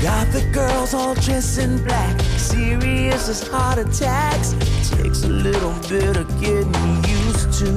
Got 0.00 0.28
the 0.32 0.48
girls 0.52 0.94
all 0.94 1.14
dressed 1.14 1.58
in 1.58 1.82
black, 1.82 2.20
serious 2.38 3.28
as 3.28 3.48
heart 3.48 3.78
attacks. 3.78 4.52
Takes 4.90 5.24
a 5.24 5.28
little 5.28 5.74
bit 5.88 6.16
of 6.16 6.28
getting 6.40 7.04
used 7.04 7.52
to. 7.58 7.72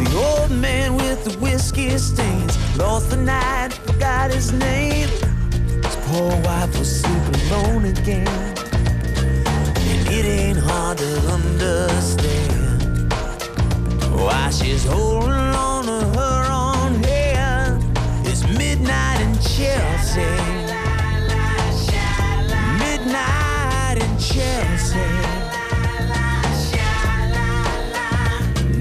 The 0.00 0.08
old 0.16 0.50
man 0.50 0.96
with 0.96 1.22
the 1.22 1.38
whiskey 1.38 1.96
stains 1.98 2.76
lost 2.76 3.10
the 3.10 3.18
night, 3.18 3.72
forgot 3.86 4.32
his 4.32 4.52
name. 4.52 5.08
His 5.08 5.96
poor 6.06 6.30
wife 6.42 6.76
was 6.76 7.02
sleeping 7.02 7.40
alone 7.52 7.84
again. 7.84 8.63
It 10.16 10.26
ain't 10.26 10.58
hard 10.58 10.98
to 10.98 11.18
understand 11.36 13.12
why 14.14 14.48
she's 14.50 14.84
holding 14.84 15.30
on 15.30 15.86
to 15.86 16.00
her 16.18 16.42
own 16.52 17.02
hand. 17.02 17.82
It's 18.24 18.46
midnight 18.46 19.20
in 19.26 19.34
Chelsea. 19.54 20.36
Midnight 22.78 23.96
in 24.04 24.12
Chelsea. 24.30 25.10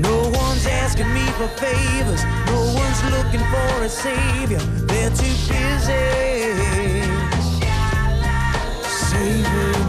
No 0.08 0.18
one's 0.42 0.68
asking 0.68 1.12
me 1.16 1.26
for 1.40 1.48
favors. 1.58 2.24
No 2.46 2.60
one's 2.80 3.02
looking 3.10 3.44
for 3.54 3.84
a 3.84 3.90
savior. 3.90 4.62
They're 4.86 5.10
too 5.10 5.34
busy 5.50 6.44
saving 9.10 9.83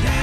Yeah. 0.00 0.21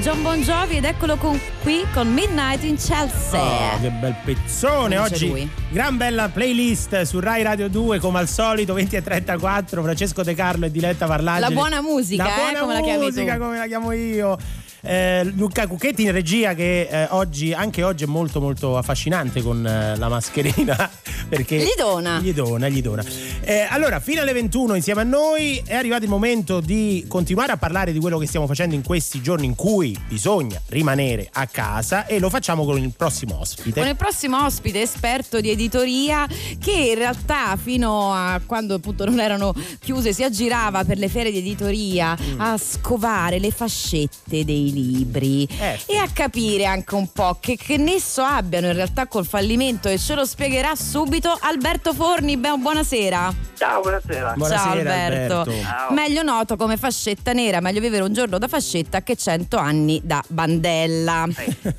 John 0.00 0.22
Bon 0.22 0.40
Jovi 0.40 0.76
ed 0.78 0.84
eccolo 0.84 1.16
con- 1.16 1.38
qui 1.62 1.84
con 1.92 2.10
Midnight 2.10 2.64
in 2.64 2.76
Chelsea. 2.76 3.38
Oh, 3.38 3.80
che 3.80 3.90
bel 3.90 4.14
pezzone 4.24 4.96
oggi. 4.96 5.28
lui. 5.28 5.50
Gran 5.68 5.98
bella 5.98 6.28
playlist 6.30 7.02
su 7.02 7.20
Rai 7.20 7.42
Radio 7.42 7.68
2 7.68 7.98
come 7.98 8.18
al 8.18 8.28
solito 8.28 8.72
20 8.72 8.96
e 8.96 9.02
34 9.02 9.82
Francesco 9.82 10.22
De 10.22 10.34
Carlo 10.34 10.64
e 10.64 10.70
Diletta 10.70 11.06
Parlangeli. 11.06 11.52
La 11.54 11.60
buona 11.60 11.82
musica, 11.82 12.24
La 12.24 12.30
eh, 12.30 12.34
buona 12.36 12.60
come 12.60 12.72
la 12.74 12.80
chiami 12.80 13.04
musica, 13.04 13.34
tu. 13.34 13.40
come 13.40 13.58
la 13.58 13.66
chiamo 13.66 13.92
io. 13.92 14.36
Eh, 14.82 15.24
Luca 15.36 15.66
Cucchetti 15.66 16.02
in 16.02 16.12
regia 16.12 16.54
che 16.54 16.88
eh, 16.90 17.06
oggi, 17.10 17.52
anche 17.52 17.82
oggi 17.82 18.04
è 18.04 18.06
molto 18.06 18.40
molto 18.40 18.76
affascinante 18.76 19.42
con 19.42 19.66
eh, 19.66 19.96
la 19.96 20.08
mascherina 20.08 20.90
perché 21.28 21.58
Gli 21.58 21.74
dona. 21.76 22.18
gli 22.18 22.32
dona, 22.32 22.68
gli 22.68 22.80
dona. 22.82 23.04
Eh, 23.42 23.66
allora 23.68 24.00
fino 24.00 24.20
alle 24.22 24.32
21 24.32 24.74
insieme 24.74 25.00
a 25.00 25.04
noi 25.04 25.62
è 25.64 25.74
arrivato 25.74 26.04
il 26.04 26.10
momento 26.10 26.60
di 26.60 27.04
continuare 27.08 27.52
a 27.52 27.56
parlare 27.56 27.92
di 27.92 27.98
quello 27.98 28.18
che 28.18 28.26
stiamo 28.26 28.46
facendo 28.46 28.74
in 28.74 28.82
questi 28.82 29.20
giorni 29.22 29.46
in 29.46 29.54
cui 29.54 29.96
bisogna 30.08 30.60
rimanere 30.68 31.28
a 31.32 31.46
casa 31.46 32.06
e 32.06 32.18
lo 32.18 32.30
facciamo 32.30 32.64
con 32.64 32.78
il 32.78 32.92
prossimo 32.96 33.38
ospite 33.40 33.80
Con 33.80 33.88
il 33.88 33.96
prossimo 33.96 34.44
ospite 34.44 34.80
esperto 34.82 35.40
di 35.40 35.50
editoria 35.50 36.26
che 36.58 36.70
in 36.72 36.94
realtà 36.96 37.56
fino 37.56 38.12
a 38.12 38.40
quando 38.44 38.74
appunto 38.74 39.04
non 39.04 39.20
erano 39.20 39.54
chiuse 39.80 40.12
si 40.12 40.22
aggirava 40.22 40.84
per 40.84 40.98
le 40.98 41.08
ferie 41.08 41.30
di 41.32 41.38
editoria 41.38 42.16
Mm. 42.20 42.40
a 42.40 42.58
scovare 42.58 43.38
le 43.38 43.50
fascette 43.50 44.44
dei 44.44 44.69
libri 44.72 45.46
Eh, 45.58 45.78
e 45.86 45.96
a 45.96 46.08
capire 46.12 46.64
anche 46.64 46.94
un 46.94 47.10
po' 47.12 47.36
che, 47.40 47.56
che 47.56 47.76
nesso 47.76 48.22
abbiano 48.22 48.66
in 48.68 48.74
realtà 48.74 49.06
col 49.06 49.26
fallimento 49.26 49.88
e 49.88 49.98
ce 49.98 50.14
lo 50.14 50.24
spiegherà 50.24 50.74
subito 50.74 51.36
Alberto 51.40 51.92
Forni. 51.94 52.36
Beh, 52.36 52.56
buonasera. 52.58 53.34
Ciao, 53.56 53.80
buonasera. 53.80 54.34
Ciao 54.48 54.70
Alberto. 54.72 55.52
Meglio 55.90 56.22
noto 56.22 56.56
come 56.56 56.76
fascetta 56.76 57.32
nera, 57.32 57.60
meglio 57.60 57.80
vivere 57.80 58.02
un 58.02 58.12
giorno 58.12 58.38
da 58.38 58.48
fascetta 58.48 59.02
che 59.02 59.16
100 59.16 59.56
anni 59.56 60.00
da 60.04 60.22
bandella. 60.28 61.26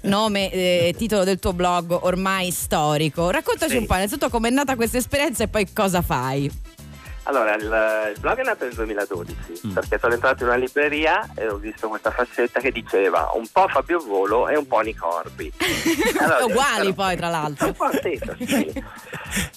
Nome 0.01 0.51
e 0.51 0.93
titolo 0.97 1.23
del 1.23 1.39
tuo 1.39 1.53
blog 1.53 1.97
ormai 2.03 2.51
storico. 2.51 3.29
Raccontaci 3.29 3.71
Sì. 3.71 3.77
un 3.77 3.85
po' 3.85 3.95
innanzitutto 3.95 4.29
com'è 4.29 4.49
nata 4.49 4.75
questa 4.75 4.97
esperienza 4.97 5.43
e 5.43 5.47
poi 5.47 5.71
cosa 5.73 6.01
fai. 6.01 6.49
Allora, 7.23 7.53
il, 7.55 8.11
il 8.15 8.19
blog 8.19 8.39
è 8.39 8.43
nato 8.43 8.65
nel 8.65 8.73
2012 8.73 9.35
perché 9.73 9.99
sono 9.99 10.13
entrato 10.15 10.41
in 10.43 10.49
una 10.49 10.57
libreria 10.57 11.29
e 11.35 11.47
ho 11.47 11.57
visto 11.57 11.87
questa 11.87 12.09
fascetta 12.11 12.59
che 12.59 12.71
diceva 12.71 13.31
un 13.35 13.45
po' 13.51 13.67
Fabio 13.67 13.99
Volo 13.99 14.47
e 14.49 14.57
un 14.57 14.65
po' 14.67 14.79
Nicorbi. 14.79 15.51
Allora, 16.19 16.45
Uguali 16.45 16.93
poi 16.93 17.15
tra 17.15 17.29
l'altro. 17.29 17.67
Un 17.67 17.73
po' 17.73 17.89
stesso, 17.93 18.35
sì. 18.39 18.83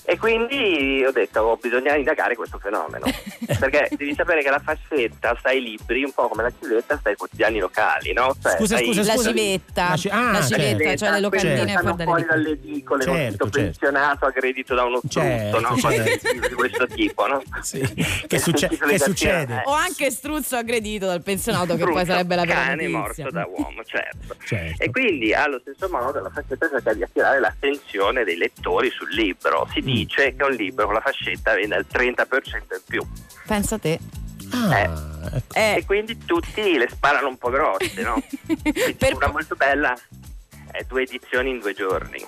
E 0.07 0.19
quindi 0.19 1.03
ho 1.05 1.11
detto 1.11 1.41
oh, 1.41 1.57
bisogna 1.57 1.97
indagare 1.97 2.37
questo 2.37 2.59
fenomeno 2.59 3.07
perché 3.59 3.89
devi 3.97 4.15
sapere 4.15 4.43
che 4.43 4.51
la 4.51 4.61
fascetta 4.61 5.35
sta 5.39 5.49
ai 5.49 5.61
libri 5.63 6.05
un 6.05 6.13
po' 6.13 6.29
come 6.29 6.43
la 6.45 6.53
civetta 6.61 6.97
sta 6.99 7.09
ai 7.09 7.17
quotidiani 7.17 7.59
locali, 7.59 8.13
no? 8.13 8.37
Cioè, 8.41 8.57
Scusa, 8.57 8.77
stai- 8.77 8.87
scusa, 8.87 9.03
La 9.03 9.13
scusa. 9.15 9.29
civetta, 9.31 9.89
La 9.89 9.97
ci- 9.97 10.09
ah, 10.11 10.31
la 10.33 10.43
civetta, 10.43 10.79
certo. 10.85 10.97
cioè 11.05 11.11
le 11.15 11.21
locandine 11.21 11.55
quelli 11.55 11.73
che 11.73 11.81
fuori 11.81 12.05
fuori 12.05 12.25
dalle 12.27 12.49
edicole 12.51 13.03
Certo, 13.05 13.19
certo. 13.21 13.49
pensionato 13.49 14.27
aggredito 14.27 14.75
da 14.75 14.85
uno 14.85 14.99
struzzo, 14.99 15.21
Certo, 15.21 15.61
no? 15.61 15.77
certo. 15.79 16.49
Di 16.49 16.55
questo 16.55 16.87
tipo, 16.87 17.27
no? 17.27 17.43
Che, 18.27 18.39
succe- 18.39 18.69
che 18.69 18.99
succede? 18.99 19.63
O 19.65 19.73
anche 19.73 20.11
struzzo 20.11 20.57
aggredito 20.57 21.07
dal 21.07 21.23
pensionato 21.23 21.77
che 21.77 21.83
poi 21.85 21.93
Struzzo, 21.93 22.07
sarebbe 22.13 22.35
la 22.35 22.45
vera 22.45 22.61
cane 22.63 22.89
notizia. 22.89 23.25
morto 23.25 23.31
da 23.31 23.47
uomo, 23.47 23.85
certo. 23.85 24.37
Certo. 24.45 24.83
E 24.83 24.91
quindi 24.91 25.33
allo 25.33 25.59
stesso 25.61 25.89
modo 25.89 26.21
la 26.21 26.31
fascetta 26.31 26.69
cerca 26.69 26.93
di 26.93 27.03
attirare 27.03 27.41
l'attenzione 27.41 28.25
dei 28.25 28.37
lettori 28.37 28.91
sul 28.91 29.09
libro. 29.15 29.67
Mm. 29.69 29.73
Si 29.73 29.81
dice 29.81 30.35
che 30.37 30.43
un 30.43 30.53
libro 30.53 30.85
con 30.87 30.95
la 30.95 31.01
fascetta 31.01 31.55
vende 31.55 31.77
al 31.77 31.87
30% 31.91 32.27
in 32.55 32.63
più. 32.87 33.03
Pensa 33.47 33.79
te. 33.79 33.99
Ah, 34.53 34.79
Eh. 34.79 34.91
ecco. 35.53 35.79
E 35.79 35.83
quindi 35.87 36.19
tutti 36.25 36.77
le 36.77 36.89
sparano 36.91 37.29
un 37.29 37.39
po' 37.39 37.51
grosse, 37.51 38.03
no? 38.03 38.23
Quindi 38.47 38.97
una 39.15 39.29
molto 39.29 39.55
bella 39.55 39.97
è 40.71 40.83
due 40.87 41.03
edizioni 41.03 41.51
in 41.51 41.61
due 41.61 41.73
giorni. 41.73 42.25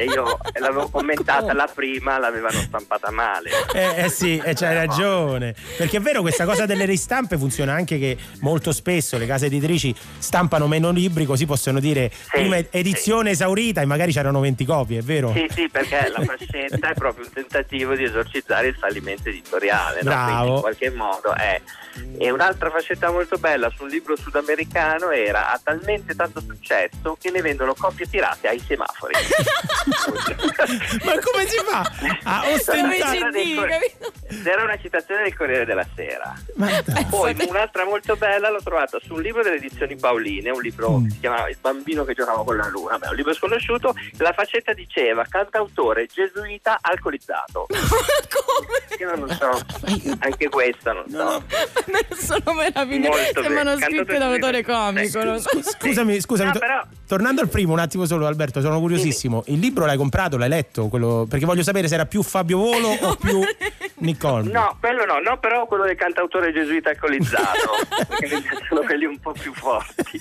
E 0.00 0.04
io 0.04 0.38
l'avevo 0.58 0.88
commentata 0.90 1.52
la 1.52 1.68
prima, 1.72 2.18
l'avevano 2.18 2.58
stampata 2.58 3.10
male. 3.10 3.50
Eh, 3.74 4.04
eh 4.04 4.08
sì, 4.08 4.40
eh, 4.42 4.54
c'hai 4.54 4.74
ragione. 4.74 5.54
Perché 5.76 5.98
è 5.98 6.00
vero, 6.00 6.22
questa 6.22 6.44
cosa 6.44 6.64
delle 6.64 6.86
ristampe 6.86 7.36
funziona 7.36 7.74
anche 7.74 7.98
che 7.98 8.16
molto 8.40 8.72
spesso 8.72 9.18
le 9.18 9.26
case 9.26 9.46
editrici 9.46 9.94
stampano 10.18 10.66
meno 10.66 10.90
libri, 10.90 11.26
così 11.26 11.44
possono 11.44 11.80
dire 11.80 12.10
prima 12.30 12.56
edizione 12.70 13.30
esaurita 13.30 13.82
e 13.82 13.84
magari 13.84 14.12
c'erano 14.12 14.40
20 14.40 14.64
copie, 14.64 14.98
è 15.00 15.02
vero? 15.02 15.32
Sì, 15.34 15.46
sì, 15.50 15.68
perché 15.68 16.10
la 16.16 16.24
fascetta 16.24 16.90
è 16.90 16.94
proprio 16.94 17.26
un 17.26 17.32
tentativo 17.32 17.94
di 17.94 18.04
esorcizzare 18.04 18.68
il 18.68 18.76
fallimento 18.76 19.28
editoriale, 19.28 20.00
no? 20.02 20.10
Bravo. 20.10 20.30
Quindi 20.30 20.54
in 20.54 20.60
qualche 20.60 20.90
modo 20.90 21.34
è. 21.34 21.60
E 22.18 22.30
un'altra 22.30 22.70
fascetta 22.70 23.10
molto 23.10 23.38
bella 23.38 23.70
su 23.74 23.84
un 23.84 23.88
libro 23.88 24.16
sudamericano 24.16 25.10
era 25.10 25.50
ha 25.52 25.60
talmente 25.62 26.14
tanto 26.14 26.40
successo 26.40 27.16
che 27.20 27.30
ne 27.30 27.40
vendono 27.40 27.74
copie 27.74 28.06
tirate 28.08 28.48
ai 28.48 28.60
semafori. 28.60 29.14
Ma 31.04 31.18
come 31.20 31.46
si 31.46 31.56
fa 31.66 31.90
a 32.24 32.42
ostentare? 32.52 33.18
Era 33.18 33.30
del 33.30 34.46
Era 34.46 34.62
una 34.64 34.78
citazione 34.78 35.22
del 35.22 35.36
Corriere 35.36 35.64
della 35.64 35.86
Sera. 35.94 36.34
Poi 37.08 37.34
un'altra 37.48 37.84
molto 37.84 38.16
bella 38.16 38.50
l'ho 38.50 38.62
trovata 38.62 38.98
su 39.02 39.14
un 39.14 39.22
libro 39.22 39.42
delle 39.42 39.56
edizioni 39.56 39.96
Paoline, 39.96 40.50
un 40.50 40.60
libro 40.60 40.88
Mm. 40.90 41.04
che 41.04 41.10
si 41.10 41.20
chiamava 41.20 41.48
Il 41.48 41.56
bambino 41.60 42.04
che 42.04 42.14
giocava 42.14 42.42
con 42.44 42.56
la 42.56 42.66
luna, 42.68 42.98
Beh, 42.98 43.08
un 43.08 43.14
libro 43.14 43.32
sconosciuto, 43.32 43.94
la 44.18 44.32
faccetta 44.32 44.72
diceva 44.72 45.24
cantautore 45.28 46.06
gesuita 46.06 46.78
alcolizzato. 46.80 47.66
Io 48.98 49.14
non 49.14 49.28
so, 49.30 49.50
anche 50.18 50.48
questa 50.48 50.92
non 50.92 51.08
so. 51.08 51.44
Sono 52.16 52.54
meravigliosi. 52.54 53.08
Molto 53.22 53.42
Sembrano 53.42 53.76
scritte 53.78 54.18
da 54.18 54.26
un 54.26 54.32
autore 54.32 54.62
comico. 54.64 55.22
non 55.24 55.40
so. 55.40 55.48
Scusami, 55.62 56.20
scusami, 56.20 56.48
No, 56.48 56.52
to- 56.54 56.58
però- 56.58 56.82
tornando 57.06 57.40
al 57.40 57.48
primo 57.48 57.72
un 57.72 57.78
attimo 57.78 58.04
solo 58.06 58.26
Alberto, 58.26 58.60
sono 58.60 58.78
curiosissimo. 58.80 59.44
Il 59.46 59.58
libro 59.58 59.86
l'hai 59.86 59.96
comprato, 59.96 60.36
l'hai 60.36 60.48
letto? 60.48 60.88
Quello- 60.88 61.26
Perché 61.28 61.44
voglio 61.46 61.62
sapere 61.62 61.88
se 61.88 61.94
era 61.94 62.06
più 62.06 62.22
Fabio 62.22 62.58
Volo 62.58 62.88
o 62.88 63.16
più 63.16 63.40
Nick 64.00 64.22
Holmes. 64.24 64.52
No, 64.52 64.76
quello 64.80 65.04
no, 65.04 65.18
no, 65.20 65.38
però 65.38 65.66
quello 65.66 65.84
del 65.84 65.96
cantautore 65.96 66.52
gesuita 66.52 66.90
alcolizzato, 66.90 67.70
perché 68.08 68.34
mi 68.34 68.40
piacciono 68.42 68.80
quelli 68.82 69.04
un 69.04 69.18
po' 69.18 69.32
più 69.32 69.52
forti. 69.54 70.20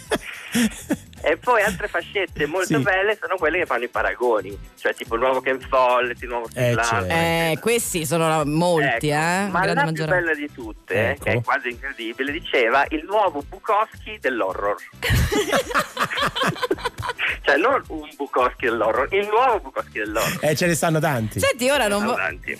E 1.22 1.38
poi 1.38 1.62
altre 1.62 1.88
fascette 1.88 2.46
molto 2.48 2.68
Sì. 2.68 2.78
belle 2.80 3.18
sono 3.20 3.36
quelle 3.38 3.60
che 3.60 3.66
fanno 3.66 3.84
i 3.84 3.90
paragoni, 3.90 4.58
cioè 4.80 4.94
tipo 4.94 5.16
il 5.16 5.22
nuovo 5.22 5.42
Ken 5.42 5.60
Follett, 5.60 6.22
il 6.22 6.28
nuovo 6.30 6.48
Steve 6.50 6.74
Larsen. 6.74 7.12
Eh, 7.12 7.58
questi 7.60 8.06
sono 8.06 8.44
molti, 8.46 9.10
Ecco, 9.10 9.22
eh. 9.22 9.48
Ma 9.50 9.66
la 9.66 9.74
più 9.74 9.84
maggioranza. 9.84 10.06
bella 10.06 10.34
di 10.34 10.50
tutte, 10.54 11.10
Ecco. 11.12 11.24
che 11.26 11.32
è 11.34 11.42
quasi 11.42 11.70
incredibile, 11.70 12.32
diceva 12.32 12.86
il 12.90 13.04
nuovo 13.06 13.44
Bukowski 13.48 14.18
dell'horror. 14.20 14.76
cioè 17.44 17.58
non 17.58 17.82
un 17.88 18.10
Bukowski 18.16 18.66
dell'horror, 18.66 19.08
il 19.14 19.28
nuovo 19.28 19.60
Bukowski 19.60 20.00
dell'horror. 20.00 20.38
Eh, 20.42 20.56
ce 20.56 20.68
ne 20.68 20.76
stanno 20.76 21.00
tanti. 21.00 21.40
Senti, 21.40 21.70
ora 21.70 21.88
non, 21.88 22.06
vo- 22.06 22.16
Tanti. 22.16 22.58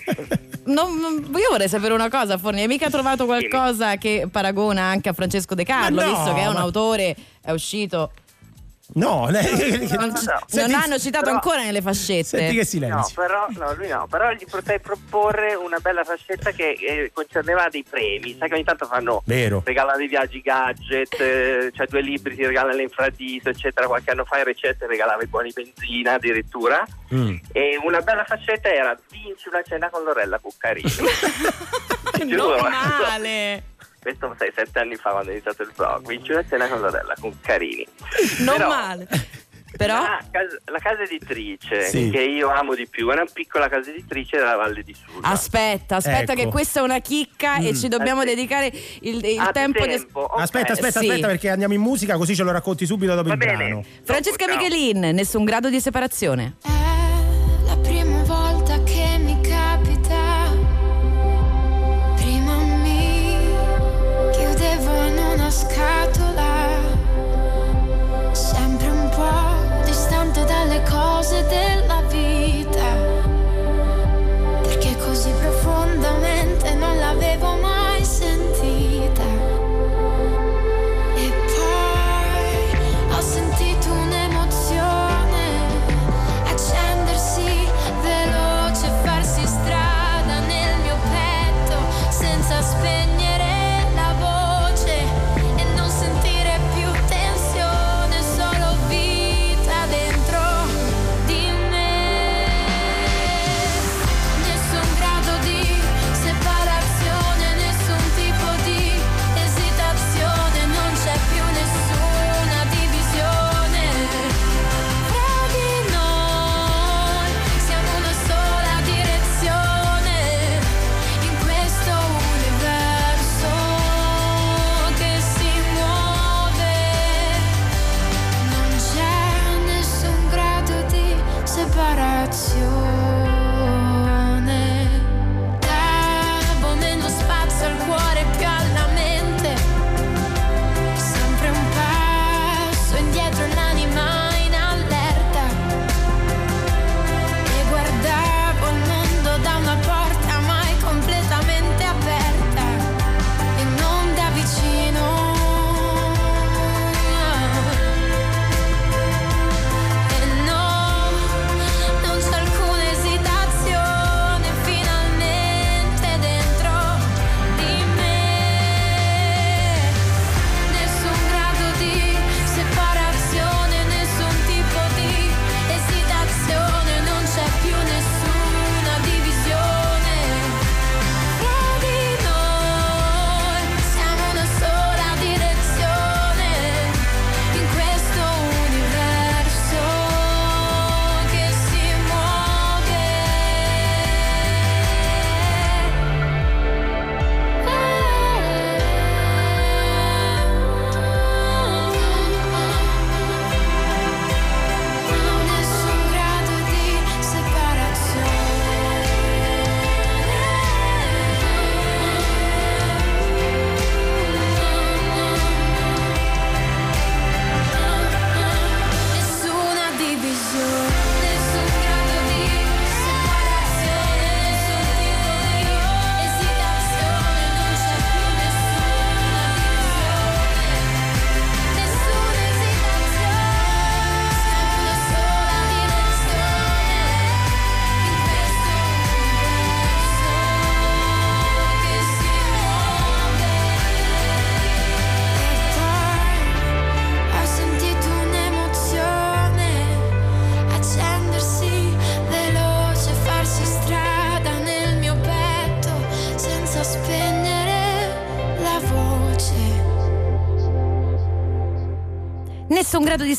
non- 0.66 0.98
non- 0.98 1.30
io 1.36 1.50
vorrei 1.50 1.68
sapere 1.68 1.92
una 1.94 2.08
cosa, 2.08 2.38
Forni. 2.38 2.62
Hai 2.62 2.66
mica 2.66 2.90
trovato 2.90 3.26
qualcosa 3.26 3.96
che 3.96 4.26
paragona 4.30 4.82
anche 4.82 5.08
a 5.08 5.12
Francesco 5.12 5.54
De 5.54 5.64
Carlo, 5.64 6.02
no, 6.02 6.08
visto 6.08 6.34
che 6.34 6.40
è 6.40 6.46
un 6.46 6.54
ma- 6.54 6.60
autore, 6.60 7.16
è 7.42 7.50
uscito. 7.52 8.12
No, 8.94 9.28
lei- 9.30 9.88
Non, 9.96 10.14
ci- 10.16 10.26
Senti- 10.46 10.70
non 10.72 10.80
hanno 10.82 10.98
citato 10.98 11.24
però- 11.24 11.36
ancora 11.36 11.62
nelle 11.62 11.80
fascette. 11.80 12.24
Senti 12.24 12.52
che 12.54 12.58
No, 12.60 12.64
silenzio. 12.64 13.14
però, 13.14 13.46
no, 13.50 13.74
lui 13.74 13.88
no, 13.88 14.06
però 14.08 14.32
gli 14.32 14.44
potrei 14.50 14.80
proporre 14.80 15.54
una 15.54 15.78
bella 15.78 16.02
fascetta 16.04 16.50
che 16.50 16.70
eh, 16.80 17.10
concerneva 17.14 17.68
dei 17.70 17.84
premi. 17.88 18.36
Sai 18.38 18.48
che 18.48 18.54
ogni 18.54 18.64
tanto 18.64 18.86
fanno 18.86 19.22
Vero. 19.26 19.62
regalano 19.64 19.96
dei 19.98 20.08
viaggi 20.08 20.40
gadget, 20.40 21.20
eh, 21.20 21.70
cioè 21.74 21.86
due 21.86 22.00
libri 22.00 22.34
ti 22.34 22.44
regalano 22.44 22.76
l'infradito, 22.76 23.48
eccetera. 23.50 23.86
Qualche 23.86 24.10
anno 24.10 24.24
fa 24.24 24.38
in 24.38 24.44
ricette 24.44 24.86
regalava 24.86 25.22
i 25.22 25.26
buoni 25.26 25.52
benzina 25.52 26.14
addirittura. 26.14 26.84
Mm. 27.14 27.36
E 27.52 27.78
una 27.84 28.00
bella 28.00 28.24
fascetta 28.24 28.72
era 28.72 28.96
vinci 29.10 29.48
una 29.48 29.62
cena 29.62 29.88
con 29.90 30.02
Lorella 30.02 30.38
Cuccarini. 30.38 30.90
Non 32.20 32.28
giuro. 32.28 32.68
male. 32.68 33.62
Questo 34.00 34.34
6-7 34.38 34.78
anni 34.78 34.96
fa 34.96 35.10
quando 35.10 35.28
ho 35.30 35.32
iniziato 35.32 35.62
il 35.62 35.72
blog. 35.76 36.06
Vinci 36.06 36.32
una 36.32 36.44
cena 36.48 36.66
con 36.68 36.80
Lorella 36.80 37.14
Cuccarini. 37.20 37.86
Non 38.40 38.56
Però- 38.56 38.68
male. 38.68 39.08
Però 39.76 39.94
Ah, 39.94 40.18
cas- 40.30 40.58
la 40.64 40.78
casa 40.80 41.02
editrice 41.02 41.84
Sì. 41.88 42.10
che 42.10 42.20
io 42.22 42.50
amo 42.50 42.74
di 42.74 42.88
più 42.88 43.08
è 43.08 43.12
una 43.12 43.24
piccola 43.32 43.68
casa 43.68 43.88
editrice 43.90 44.36
della 44.36 44.56
Valle 44.56 44.82
di 44.82 44.92
Susa. 44.94 45.26
aspetta, 45.28 45.96
aspetta 45.96 46.32
Ecco. 46.32 46.42
che 46.42 46.48
questa 46.48 46.80
è 46.80 46.82
una 46.82 46.98
chicca 46.98 47.56
e 47.58 47.70
Mm. 47.70 47.74
ci 47.74 47.88
dobbiamo 47.88 48.22
Eh 48.22 48.28
sì. 48.28 48.34
dedicare 48.34 48.66
il, 49.02 49.24
il 49.24 49.50
tempo 49.52 49.82
di... 49.86 49.88
tempo. 49.90 50.20
ok. 50.22 50.40
Aspetta, 50.40 50.72
aspetta, 50.72 50.98
sì. 51.00 51.08
aspetta, 51.08 51.26
perché 51.28 51.48
andiamo 51.50 51.72
in 51.74 51.80
musica 51.80 52.16
così 52.16 52.34
ce 52.34 52.42
lo 52.42 52.50
racconti 52.50 52.84
subito 52.84 53.14
dopo 53.14 53.28
Va 53.28 53.34
il 53.34 53.38
bene. 53.38 53.56
brano. 53.56 53.84
Francesca. 54.02 54.46
Michelin, 54.48 54.98
nessun 55.14 55.44
grado 55.44 55.70
di 55.70 55.80
separazione. 55.80 56.56
La 56.62 56.70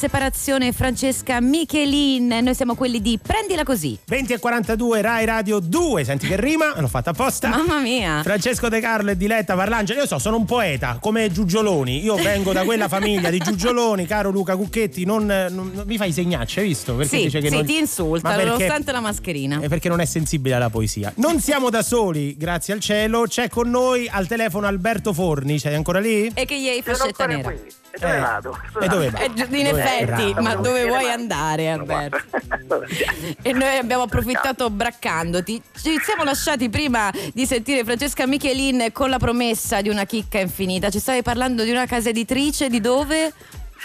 separazione, 0.02 0.72
Francesca 0.72 1.40
Michelin. 1.40 2.40
Noi 2.42 2.56
siamo 2.56 2.74
quelli 2.74 3.04
di 3.04 3.20
Prendila 3.22 3.62
così. 3.62 4.00
20 4.08 4.34
e 4.34 4.40
42 4.40 5.00
Rai 5.00 5.26
Radio 5.26 5.60
2, 5.60 6.04
senti 6.04 6.26
che 6.26 6.42
rima, 6.42 6.74
l'ho 6.80 6.88
fatta 6.88 7.12
apposta. 7.12 7.50
Mamma 7.50 7.80
mia. 7.80 8.24
Francesco 8.24 8.68
De 8.68 8.80
Carlo 8.80 9.12
e 9.12 9.16
Diletta 9.16 9.54
Parlangeli, 9.54 10.00
io 10.00 10.08
so, 10.08 10.18
sono 10.18 10.38
un 10.38 10.46
poeta, 10.46 10.98
come 11.00 11.32
Giugioloni. 11.32 12.04
Io 12.04 12.16
vengo 12.16 12.52
da 12.52 12.64
quella 12.64 12.88
famiglia 12.88 13.30
di 13.30 13.38
Giugioloni, 13.38 14.08
caro 14.08 14.32
Luca 14.32 14.56
Cucchetti, 14.56 15.06
non, 15.06 15.28
non- 15.28 15.70
non 15.72 15.84
mi 15.86 15.98
fai 15.98 16.12
segnacce, 16.12 16.62
hai 16.62 16.68
visto? 16.70 16.96
Perché 16.96 17.18
sì, 17.18 17.24
dice 17.26 17.40
che 17.40 17.50
sì, 17.50 17.56
non... 17.56 17.66
ti 17.66 17.78
insulta, 17.78 18.30
Ma 18.30 18.36
perché- 18.36 18.50
nonostante 18.52 18.92
la 18.92 19.02
mascherina. 19.02 19.60
È 19.60 19.68
perché 19.68 19.88
non 19.88 20.00
è 20.02 20.06
sensibile 20.06 20.56
alla 20.56 20.72
poesia. 20.72 21.14
Non 21.18 21.40
siamo 21.40 21.70
da 21.70 21.84
soli, 21.84 22.36
grazie 22.36 22.74
al 22.74 22.80
cielo. 22.80 23.26
C'è 23.28 23.50
con 23.50 23.70
noi 23.70 24.10
al 24.10 24.26
telefono 24.26 24.66
Alberto 24.66 25.14
Forni, 25.14 25.60
sei 25.60 25.76
ancora 25.76 26.00
lì? 26.00 26.32
E 26.34 26.46
che 26.46 26.60
gli 26.60 26.70
hai 26.70 26.82
fascetta 26.82 27.28
nera. 27.28 27.54
E 27.94 27.98
dove 28.00 28.16
Eh, 28.16 28.20
vado? 28.20 28.58
e 28.80 28.88
dove 28.88 29.10
va? 29.10 29.20
Eh, 29.20 29.26
in 29.26 29.34
Dove- 29.36 29.70
effetti, 29.70 30.34
ma 30.42 30.56
dove 30.56 30.86
vuoi 30.88 31.10
andare 31.12 31.70
Alberto? 31.70 32.20
E 33.42 33.52
noi 33.54 33.78
abbiamo 33.78 34.04
approfittato 34.04 34.70
braccandoti. 34.70 35.62
Ci 35.76 36.00
siamo 36.02 36.24
lasciati 36.24 36.70
prima 36.70 37.12
di 37.34 37.46
sentire 37.46 37.84
Francesca 37.84 38.26
Michelin 38.26 38.90
con 38.94 39.10
la 39.10 39.18
promessa 39.18 39.82
di 39.82 39.90
una 39.90 40.06
chicca 40.06 40.40
infinita. 40.40 40.90
Ci 40.90 41.00
stavi 41.00 41.22
parlando 41.22 41.64
di 41.64 41.72
una 41.72 41.86
casa 41.86 42.10
editrice, 42.10 42.70
di 42.70 42.80
dove? 42.80 43.34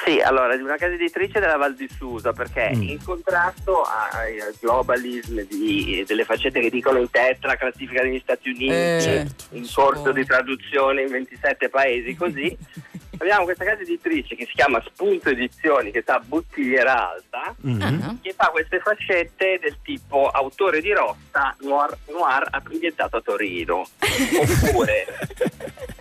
Sì, 0.05 0.21
allora, 0.21 0.55
di 0.57 0.63
una 0.63 0.77
casa 0.77 0.93
editrice 0.93 1.41
della 1.41 1.57
Val 1.57 1.75
di 1.75 1.89
Susa, 1.97 2.33
perché 2.35 2.71
Mm. 2.75 2.83
in 2.83 3.03
contrasto 3.03 3.81
ai 3.83 4.39
al 4.41 4.55
globalism 4.61 5.41
di- 5.49 6.05
delle 6.07 6.25
faccette 6.25 6.61
che 6.61 6.69
dicono 6.69 6.99
in 6.99 7.11
tetra, 7.11 7.57
classifica 7.57 8.03
degli 8.03 8.21
Stati 8.23 8.51
Uniti, 8.51 8.67
Eh, 8.73 8.99
certo. 9.01 9.45
in 9.57 9.67
corso 9.73 10.13
di 10.13 10.25
traduzione 10.27 11.01
in 11.03 11.09
27 11.09 11.71
paesi, 11.71 12.15
così, 12.15 12.55
abbiamo 13.19 13.45
questa 13.45 13.65
casa 13.65 13.83
editrice 13.83 14.35
che 14.37 14.47
si 14.47 14.53
chiama 14.55 14.83
Spunto 14.87 15.31
Edizioni, 15.31 15.91
che 15.91 16.03
sta 16.03 16.17
a 16.17 16.23
Bottigliera 16.25 17.11
Alta, 17.11 17.55
Mhm. 17.61 18.21
che 18.23 18.33
fa 18.37 18.49
queste 18.49 18.81
fascette 18.81 19.59
del 19.61 19.77
tipo 19.83 20.29
autore 20.29 20.81
di 20.81 20.93
rotta, 20.93 21.55
noir, 21.61 21.97
noir 22.09 22.47
ambientato 22.51 23.17
a 23.17 23.21
Torino, 23.21 23.87
oppure 24.69 25.07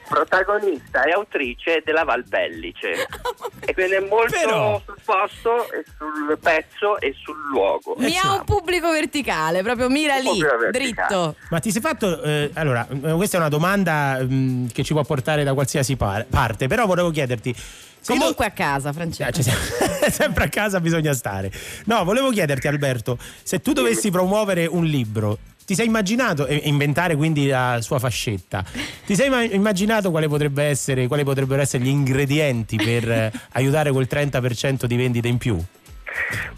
protagonista 0.07 1.03
e 1.03 1.11
autrice 1.11 1.81
della 1.85 2.03
Valpellice. 2.03 3.07
E 3.67 3.73
quindi 3.73 3.93
è 3.95 3.99
molto 3.99 4.37
Però- 4.39 4.79
sul 4.85 4.95
posto, 5.03 5.71
e 5.71 5.83
sul 5.97 6.37
pezzo 6.39 6.99
e 6.99 7.15
sul 7.19 7.35
luogo. 7.49 7.95
Mi 7.97 8.15
ha 8.15 8.33
un 8.33 8.43
pubblico 8.43 8.91
verticale, 8.91 9.63
proprio 9.63 9.89
mira 9.89 10.17
lì, 10.17 10.39
dritto. 10.71 11.35
Ma 11.49 11.59
ti 11.59 11.71
sei 11.71 11.81
fatto. 11.81 12.21
eh, 12.21 12.51
allora, 12.53 12.87
eh, 12.87 13.13
questa 13.13 13.37
è 13.37 13.39
una 13.39 13.49
domanda 13.49 14.19
mm, 14.21 14.67
che 14.67 14.83
ci 14.83 14.93
può 14.93 15.03
portare 15.03 15.43
da 15.43 15.55
qualsiasi 15.55 15.95
par- 15.95 16.27
parte, 16.29 16.67
però 16.67 16.85
volevo 16.85 17.09
chiederti. 17.09 17.55
Comunque 18.05 18.45
a 18.45 18.51
casa, 18.51 18.93
Francesco. 18.93 19.39
Eh, 19.39 19.43
siamo- 19.43 19.59
sempre 20.11 20.43
a 20.43 20.49
casa 20.49 20.79
bisogna 20.79 21.13
stare. 21.13 21.51
No, 21.85 22.03
volevo 22.03 22.29
chiederti, 22.29 22.67
Alberto, 22.67 23.17
se 23.41 23.61
tu 23.61 23.73
dovessi 23.73 24.11
promuovere 24.11 24.67
un 24.67 24.83
libro. 24.85 25.39
Ti 25.65 25.73
sei 25.73 25.87
immaginato, 25.87 26.45
e 26.45 26.61
inventare 26.65 27.15
quindi 27.15 27.47
la 27.47 27.79
sua 27.81 27.97
fascetta, 27.97 28.63
ti 29.05 29.15
sei 29.15 29.29
ma- 29.29 29.41
immaginato 29.41 30.11
quale 30.11 30.27
potrebbe 30.27 30.63
essere, 30.63 31.07
quali 31.07 31.23
potrebbero 31.23 31.59
essere 31.61 31.83
gli 31.83 31.87
ingredienti 31.87 32.75
per 32.77 33.09
eh, 33.09 33.31
aiutare 33.53 33.91
quel 33.91 34.07
30% 34.09 34.85
di 34.85 34.95
vendita 34.95 35.27
in 35.27 35.37
più? 35.39 35.55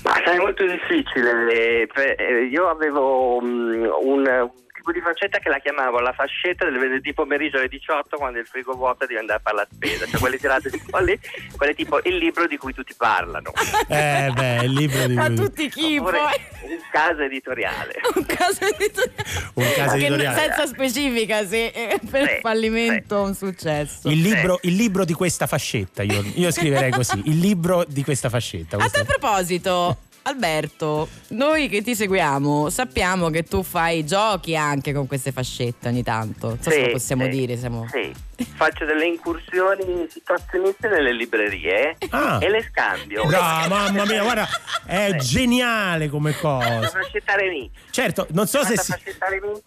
Ma 0.04 0.12
sai, 0.26 0.36
è 0.36 0.40
molto 0.40 0.66
difficile. 0.66 1.52
eh, 1.52 1.90
eh, 1.96 2.44
Io 2.52 2.68
avevo 2.68 3.40
mm, 3.42 3.86
un 4.04 4.50
tipo 4.88 4.92
di 4.92 5.02
fascetta 5.02 5.40
che 5.40 5.50
la 5.50 5.60
chiamavo 5.60 6.00
la 6.00 6.14
fascetta 6.14 6.64
del 6.66 6.78
venerdì 6.80 7.14
pomeriggio 7.14 7.58
alle 7.58 7.68
18 7.68 8.16
quando 8.18 8.40
il 8.40 8.46
frigo 8.48 8.74
vuoto 8.74 9.06
devi 9.06 9.20
andare 9.20 9.40
a 9.40 9.42
fare 9.44 9.56
la 9.58 9.68
spesa. 9.72 10.06
Cioè 10.06 10.20
quelle 10.20 10.38
tirate 10.38 10.70
di 10.70 10.82
lì, 11.02 11.20
quelle 11.56 11.74
tipo 11.74 12.00
il 12.04 12.16
libro 12.18 12.48
di 12.48 12.58
cui 12.58 12.74
tutti 12.74 12.94
parlano. 12.96 13.52
Eh, 13.88 14.32
beh, 14.34 14.64
il 14.64 14.72
libro 14.74 15.06
di 15.08 15.18
A 15.18 15.26
cui. 15.26 15.36
tutti 15.36 15.70
chi 15.70 15.98
Oppure 15.98 16.18
poi? 16.20 16.72
un 16.72 16.80
caso 16.92 17.22
editoriale. 17.22 17.94
Un 18.16 18.26
caso 18.26 18.66
editoriale. 18.66 19.24
Un 19.56 19.72
caso 19.76 19.98
Che 19.98 20.06
editoriale. 20.06 20.40
senza 20.42 20.66
specifica 20.68 21.46
se 21.46 21.66
eh, 21.68 22.00
per 22.10 22.28
Sì, 22.30 22.40
fallimento 22.42 23.16
o 23.16 23.24
un 23.24 23.34
successo. 23.36 24.08
Il 24.10 24.22
libro, 24.22 24.60
il 24.64 24.76
libro 24.76 25.04
di 25.06 25.14
questa 25.14 25.48
fascetta, 25.48 26.04
io, 26.04 26.24
io 26.36 26.52
scriverei 26.52 26.92
così, 26.92 27.22
il 27.26 27.40
libro 27.40 27.84
di 27.88 28.04
questa 28.04 28.30
fascetta. 28.30 28.76
A 28.78 28.80
questo- 28.80 29.04
tal 29.04 29.06
proposito, 29.06 29.98
Alberto, 30.28 31.08
noi 31.30 31.70
che 31.70 31.82
ti 31.82 31.96
seguiamo 31.96 32.70
sappiamo 32.70 33.30
che 33.30 33.44
tu 33.44 33.64
fai 33.64 34.06
giochi 34.06 34.56
anche 34.56 34.92
con 34.94 35.08
queste 35.08 35.32
fascette 35.32 35.88
ogni 35.88 36.04
tanto. 36.04 36.48
Non 36.50 36.58
so 36.62 36.70
se 36.70 36.76
Sì, 36.76 36.82
lo 36.86 36.92
possiamo 36.92 37.24
sì, 37.24 37.30
dire. 37.30 37.58
Siamo... 37.58 37.88
Sì, 37.90 38.14
faccio 38.56 38.86
delle 38.86 39.06
incursioni 39.06 40.08
situazioniste 40.10 40.88
nelle 40.88 41.14
librerie 41.14 41.98
Ah. 42.10 42.38
e 42.42 42.50
le 42.50 42.64
scambio. 42.70 43.26
Brava, 43.26 43.68
mamma 43.68 44.06
mia, 44.06 44.22
guarda, 44.22 44.48
è 44.86 45.16
geniale 45.16 46.10
come 46.10 46.32
La 46.32 46.38
cosa. 46.38 46.88
fascetta 46.90 47.36
remix. 47.36 47.72
Certo, 47.92 48.28
non 48.32 48.48
so 48.48 48.64
se 48.64 48.78
si... 48.78 48.92
fascetta 48.92 49.28
remix 49.28 49.62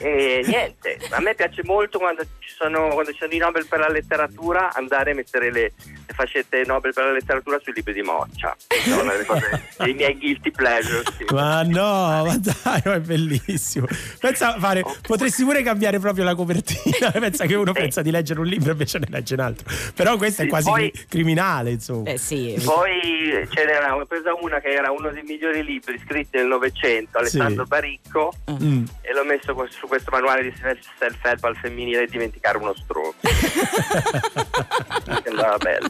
e 0.00 0.44
niente, 0.46 0.96
a 1.10 1.20
me 1.20 1.34
piace 1.34 1.62
molto 1.64 1.98
quando 1.98 2.22
ci 2.38 2.54
sono, 2.56 2.86
quando 2.90 3.10
ci 3.10 3.18
sono 3.18 3.32
i 3.32 3.38
Nobel 3.38 3.66
per 3.66 3.80
la 3.80 3.88
letteratura 3.88 4.72
andare 4.72 5.10
a 5.10 5.14
mettere 5.14 5.50
le, 5.50 5.72
le 5.84 6.14
fascette 6.14 6.62
Nobel 6.64 6.92
per 6.92 7.04
la 7.06 7.10
letteratura 7.12 7.58
sui 7.60 7.72
libri 7.74 7.92
di 7.94 8.02
Moccia. 8.02 8.56
Sono 8.84 9.02
una 9.02 9.12
delle 9.12 9.24
cose, 9.24 9.62
dei 9.78 9.94
miei 9.94 10.16
guilty 10.16 10.52
pleasures. 10.52 11.16
sì. 11.16 11.24
Ma 11.34 11.62
no, 11.64 12.24
ma 12.24 12.36
dai, 12.38 12.80
ma 12.84 12.94
è 12.94 13.00
bellissimo. 13.00 13.86
Pensa 14.20 14.54
a 14.54 14.58
fare, 14.60 14.84
potresti 15.02 15.42
pure 15.42 15.62
cambiare 15.64 15.98
proprio 15.98 16.22
la 16.22 16.36
copertina. 16.36 17.10
Pensa 17.18 17.46
che 17.46 17.56
uno 17.56 17.72
pensa 17.88 18.02
di 18.02 18.10
leggere 18.10 18.40
un 18.40 18.46
libro 18.46 18.68
e 18.68 18.72
invece 18.72 18.98
ne 18.98 19.06
legge 19.08 19.34
un 19.34 19.40
altro. 19.40 19.66
Però 19.94 20.16
questo 20.16 20.42
è 20.42 20.44
Sì, 20.44 20.50
quasi 20.50 20.68
poi- 20.68 20.90
cri- 20.90 21.06
criminale, 21.08 21.70
insomma. 21.70 22.10
Eh 22.10 22.18
sì. 22.18 22.60
Poi 22.62 23.46
ce 23.50 23.64
n'era, 23.64 23.96
ho 23.96 24.04
presa 24.06 24.34
una 24.40 24.60
che 24.60 24.68
era 24.68 24.90
uno 24.90 25.10
dei 25.10 25.22
migliori 25.22 25.64
libri 25.64 25.98
scritti 26.04 26.36
nel 26.36 26.46
Novecento, 26.46 27.18
Alessandro 27.18 27.62
Sì. 27.64 27.68
Baricco, 27.68 28.32
Mm. 28.50 28.84
e 29.00 29.12
l'ho 29.14 29.24
messo 29.24 29.54
su 29.70 29.86
questo 29.86 30.10
manuale 30.10 30.42
di 30.42 30.52
self-help 30.98 31.44
al 31.44 31.56
femminile 31.56 32.06
dimenticare 32.06 32.58
uno 32.58 32.74
stronzo. 32.74 33.16
Sembrava 35.24 35.56
bello. 35.58 35.88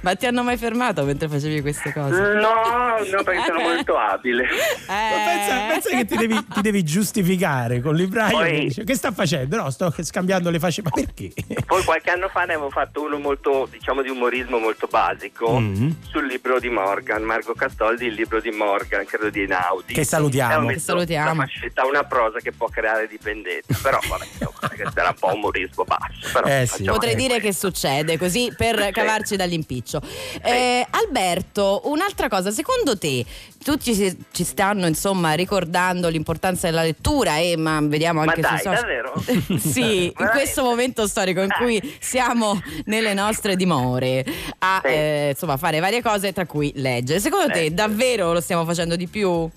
Ma 0.00 0.14
ti 0.16 0.26
hanno 0.26 0.42
mai 0.42 0.56
fermato 0.56 1.04
mentre 1.04 1.28
facevi 1.28 1.60
queste 1.60 1.92
cose? 1.92 2.20
No, 2.20 2.98
no, 2.98 3.22
perché 3.22 3.42
sono 3.46 3.60
molto 3.60 3.96
abile. 3.96 4.44
Ma 4.88 4.94
pensa, 5.24 5.66
pensa 5.68 5.88
che 5.90 6.04
ti 6.04 6.16
devi, 6.16 6.44
ti 6.52 6.60
devi 6.60 6.82
giustificare 6.82 7.80
con 7.80 7.94
il 7.94 8.02
libraio 8.02 8.36
Poi- 8.36 8.50
che 8.50 8.58
dice 8.60 8.84
che 8.84 8.94
sta 8.94 9.12
facendo? 9.12 9.56
No, 9.56 9.70
sto 9.70 9.92
scambiando 10.02 10.50
le 10.50 10.58
fasce. 10.58 10.82
Ma 10.82 10.90
perché? 11.04 11.32
Poi 11.66 11.82
qualche 11.84 12.10
anno 12.10 12.28
fa 12.28 12.44
ne 12.44 12.54
avevo 12.54 12.70
fatto 12.70 13.02
uno 13.02 13.18
molto, 13.18 13.68
diciamo, 13.70 14.02
di 14.02 14.08
umorismo 14.08 14.58
molto 14.58 14.86
basico 14.86 15.58
Mm. 15.58 15.90
sul 16.10 16.26
libro 16.26 16.58
di 16.58 16.68
Morgan, 16.68 17.22
Marco 17.22 17.54
Castoldi, 17.54 18.06
il 18.06 18.14
libro 18.14 18.40
di 18.40 18.50
Morgan, 18.50 19.04
credo 19.04 19.30
di 19.30 19.40
Einaudi. 19.42 19.94
Che 19.94 20.04
salutiamo. 20.04 20.68
Che 20.68 20.78
salutiamo. 20.78 21.32
Una 21.32 21.44
fascetta, 21.46 21.86
una 21.86 22.04
prosa 22.04 22.38
che 22.40 22.52
può 22.52 22.68
creare 22.68 23.06
dipendenza, 23.06 23.78
però 23.82 23.98
vabbè, 24.08 24.24
insomma, 24.24 24.68
questo 24.74 24.98
era 25.00 25.08
un 25.08 25.14
po' 25.18 25.32
umorismo 25.34 25.84
basso. 25.84 26.32
Però, 26.32 26.46
Eh, 26.46 26.66
sì. 26.66 26.84
Potrei 26.84 27.14
dire 27.14 27.40
che 27.40 27.52
succede 27.52 28.18
così 28.18 28.52
per 28.56 28.90
cavarci 28.90 29.36
dall'impiccio. 29.36 30.00
Eh, 30.42 30.86
Alberto, 30.90 31.82
un'altra 31.84 32.28
cosa, 32.28 32.50
secondo 32.50 32.96
te 32.98 33.24
tutti 33.64 33.94
ci, 33.94 34.16
ci 34.30 34.44
stanno 34.44 34.86
insomma 34.86 35.32
ricordando 35.32 36.08
l'importanza 36.08 36.66
della 36.68 36.82
lettura 36.82 37.38
e 37.38 37.56
ma 37.56 37.80
vediamo 37.80 38.22
Ma 38.22 38.30
anche 38.30 38.42
dai, 38.42 38.58
sui 38.58 38.74
social. 38.74 38.80
davvero? 38.80 39.12
sì, 39.58 40.06
in 40.18 40.28
questo 40.32 40.62
momento 40.62 40.93
storico 41.06 41.40
in 41.42 41.50
cui 41.58 41.96
siamo 42.00 42.60
nelle 42.86 43.14
nostre 43.14 43.56
dimore 43.56 44.24
a 44.58 44.80
Sì. 44.82 44.88
eh, 44.88 45.28
insomma 45.32 45.56
fare 45.56 45.80
varie 45.80 46.02
cose 46.02 46.32
tra 46.32 46.46
cui 46.46 46.72
leggere. 46.76 47.20
Secondo 47.20 47.46
te 47.48 47.60
Leggere. 47.60 47.74
davvero 47.74 48.32
lo 48.32 48.40
stiamo 48.40 48.64
facendo 48.64 48.96
di 48.96 49.06
più? 49.08 49.48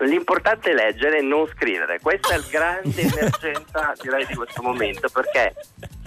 L'importante 0.00 0.70
è 0.70 0.74
leggere 0.74 1.18
e 1.18 1.22
non 1.22 1.46
scrivere. 1.54 2.00
Questa 2.00 2.34
è 2.34 2.36
la 2.36 2.44
grande 2.50 3.00
emergenza 3.00 3.92
direi 4.02 4.26
di 4.26 4.34
questo 4.34 4.60
momento 4.62 5.08
perché 5.12 5.54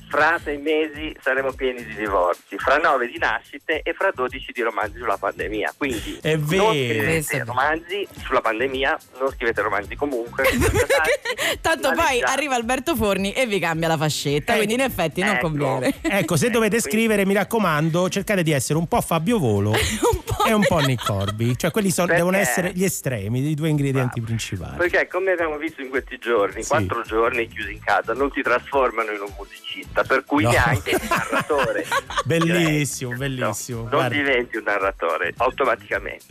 fra 0.09 0.39
sei 0.43 0.57
mesi 0.57 1.15
saremo 1.21 1.51
pieni 1.53 1.83
di 1.85 1.93
divorzi, 1.95 2.57
fra 2.57 2.77
nove 2.77 3.07
di 3.07 3.17
nascite 3.17 3.81
e 3.81 3.93
fra 3.93 4.11
dodici 4.13 4.51
di 4.53 4.61
romanzi 4.61 4.97
sulla 4.99 5.17
pandemia. 5.17 5.73
Quindi 5.77 6.19
È 6.21 6.35
non 6.35 6.45
vero. 6.45 6.69
scrivete 6.71 7.43
romanzi 7.43 8.07
sulla 8.23 8.41
pandemia, 8.41 8.97
non 9.19 9.29
scrivete 9.31 9.61
romanzi 9.61 9.95
comunque. 9.95 10.45
Tanto 11.61 11.91
poi 11.93 12.21
arriva 12.21 12.55
Alberto 12.55 12.95
Forni 12.95 13.33
e 13.33 13.45
vi 13.45 13.59
cambia 13.59 13.87
la 13.87 13.97
fascetta, 13.97 14.55
quindi 14.55 14.73
in 14.75 14.81
effetti 14.81 15.21
non 15.21 15.35
ecco. 15.35 15.47
conviene. 15.47 15.93
Ecco, 16.01 16.35
se 16.37 16.49
dovete 16.49 16.79
scrivere, 16.79 17.25
mi 17.25 17.33
raccomando, 17.33 18.09
cercate 18.09 18.43
di 18.43 18.51
essere 18.51 18.79
un 18.79 18.87
po' 18.87 19.01
Fabio 19.01 19.37
Volo 19.39 19.73
e 20.47 20.53
un 20.53 20.63
po' 20.65 20.79
Nick 20.79 21.05
Corby. 21.05 21.55
Cioè, 21.55 21.71
quelli 21.71 21.91
sono- 21.91 22.13
devono 22.13 22.37
essere 22.37 22.71
gli 22.73 22.83
estremi, 22.83 23.41
i 23.49 23.53
due 23.55 23.69
ingredienti 23.69 24.21
principali. 24.21 24.77
Perché 24.77 25.07
come 25.07 25.31
abbiamo 25.31 25.57
visto 25.57 25.81
in 25.81 25.89
questi 25.89 26.17
giorni, 26.17 26.63
Sì. 26.63 26.69
quattro 26.69 27.01
giorni 27.03 27.47
chiusi 27.47 27.73
in 27.73 27.79
casa, 27.81 28.13
non 28.13 28.31
ti 28.31 28.41
trasformano 28.41 29.11
in 29.11 29.21
un 29.21 29.33
musicista, 29.37 29.96
per 30.03 30.23
cui 30.25 30.43
No. 30.43 30.49
neanche 30.51 30.91
il 30.91 31.01
narratore. 31.09 31.85
Bellissimo, 32.25 33.15
bellissimo. 33.15 33.81
Non 33.81 33.89
Guarda, 33.89 34.15
diventi 34.15 34.57
un 34.57 34.63
narratore 34.65 35.33
automaticamente. 35.37 36.25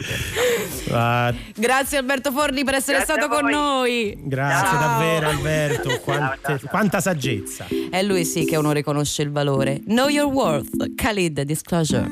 ah, 0.92 1.32
Grazie 1.54 1.98
Alberto 1.98 2.30
Forni 2.32 2.64
per 2.64 2.74
essere 2.74 2.98
Grazie 2.98 3.14
stato 3.14 3.28
con 3.34 3.48
noi. 3.50 4.14
grazie 4.24 4.68
Ciao. 4.68 4.78
davvero, 4.80 5.28
Alberto. 5.30 6.00
Quante- 6.00 6.60
quanta 6.68 7.00
saggezza. 7.00 7.66
È 7.90 8.02
lui 8.02 8.24
sì 8.24 8.44
che 8.44 8.56
uno 8.56 8.72
riconosce 8.72 9.22
il 9.22 9.30
valore. 9.30 9.80
Know 9.86 10.08
your 10.08 10.30
worth, 10.32 10.94
Khalid 10.94 11.40
Disclosure. 11.42 12.08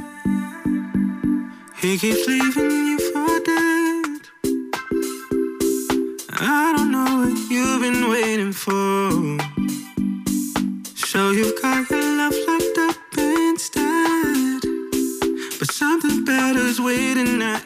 He 1.82 1.96
keeps 1.98 2.26
leaving 2.26 2.70
you 2.70 2.98
for 3.12 3.42
dead. 3.44 4.22
I 6.40 6.72
don't 6.74 6.90
know 6.90 7.26
what 7.26 7.50
you've 7.50 7.80
been 7.80 8.08
waiting 8.08 8.52
for. 8.52 9.36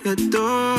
Waiting 0.09 0.78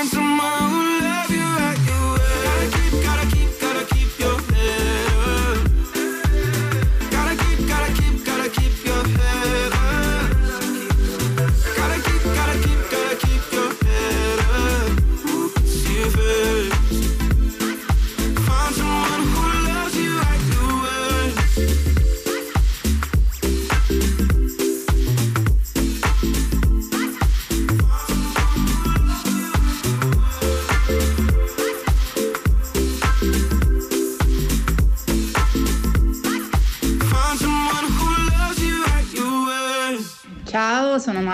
Find 0.00 0.08
someone 0.08 0.39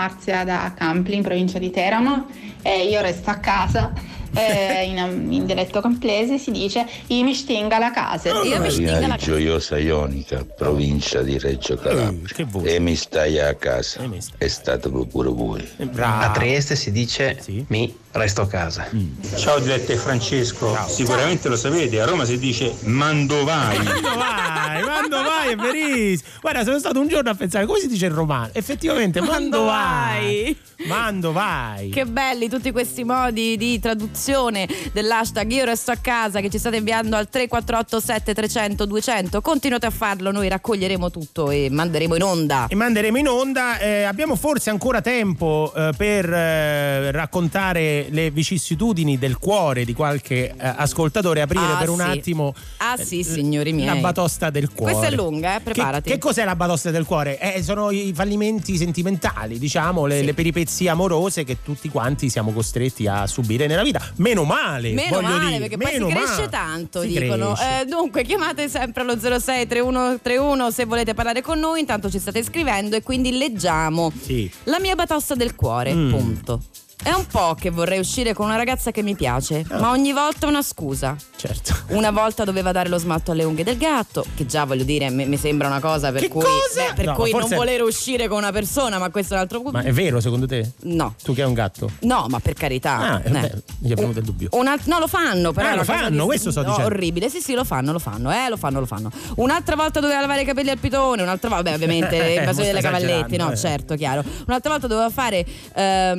Marzia 0.07 0.45
da 0.45 0.71
Campli 0.75 1.15
in 1.15 1.21
provincia 1.21 1.59
di 1.59 1.69
Teramo 1.69 2.27
e 2.61 2.87
io 2.87 3.01
resto 3.01 3.29
a 3.29 3.35
casa. 3.35 3.91
eh, 4.33 4.85
in, 4.87 5.27
in 5.31 5.45
dialetto 5.45 5.81
camplese 5.81 6.37
si 6.37 6.51
dice 6.51 6.85
io 7.07 7.23
mi 7.23 7.33
stinga 7.33 7.77
la 7.77 7.91
casa. 7.91 8.29
Io 8.43 8.59
mi 8.61 8.69
stinga 8.69 8.99
la 9.07 9.15
casa. 9.15 9.25
Gioiosa 9.25 9.77
Ionica, 9.77 10.45
provincia 10.45 11.21
di 11.21 11.37
Reggio 11.37 11.75
Calabria. 11.75 12.47
e 12.63 12.79
mi 12.79 12.95
stai 12.95 13.39
a 13.39 13.53
casa. 13.55 14.01
È 14.37 14.47
stato 14.47 14.89
pure 14.89 15.29
voi. 15.29 15.67
A 16.03 16.31
Trieste 16.31 16.75
si 16.77 16.91
dice 16.91 17.41
mi 17.67 17.93
resto 18.17 18.41
a 18.41 18.47
casa. 18.47 18.89
Ciao 19.35 19.59
Diletta 19.59 19.93
e 19.93 19.97
Francesco, 19.97 20.77
sicuramente 20.87 21.47
lo 21.49 21.55
sapete, 21.55 22.01
a 22.01 22.05
Roma 22.05 22.25
si 22.25 22.37
dice 22.37 22.73
mandovai. 22.83 23.75
Quando 23.77 24.15
vai, 24.15 24.81
quando 24.83 25.21
vai, 25.23 25.51
è 25.51 25.55
verissimo. 25.55 26.29
Guarda, 26.41 26.63
sono 26.63 26.79
stato 26.79 26.99
un 26.99 27.07
giorno 27.07 27.29
a 27.29 27.35
pensare 27.35 27.65
come 27.65 27.79
si 27.79 27.87
dice 27.87 28.07
in 28.07 28.13
romano. 28.13 28.49
Effettivamente, 28.53 29.19
Quando 29.19 29.63
mando 29.63 29.65
vai. 29.65 30.57
vai. 30.77 30.87
Mando 30.87 31.31
vai. 31.31 31.89
Che 31.89 32.05
belli 32.05 32.49
tutti 32.49 32.71
questi 32.71 33.03
modi 33.03 33.57
di 33.57 33.79
traduzione 33.79 34.67
dell'hashtag 34.93 35.51
Io 35.51 35.65
resto 35.65 35.91
a 35.91 35.97
casa 35.99 36.39
che 36.39 36.49
ci 36.49 36.59
state 36.59 36.77
inviando 36.77 37.15
al 37.15 37.29
348 37.29 37.99
7300 37.99 38.85
200. 38.85 39.41
Continuate 39.41 39.85
a 39.87 39.89
farlo, 39.89 40.31
noi 40.31 40.47
raccoglieremo 40.47 41.09
tutto 41.09 41.49
e 41.49 41.67
manderemo 41.71 42.15
in 42.15 42.23
onda. 42.23 42.67
E 42.69 42.75
manderemo 42.75 43.17
in 43.17 43.27
onda. 43.27 43.79
Eh, 43.79 44.03
abbiamo 44.03 44.35
forse 44.35 44.69
ancora 44.69 45.01
tempo 45.01 45.73
eh, 45.75 45.91
per 45.97 46.31
eh, 46.31 47.11
raccontare 47.11 48.06
le 48.09 48.31
vicissitudini 48.31 49.17
del 49.17 49.37
cuore 49.37 49.85
di 49.85 49.93
qualche 49.93 50.49
eh, 50.49 50.53
ascoltatore. 50.57 51.41
Aprire 51.41 51.65
Ah, 51.73 51.77
per 51.77 51.89
un 51.89 51.97
sì. 51.97 52.01
attimo 52.03 52.53
Ah 52.77 52.95
sì, 52.97 53.23
signori 53.23 53.73
miei. 53.73 53.87
la 53.87 53.95
batosta 53.95 54.49
del 54.49 54.69
cuore. 54.71 54.93
Questa 54.93 55.11
è 55.11 55.15
lunga, 55.15 55.55
eh, 55.57 55.59
preparati. 55.61 56.09
Che, 56.09 56.15
che 56.15 56.19
cos'è 56.19 56.43
la 56.45 56.55
batosta 56.55 56.91
del 56.91 57.05
cuore? 57.05 57.39
Eh, 57.39 57.63
sono 57.63 57.91
i 57.91 58.11
fallimenti 58.15 58.77
sentimentali, 58.77 59.57
diciamo, 59.59 60.05
le, 60.05 60.19
Sì. 60.19 60.25
le 60.25 60.33
peripezie 60.33 60.89
amorose 60.89 61.43
che 61.43 61.57
tutti 61.63 61.89
quanti 61.89 62.29
siamo 62.29 62.51
costretti 62.51 63.07
a 63.07 63.25
subire 63.27 63.67
nella 63.67 63.83
vita. 63.83 64.01
Meno 64.17 64.43
male, 64.43 64.91
Meno 64.93 65.21
male, 65.21 65.45
dire. 65.45 65.59
perché 65.59 65.77
poi 65.77 65.91
meno 65.93 66.07
si 66.07 66.13
cresce 66.13 66.35
male. 66.35 66.49
tanto, 66.49 67.01
Si 67.01 67.07
dicono. 67.07 67.53
cresce. 67.53 67.81
Eh, 67.81 67.85
dunque, 67.85 68.23
chiamate 68.23 68.69
sempre 68.69 69.01
allo 69.03 69.17
06 69.19 69.67
3131 69.67 70.71
se 70.71 70.85
volete 70.85 71.13
parlare 71.13 71.41
con 71.41 71.59
noi. 71.59 71.79
Intanto 71.81 72.09
ci 72.09 72.19
state 72.19 72.43
scrivendo 72.43 72.95
e 72.95 73.03
quindi 73.03 73.37
leggiamo. 73.37 74.11
Sì. 74.21 74.49
La 74.65 74.79
mia 74.79 74.95
batosta 74.95 75.35
del 75.35 75.55
cuore, 75.55 75.93
Mm. 75.93 76.09
punto. 76.11 76.61
È 77.03 77.11
un 77.13 77.27
po' 77.27 77.55
che 77.57 77.69
vorrei 77.69 77.99
uscire 77.99 78.33
con 78.33 78.47
una 78.47 78.55
ragazza 78.57 78.89
che 78.91 79.03
mi 79.03 79.15
piace, 79.15 79.63
ma 79.69 79.91
ogni 79.91 80.11
volta 80.13 80.47
una 80.47 80.63
scusa. 80.63 81.09
Ah. 81.09 81.15
Certo. 81.37 81.75
Una 81.97 82.09
volta 82.09 82.43
doveva 82.43 82.71
dare 82.71 82.89
lo 82.89 82.97
smalto 82.97 83.31
alle 83.31 83.43
unghie 83.43 83.63
del 83.63 83.77
gatto, 83.77 84.25
che 84.35 84.45
già 84.47 84.65
voglio 84.65 84.83
dire, 84.83 85.09
mi 85.11 85.25
mi 85.27 85.37
sembra 85.37 85.67
una 85.67 85.79
cosa 85.79 86.11
per 86.11 86.21
Che 86.21 86.27
cui, 86.29 86.41
cosa? 86.41 86.87
beh, 86.87 86.93
per 86.95 87.05
No, 87.05 87.13
cui 87.13 87.31
non 87.31 87.47
voler 87.49 87.83
uscire 87.83 88.27
con 88.27 88.39
una 88.39 88.51
persona, 88.51 88.97
ma 88.97 89.09
questo 89.11 89.33
è 89.33 89.35
un 89.37 89.43
altro 89.43 89.61
punto. 89.61 89.77
Ma 89.77 89.83
è 89.83 89.91
vero 89.93 90.19
secondo 90.19 90.47
te? 90.47 90.71
No. 90.81 91.13
Tu 91.23 91.33
che 91.35 91.43
hai 91.43 91.47
un 91.47 91.53
gatto? 91.53 91.91
No, 92.01 92.25
ma 92.27 92.39
per 92.39 92.53
carità. 92.55 92.97
Ah, 92.97 93.21
eh, 93.23 93.27
Eh. 93.27 93.31
beh, 93.31 93.51
gli 93.79 93.93
venuto 93.93 94.19
il 94.19 94.25
dubbio. 94.25 94.49
Alt- 94.51 94.87
no, 94.87 94.97
lo 94.99 95.07
fanno, 95.07 95.53
però. 95.53 95.67
Ah, 95.67 95.73
è 95.73 95.75
lo 95.75 95.83
fanno, 95.83 96.25
questo 96.25 96.49
sto 96.51 96.63
no, 96.63 96.69
dicendo. 96.69 96.89
Orribile, 96.89 97.29
sì, 97.29 97.39
sì, 97.39 97.53
lo 97.53 97.63
fanno, 97.63 97.91
lo 97.93 97.99
fanno, 97.99 98.33
eh, 98.33 98.49
lo 98.49 98.57
fanno, 98.57 98.79
lo 98.79 98.85
fanno. 98.87 99.11
Un'altra 99.35 99.75
volta 99.75 99.99
doveva 99.99 100.19
lavare 100.19 100.41
i 100.41 100.45
capelli 100.45 100.71
al 100.71 100.79
pitone, 100.79 101.21
un'altra 101.21 101.49
volta, 101.49 101.69
beh, 101.69 101.75
ovviamente, 101.75 102.17
le 102.19 102.33
Eh, 102.43 102.53
delle 102.53 102.81
cavalletti, 102.81 103.37
no, 103.37 103.51
eh. 103.51 103.55
certo, 103.55 103.95
chiaro. 103.95 104.23
Un'altra 104.47 104.71
volta 104.71 104.87
doveva 104.87 105.09
fare, 105.11 105.45
ah, 105.75 106.15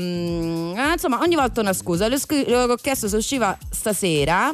insomma, 0.93 1.21
ogni 1.21 1.35
volta 1.35 1.61
una 1.61 1.73
scusa. 1.73 2.09
Le, 2.09 2.19
scu- 2.19 2.47
le 2.47 2.57
ho 2.57 2.75
chiesto 2.77 3.09
se 3.09 3.17
usciva 3.17 3.57
stasera. 3.71 4.51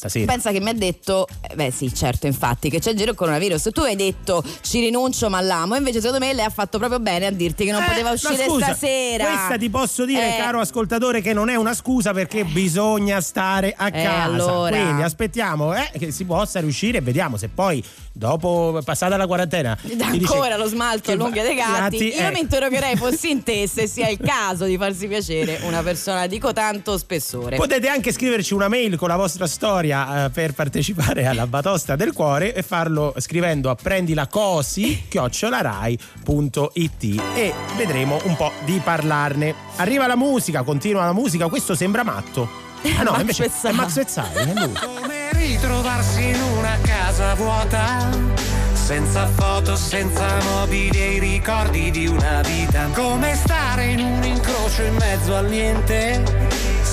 Stasera. 0.00 0.32
Pensa 0.32 0.50
che 0.50 0.60
mi 0.60 0.70
ha 0.70 0.74
detto, 0.74 1.26
eh, 1.48 1.54
beh 1.54 1.70
sì 1.70 1.92
certo 1.94 2.26
infatti, 2.26 2.70
che 2.70 2.78
c'è 2.80 2.90
il 2.92 2.96
giro 2.96 3.10
il 3.10 3.16
coronavirus. 3.16 3.68
Tu 3.72 3.80
hai 3.82 3.96
detto 3.96 4.42
ci 4.62 4.80
rinuncio 4.80 5.28
ma 5.28 5.40
l'amo, 5.42 5.76
invece 5.76 6.00
secondo 6.00 6.24
me 6.24 6.32
lei 6.32 6.44
ha 6.46 6.50
fatto 6.50 6.78
proprio 6.78 7.00
bene 7.00 7.26
a 7.26 7.30
dirti 7.30 7.64
che 7.66 7.72
non 7.72 7.82
Eh, 7.82 7.86
poteva 7.86 8.10
uscire 8.10 8.44
scusa, 8.46 8.64
stasera. 8.66 9.26
Questa 9.26 9.58
ti 9.58 9.68
posso 9.68 10.04
dire, 10.06 10.36
Eh. 10.36 10.38
caro 10.40 10.60
ascoltatore, 10.60 11.20
che 11.20 11.34
non 11.34 11.50
è 11.50 11.54
una 11.56 11.74
scusa 11.74 12.12
perché 12.12 12.44
bisogna 12.44 13.20
stare 13.20 13.74
a 13.76 13.88
Eh, 13.88 13.90
casa. 14.02 14.22
allora. 14.22 14.76
Quindi 14.80 15.02
aspettiamo 15.02 15.74
eh, 15.74 15.90
che 15.98 16.10
si 16.12 16.24
possa 16.24 16.60
riuscire 16.60 16.98
e 16.98 17.00
vediamo 17.02 17.36
se 17.36 17.48
poi, 17.48 17.84
dopo 18.12 18.80
passata 18.84 19.16
la 19.18 19.26
quarantena, 19.26 19.76
ti 19.82 19.96
dice 19.96 20.32
Ancora 20.32 20.56
lo 20.56 20.66
smalto 20.66 21.02
che 21.02 21.12
all'unghia 21.12 21.42
dei 21.42 21.54
gatti. 21.54 21.98
gatti, 21.98 22.04
Io 22.20 22.28
eh. 22.28 22.32
mi 22.32 22.40
interrogherei 22.40 22.96
fossi 22.96 23.30
in 23.30 23.42
te 23.42 23.68
se 23.68 23.86
sia 23.86 24.08
il 24.08 24.18
caso 24.18 24.64
di 24.64 24.78
farsi 24.78 25.06
piacere 25.06 25.60
una 25.64 25.82
persona 25.82 26.26
di 26.26 26.38
tanto 26.54 26.96
spessore. 26.96 27.56
Potete 27.56 27.88
anche 27.88 28.12
scriverci 28.12 28.54
una 28.54 28.68
mail 28.68 28.96
con 28.96 29.08
la 29.08 29.16
vostra 29.16 29.46
storia 29.46 29.89
eh, 29.90 30.30
per 30.30 30.54
partecipare 30.54 31.26
alla 31.26 31.46
batosta 31.46 31.96
del 31.96 32.12
cuore 32.12 32.54
e 32.54 32.62
farlo 32.62 33.14
scrivendo 33.18 33.70
a 33.70 33.74
prendilacosi 33.74 35.04
chiocciolarai.it 35.08 37.22
e 37.34 37.52
vedremo 37.76 38.18
un 38.24 38.36
po' 38.36 38.52
di 38.64 38.80
parlarne. 38.82 39.54
Arriva 39.76 40.06
la 40.06 40.16
musica, 40.16 40.62
continua 40.62 41.04
la 41.04 41.12
musica, 41.12 41.48
questo 41.48 41.74
sembra 41.74 42.02
matto. 42.04 42.48
Ah 42.96 43.02
no, 43.02 43.10
Max 43.12 43.20
invece 43.20 43.42
Pezzali. 43.44 43.74
è 43.74 43.76
Max 43.76 43.94
Pezzali, 43.94 44.34
è 44.36 44.52
lui. 44.54 44.72
Come 44.72 45.28
ritrovarsi 45.32 46.28
in 46.28 46.40
una 46.58 46.76
casa 46.82 47.34
vuota, 47.34 48.08
senza 48.72 49.26
foto, 49.26 49.76
senza 49.76 50.26
mobili 50.42 50.98
e 50.98 51.14
i 51.14 51.18
ricordi 51.18 51.90
di 51.90 52.06
una 52.06 52.40
vita. 52.42 52.88
Come 52.94 53.34
stare 53.36 53.86
in 53.86 54.00
un 54.00 54.22
incrocio 54.24 54.82
in 54.82 54.94
mezzo 54.96 55.34
al 55.36 55.48
niente, 55.48 56.22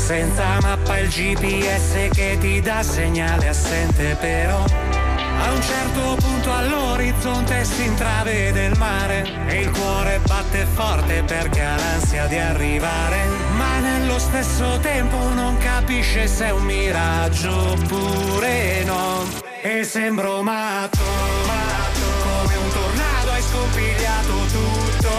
senza 0.08 0.58
mappa 0.62 1.00
il 1.00 1.10
GPS 1.10 2.08
che 2.14 2.38
ti 2.40 2.62
dà 2.62 2.82
segnale 2.82 3.50
assente 3.50 4.16
però. 4.16 4.64
A 4.64 5.52
un 5.52 5.62
certo 5.62 6.16
punto 6.16 6.54
all'orizzonte 6.54 7.66
si 7.66 7.84
intravede 7.84 8.68
il 8.68 8.78
mare 8.78 9.30
e 9.48 9.64
il 9.64 9.70
cuore 9.72 10.22
batte 10.26 10.66
forte 10.74 11.24
perché 11.24 11.62
ha 11.62 11.76
l'ansia 11.76 12.26
di 12.28 12.38
arrivare, 12.38 13.18
ma 13.58 13.80
nello 13.80 14.18
stesso 14.18 14.80
tempo 14.80 15.18
non 15.34 15.58
capisce 15.58 16.26
se 16.28 16.46
è 16.46 16.52
un 16.52 16.64
miraggio 16.64 17.72
oppure 17.72 18.86
no. 18.86 19.26
E 19.62 19.84
sembro 19.84 20.42
matto, 20.42 21.04
matto, 21.46 22.00
come 22.24 22.56
un 22.56 22.70
tornado 22.72 23.32
hai 23.32 23.42
scompigliato 23.42 24.34
tutto, 24.54 25.12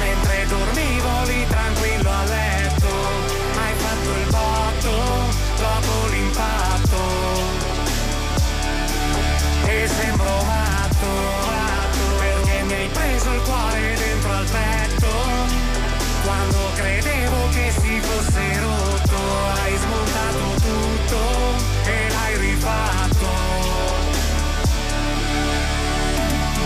mentre 0.00 0.46
dormivo 0.48 1.22
lì 1.26 1.46
sembro 9.88 10.42
matto, 10.44 11.06
matto 11.46 12.04
perché 12.18 12.62
mi 12.64 12.72
hai 12.74 12.88
preso 12.88 13.32
il 13.32 13.40
cuore 13.42 13.94
dentro 13.96 14.32
al 14.32 14.44
petto. 14.44 15.06
Quando 16.24 16.58
credevo 16.74 17.48
che 17.50 17.72
si 17.80 18.00
fosse 18.00 18.60
rotto 18.60 19.18
hai 19.62 19.76
smontato 19.76 20.38
tutto 20.60 21.20
e 21.84 22.08
l'hai 22.10 22.36
rifatto. 22.36 23.26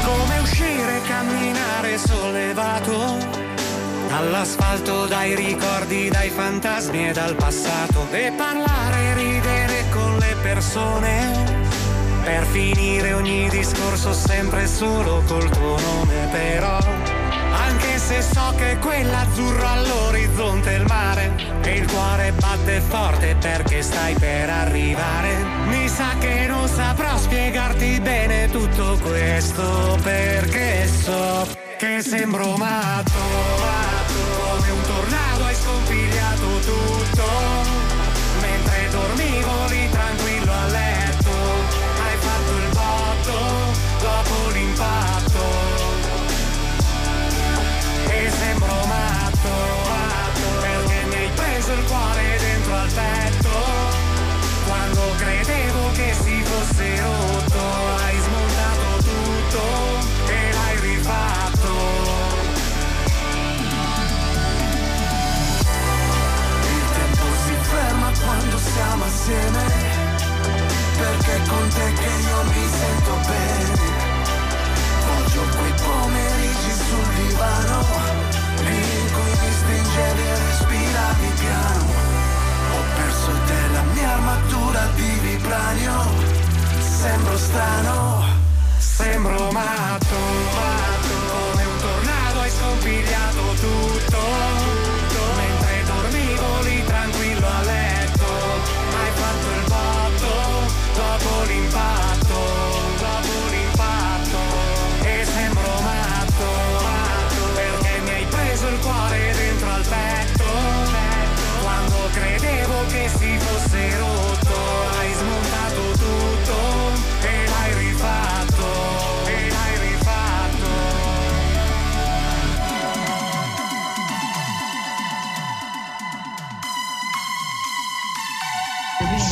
Come 0.05 0.39
uscire 0.41 0.97
e 0.97 1.03
camminare 1.07 1.99
sollevato 1.99 3.41
dall'asfalto, 4.09 5.07
dai 5.07 5.35
ricordi, 5.35 6.09
dai 6.11 6.29
fantasmi 6.29 7.09
e 7.09 7.13
dal 7.13 7.35
passato. 7.35 8.07
E 8.11 8.33
parlare 8.37 9.03
e 9.03 9.15
ridere 9.15 9.85
con 9.91 10.17
le 10.19 10.37
persone 10.43 11.62
per 12.23 12.45
finire 12.47 13.13
ogni 13.13 13.49
discorso 13.49 14.13
sempre 14.13 14.67
solo 14.67 15.23
col 15.27 15.49
tuo 15.51 15.79
nome 15.81 16.29
però 16.31 16.79
anche 17.53 17.99
se 17.99 18.23
so 18.23 18.55
che 18.57 18.79
quell'azzurro 18.79 19.67
all'orizzonte 19.67 20.71
è 20.71 20.79
il 20.79 20.85
mare 20.87 21.33
e 21.63 21.77
il 21.79 21.91
cuore 21.91 22.33
batte 22.33 22.81
forte 22.81 23.37
perché 23.39 23.83
stai 23.83 24.15
per 24.15 24.49
arrivare 24.49 25.37
mi 25.67 25.89
sa 25.89 26.17
che 26.19 26.47
non 26.47 26.69
saprò 26.69 27.17
spiegarti 27.19 28.01
bene 28.01 28.49
tutto 28.51 28.99
questo 29.03 29.99
perché 30.03 30.87
so 30.87 31.47
che 31.77 32.01
sembro 32.01 32.57
matto, 32.57 33.19
come 34.39 34.71
un 34.71 34.83
tornado 34.87 35.45
hai 35.45 35.55
scompigliato 35.55 36.47
tutto 36.61 37.52
preso 51.73 51.81
il 51.81 51.85
cuore 51.87 52.39
dentro 52.39 52.75
al 52.75 52.93
petto. 52.93 53.51
Quando 54.67 55.01
credevo 55.17 55.91
che 55.93 56.15
si 56.23 56.43
fosse 56.43 57.01
rotto 57.01 57.61
hai 57.97 58.19
smontato 58.21 59.03
tutto 59.03 59.63
e 60.29 60.53
l'hai 60.53 60.81
rifatto. 60.81 61.71
Il 66.75 66.85
tempo 66.95 67.25
si 67.45 67.55
ferma 67.61 68.13
quando 68.23 68.59
siamo 68.59 69.05
assieme 69.05 70.11
perché 70.97 71.41
con 71.49 71.69
te 71.69 71.93
che 71.93 72.11
io 72.29 72.43
mi 72.45 72.69
sento 72.69 73.15
bene. 73.27 74.11
Voglio 75.07 75.43
quei 75.57 75.73
pomeriggi 75.83 76.73
sul 76.87 77.15
divano 77.15 77.85
Lì 78.63 78.77
in 78.77 79.13
cui 79.13 79.31
mi 79.41 79.53
stringevi 79.53 80.52
la 84.13 84.19
mia 84.19 84.33
armatura 84.33 84.87
di 84.95 85.19
vibranio 85.21 85.93
Sembro 86.79 87.37
strano 87.39 88.41
Sembro 88.79 89.51
matto, 89.51 90.17
matto. 90.55 91.15
Come 91.29 91.65
un 91.65 91.79
tornado 91.81 92.41
hai 92.41 92.51
scompigliato 92.51 93.41
tutto 93.61 94.82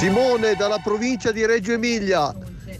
Simone 0.00 0.54
dalla 0.54 0.78
provincia 0.78 1.30
di 1.30 1.44
Reggio 1.44 1.72
Emilia, 1.72 2.34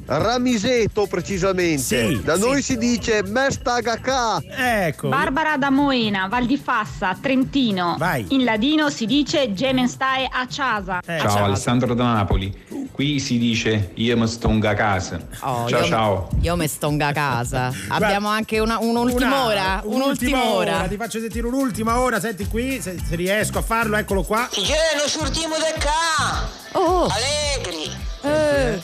Ramiseto 0.07 1.07
precisamente. 1.07 1.83
Sì, 1.83 2.23
da 2.23 2.37
sì. 2.37 2.41
noi 2.41 2.63
si 2.63 2.79
dice 2.79 3.23
Mestagacà. 3.23 4.41
Ecco. 4.41 5.11
Barbara 5.11 5.59
da 5.59 5.69
Moena, 5.69 6.29
Val 6.29 6.47
di 6.47 6.57
Fassa, 6.57 7.15
Trentino. 7.21 7.97
Vai. 7.99 8.25
In 8.31 8.45
ladino 8.45 8.89
si 8.89 9.05
dice 9.05 9.53
Gemen 9.53 9.87
stai 9.87 10.25
a 10.25 10.47
casa. 10.47 11.03
Ciao 11.05 11.45
Alessandro 11.45 11.93
da 11.93 12.05
Napoli. 12.05 12.89
Qui 12.91 13.21
si 13.21 13.37
dice 13.37 13.91
io 13.97 14.17
mi 14.17 14.27
stongo 14.27 14.69
a 14.69 14.75
casa. 14.75 15.21
Oh, 15.41 15.69
ciao 15.69 15.81
io, 15.81 15.87
ciao. 15.87 16.29
Io 16.41 16.57
me 16.57 16.69
stonga 16.69 17.09
a 17.09 17.13
casa. 17.13 17.71
Abbiamo 17.89 18.29
anche 18.29 18.61
una, 18.61 18.79
un'ultima 18.79 19.45
ora. 19.45 19.83
Un'ultima 19.85 20.55
ora. 20.55 20.87
Ti 20.89 20.97
faccio 20.97 21.21
sentire 21.21 21.47
un'ultima 21.47 22.01
ora, 22.01 22.19
senti 22.19 22.47
qui, 22.47 22.81
se, 22.81 22.97
se 23.07 23.15
riesco 23.15 23.59
a 23.59 23.63
farlo, 23.63 23.97
eccolo 23.99 24.23
qua. 24.23 24.49
Che 24.51 24.63
non 24.97 25.07
sortiamo 25.07 25.57
da 25.57 25.79
qua! 25.79 26.60
Oh. 26.73 27.07
Allegri! 27.11 27.91
Eh. 28.23 28.81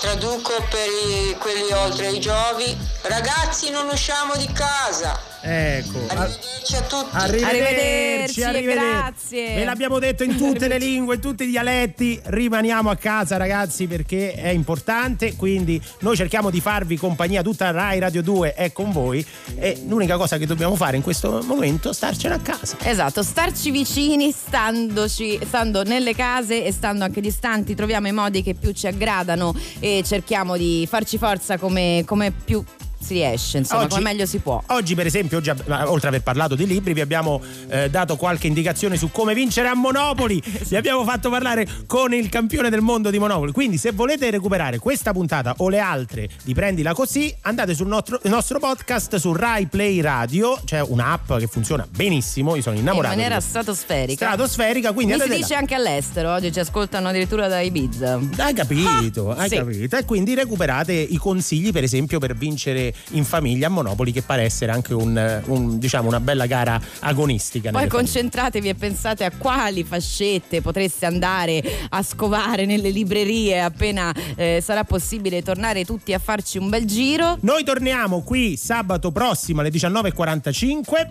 Traduco 0.00 0.52
per 0.70 0.86
i- 0.86 1.36
quelli 1.38 1.72
oltre 1.72 2.10
i 2.10 2.20
giovi. 2.20 2.76
Ragazzi 3.02 3.70
non 3.70 3.88
usciamo 3.88 4.36
di 4.36 4.50
casa. 4.52 5.18
Ecco. 5.40 5.98
Arrivederci 6.08 6.76
a 6.76 6.80
tutti. 6.82 7.16
Arrivederci, 7.16 8.42
arrivederci. 8.42 8.90
grazie. 8.90 9.54
Ve 9.54 9.64
l'abbiamo 9.64 9.98
detto 9.98 10.24
in 10.24 10.36
tutte 10.36 10.68
le 10.68 10.78
lingue, 10.78 11.16
in 11.16 11.20
tutti 11.20 11.44
i 11.44 11.46
dialetti. 11.46 12.20
Rimaniamo 12.24 12.90
a 12.90 12.96
casa, 12.96 13.36
ragazzi, 13.36 13.86
perché 13.86 14.32
è 14.34 14.48
importante. 14.48 15.34
Quindi 15.36 15.80
noi 16.00 16.16
cerchiamo 16.16 16.50
di 16.50 16.60
farvi 16.60 16.96
compagnia. 16.96 17.42
Tutta 17.42 17.70
Rai 17.70 17.98
Radio 17.98 18.22
2 18.22 18.54
è 18.54 18.72
con 18.72 18.92
voi. 18.92 19.24
E 19.58 19.82
l'unica 19.86 20.16
cosa 20.16 20.38
che 20.38 20.46
dobbiamo 20.46 20.74
fare 20.74 20.96
in 20.96 21.02
questo 21.02 21.42
momento 21.44 21.90
è 21.90 21.94
starcene 21.94 22.34
a 22.34 22.40
casa. 22.40 22.76
Esatto, 22.82 23.22
starci 23.22 23.70
vicini, 23.70 24.32
standoci, 24.32 25.38
stando 25.44 25.82
nelle 25.82 26.14
case 26.14 26.64
e 26.64 26.72
stando 26.72 27.04
anche 27.04 27.20
distanti, 27.20 27.74
troviamo 27.74 28.08
i 28.08 28.12
modi 28.12 28.42
che 28.42 28.54
più 28.54 28.72
ci 28.72 28.86
aggradano 28.86 29.54
e 29.78 30.02
cerchiamo 30.04 30.56
di 30.56 30.86
farci 30.88 31.18
forza 31.18 31.58
come, 31.58 32.02
come 32.06 32.30
più 32.32 32.62
si 33.00 33.14
riesce, 33.14 33.58
insomma, 33.58 33.82
Oggi- 33.82 33.96
come 33.96 34.02
meglio 34.10 34.26
si 34.26 34.38
può. 34.38 34.62
Oggi, 34.66 34.94
per 34.94 35.06
esempio, 35.06 35.38
oggi, 35.38 35.50
oltre 35.50 35.68
ad 35.68 36.04
aver 36.04 36.22
parlato 36.22 36.54
di 36.54 36.66
libri, 36.66 36.92
vi 36.92 37.00
abbiamo 37.00 37.40
eh, 37.68 37.88
dato 37.90 38.16
qualche 38.16 38.46
indicazione 38.46 38.96
su 38.96 39.10
come 39.10 39.34
vincere 39.34 39.68
a 39.68 39.74
Monopoli. 39.74 40.42
Vi 40.68 40.76
abbiamo 40.76 41.04
fatto 41.04 41.30
parlare 41.30 41.66
con 41.86 42.12
il 42.12 42.28
campione 42.28 42.68
del 42.70 42.80
mondo 42.80 43.10
di 43.10 43.18
Monopoli. 43.18 43.52
Quindi, 43.52 43.78
se 43.78 43.92
volete 43.92 44.28
recuperare 44.30 44.78
questa 44.78 45.12
puntata 45.12 45.54
o 45.58 45.68
le 45.68 45.78
altre 45.78 46.28
di 46.44 46.52
Prendila 46.54 46.92
Così, 46.92 47.34
andate 47.42 47.74
sul 47.74 47.86
nostro, 47.86 48.20
nostro 48.24 48.58
podcast 48.58 49.16
su 49.16 49.32
Rai 49.32 49.66
Play 49.66 50.00
Radio. 50.00 50.58
C'è 50.64 50.80
un'app 50.82 51.34
che 51.36 51.46
funziona 51.46 51.86
benissimo. 51.88 52.54
Io 52.56 52.62
sono 52.62 52.74
In 52.76 52.82
innamorato. 52.82 53.14
maniera 53.14 53.36
di 53.36 53.40
questo. 53.42 53.60
stratosferica. 53.62 54.26
Stratosferica, 54.26 54.92
quindi 54.92 55.14
Mi 55.14 55.20
si 55.20 55.28
dice 55.28 55.52
là. 55.54 55.58
anche 55.60 55.74
all'estero, 55.74 56.32
oggi 56.32 56.52
ci 56.52 56.60
ascoltano 56.60 57.08
addirittura 57.08 57.48
da 57.48 57.60
Ibiza. 57.60 58.20
Hai 58.36 58.52
capito, 58.54 59.30
Ah, 59.30 59.36
hai 59.42 59.48
sì. 59.48 59.56
capito. 59.56 59.96
E 59.96 60.04
quindi 60.04 60.34
recuperate 60.34 60.92
i 60.92 61.16
consigli, 61.16 61.70
per 61.72 61.84
esempio, 61.84 62.18
per 62.18 62.34
vincere 62.36 62.87
in 63.10 63.24
famiglia 63.24 63.66
a 63.66 63.70
Monopoli, 63.70 64.12
che 64.12 64.22
pare 64.22 64.42
essere 64.42 64.72
anche 64.72 64.94
un, 64.94 65.42
un, 65.46 65.78
diciamo, 65.78 66.08
una 66.08 66.20
bella 66.20 66.46
gara 66.46 66.80
agonistica. 67.00 67.70
Poi 67.70 67.80
nelle 67.80 67.90
famiglie. 67.90 68.12
concentratevi 68.12 68.68
e 68.68 68.74
pensate 68.74 69.24
a 69.24 69.32
quali 69.36 69.84
fascette 69.84 70.60
potreste 70.60 71.06
andare 71.06 71.62
a 71.90 72.02
scovare 72.02 72.66
nelle 72.66 72.90
librerie 72.90 73.60
appena 73.60 74.14
eh, 74.36 74.60
sarà 74.62 74.84
possibile 74.84 75.42
tornare 75.42 75.84
tutti 75.84 76.12
a 76.12 76.18
farci 76.18 76.58
un 76.58 76.68
bel 76.68 76.84
giro. 76.84 77.38
Noi 77.40 77.64
torniamo 77.64 78.22
qui 78.22 78.56
sabato 78.56 79.10
prossimo 79.10 79.60
alle 79.60 79.70
19.45. 79.70 81.08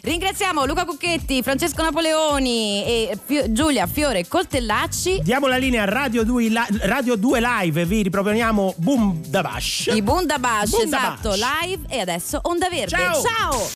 Ringraziamo 0.00 0.64
Luca 0.64 0.84
Cucchetti, 0.84 1.42
Francesco 1.42 1.82
Napoleoni 1.82 2.84
e 2.84 3.18
Fio- 3.24 3.50
Giulia 3.52 3.86
Fiore 3.86 4.26
Coltellacci. 4.28 5.20
Diamo 5.22 5.46
la 5.48 5.56
linea 5.56 5.82
a 5.82 5.86
Radio 5.86 6.24
2, 6.24 6.42
Li- 6.48 6.58
Radio 6.82 7.16
2 7.16 7.40
Live, 7.40 7.84
vi 7.84 8.02
riproponiamo 8.02 8.74
Boom 8.78 9.20
da 9.26 9.42
Bash. 9.42 9.90
I 9.92 10.00
Bundabash, 10.02 10.70
Bundabash. 10.70 11.18
esatto, 11.20 11.34
live 11.34 11.86
e 11.88 12.00
adesso 12.00 12.38
Onda 12.42 12.68
Verde. 12.68 12.96
Ciao. 12.96 13.22
Ciao. 13.22 13.66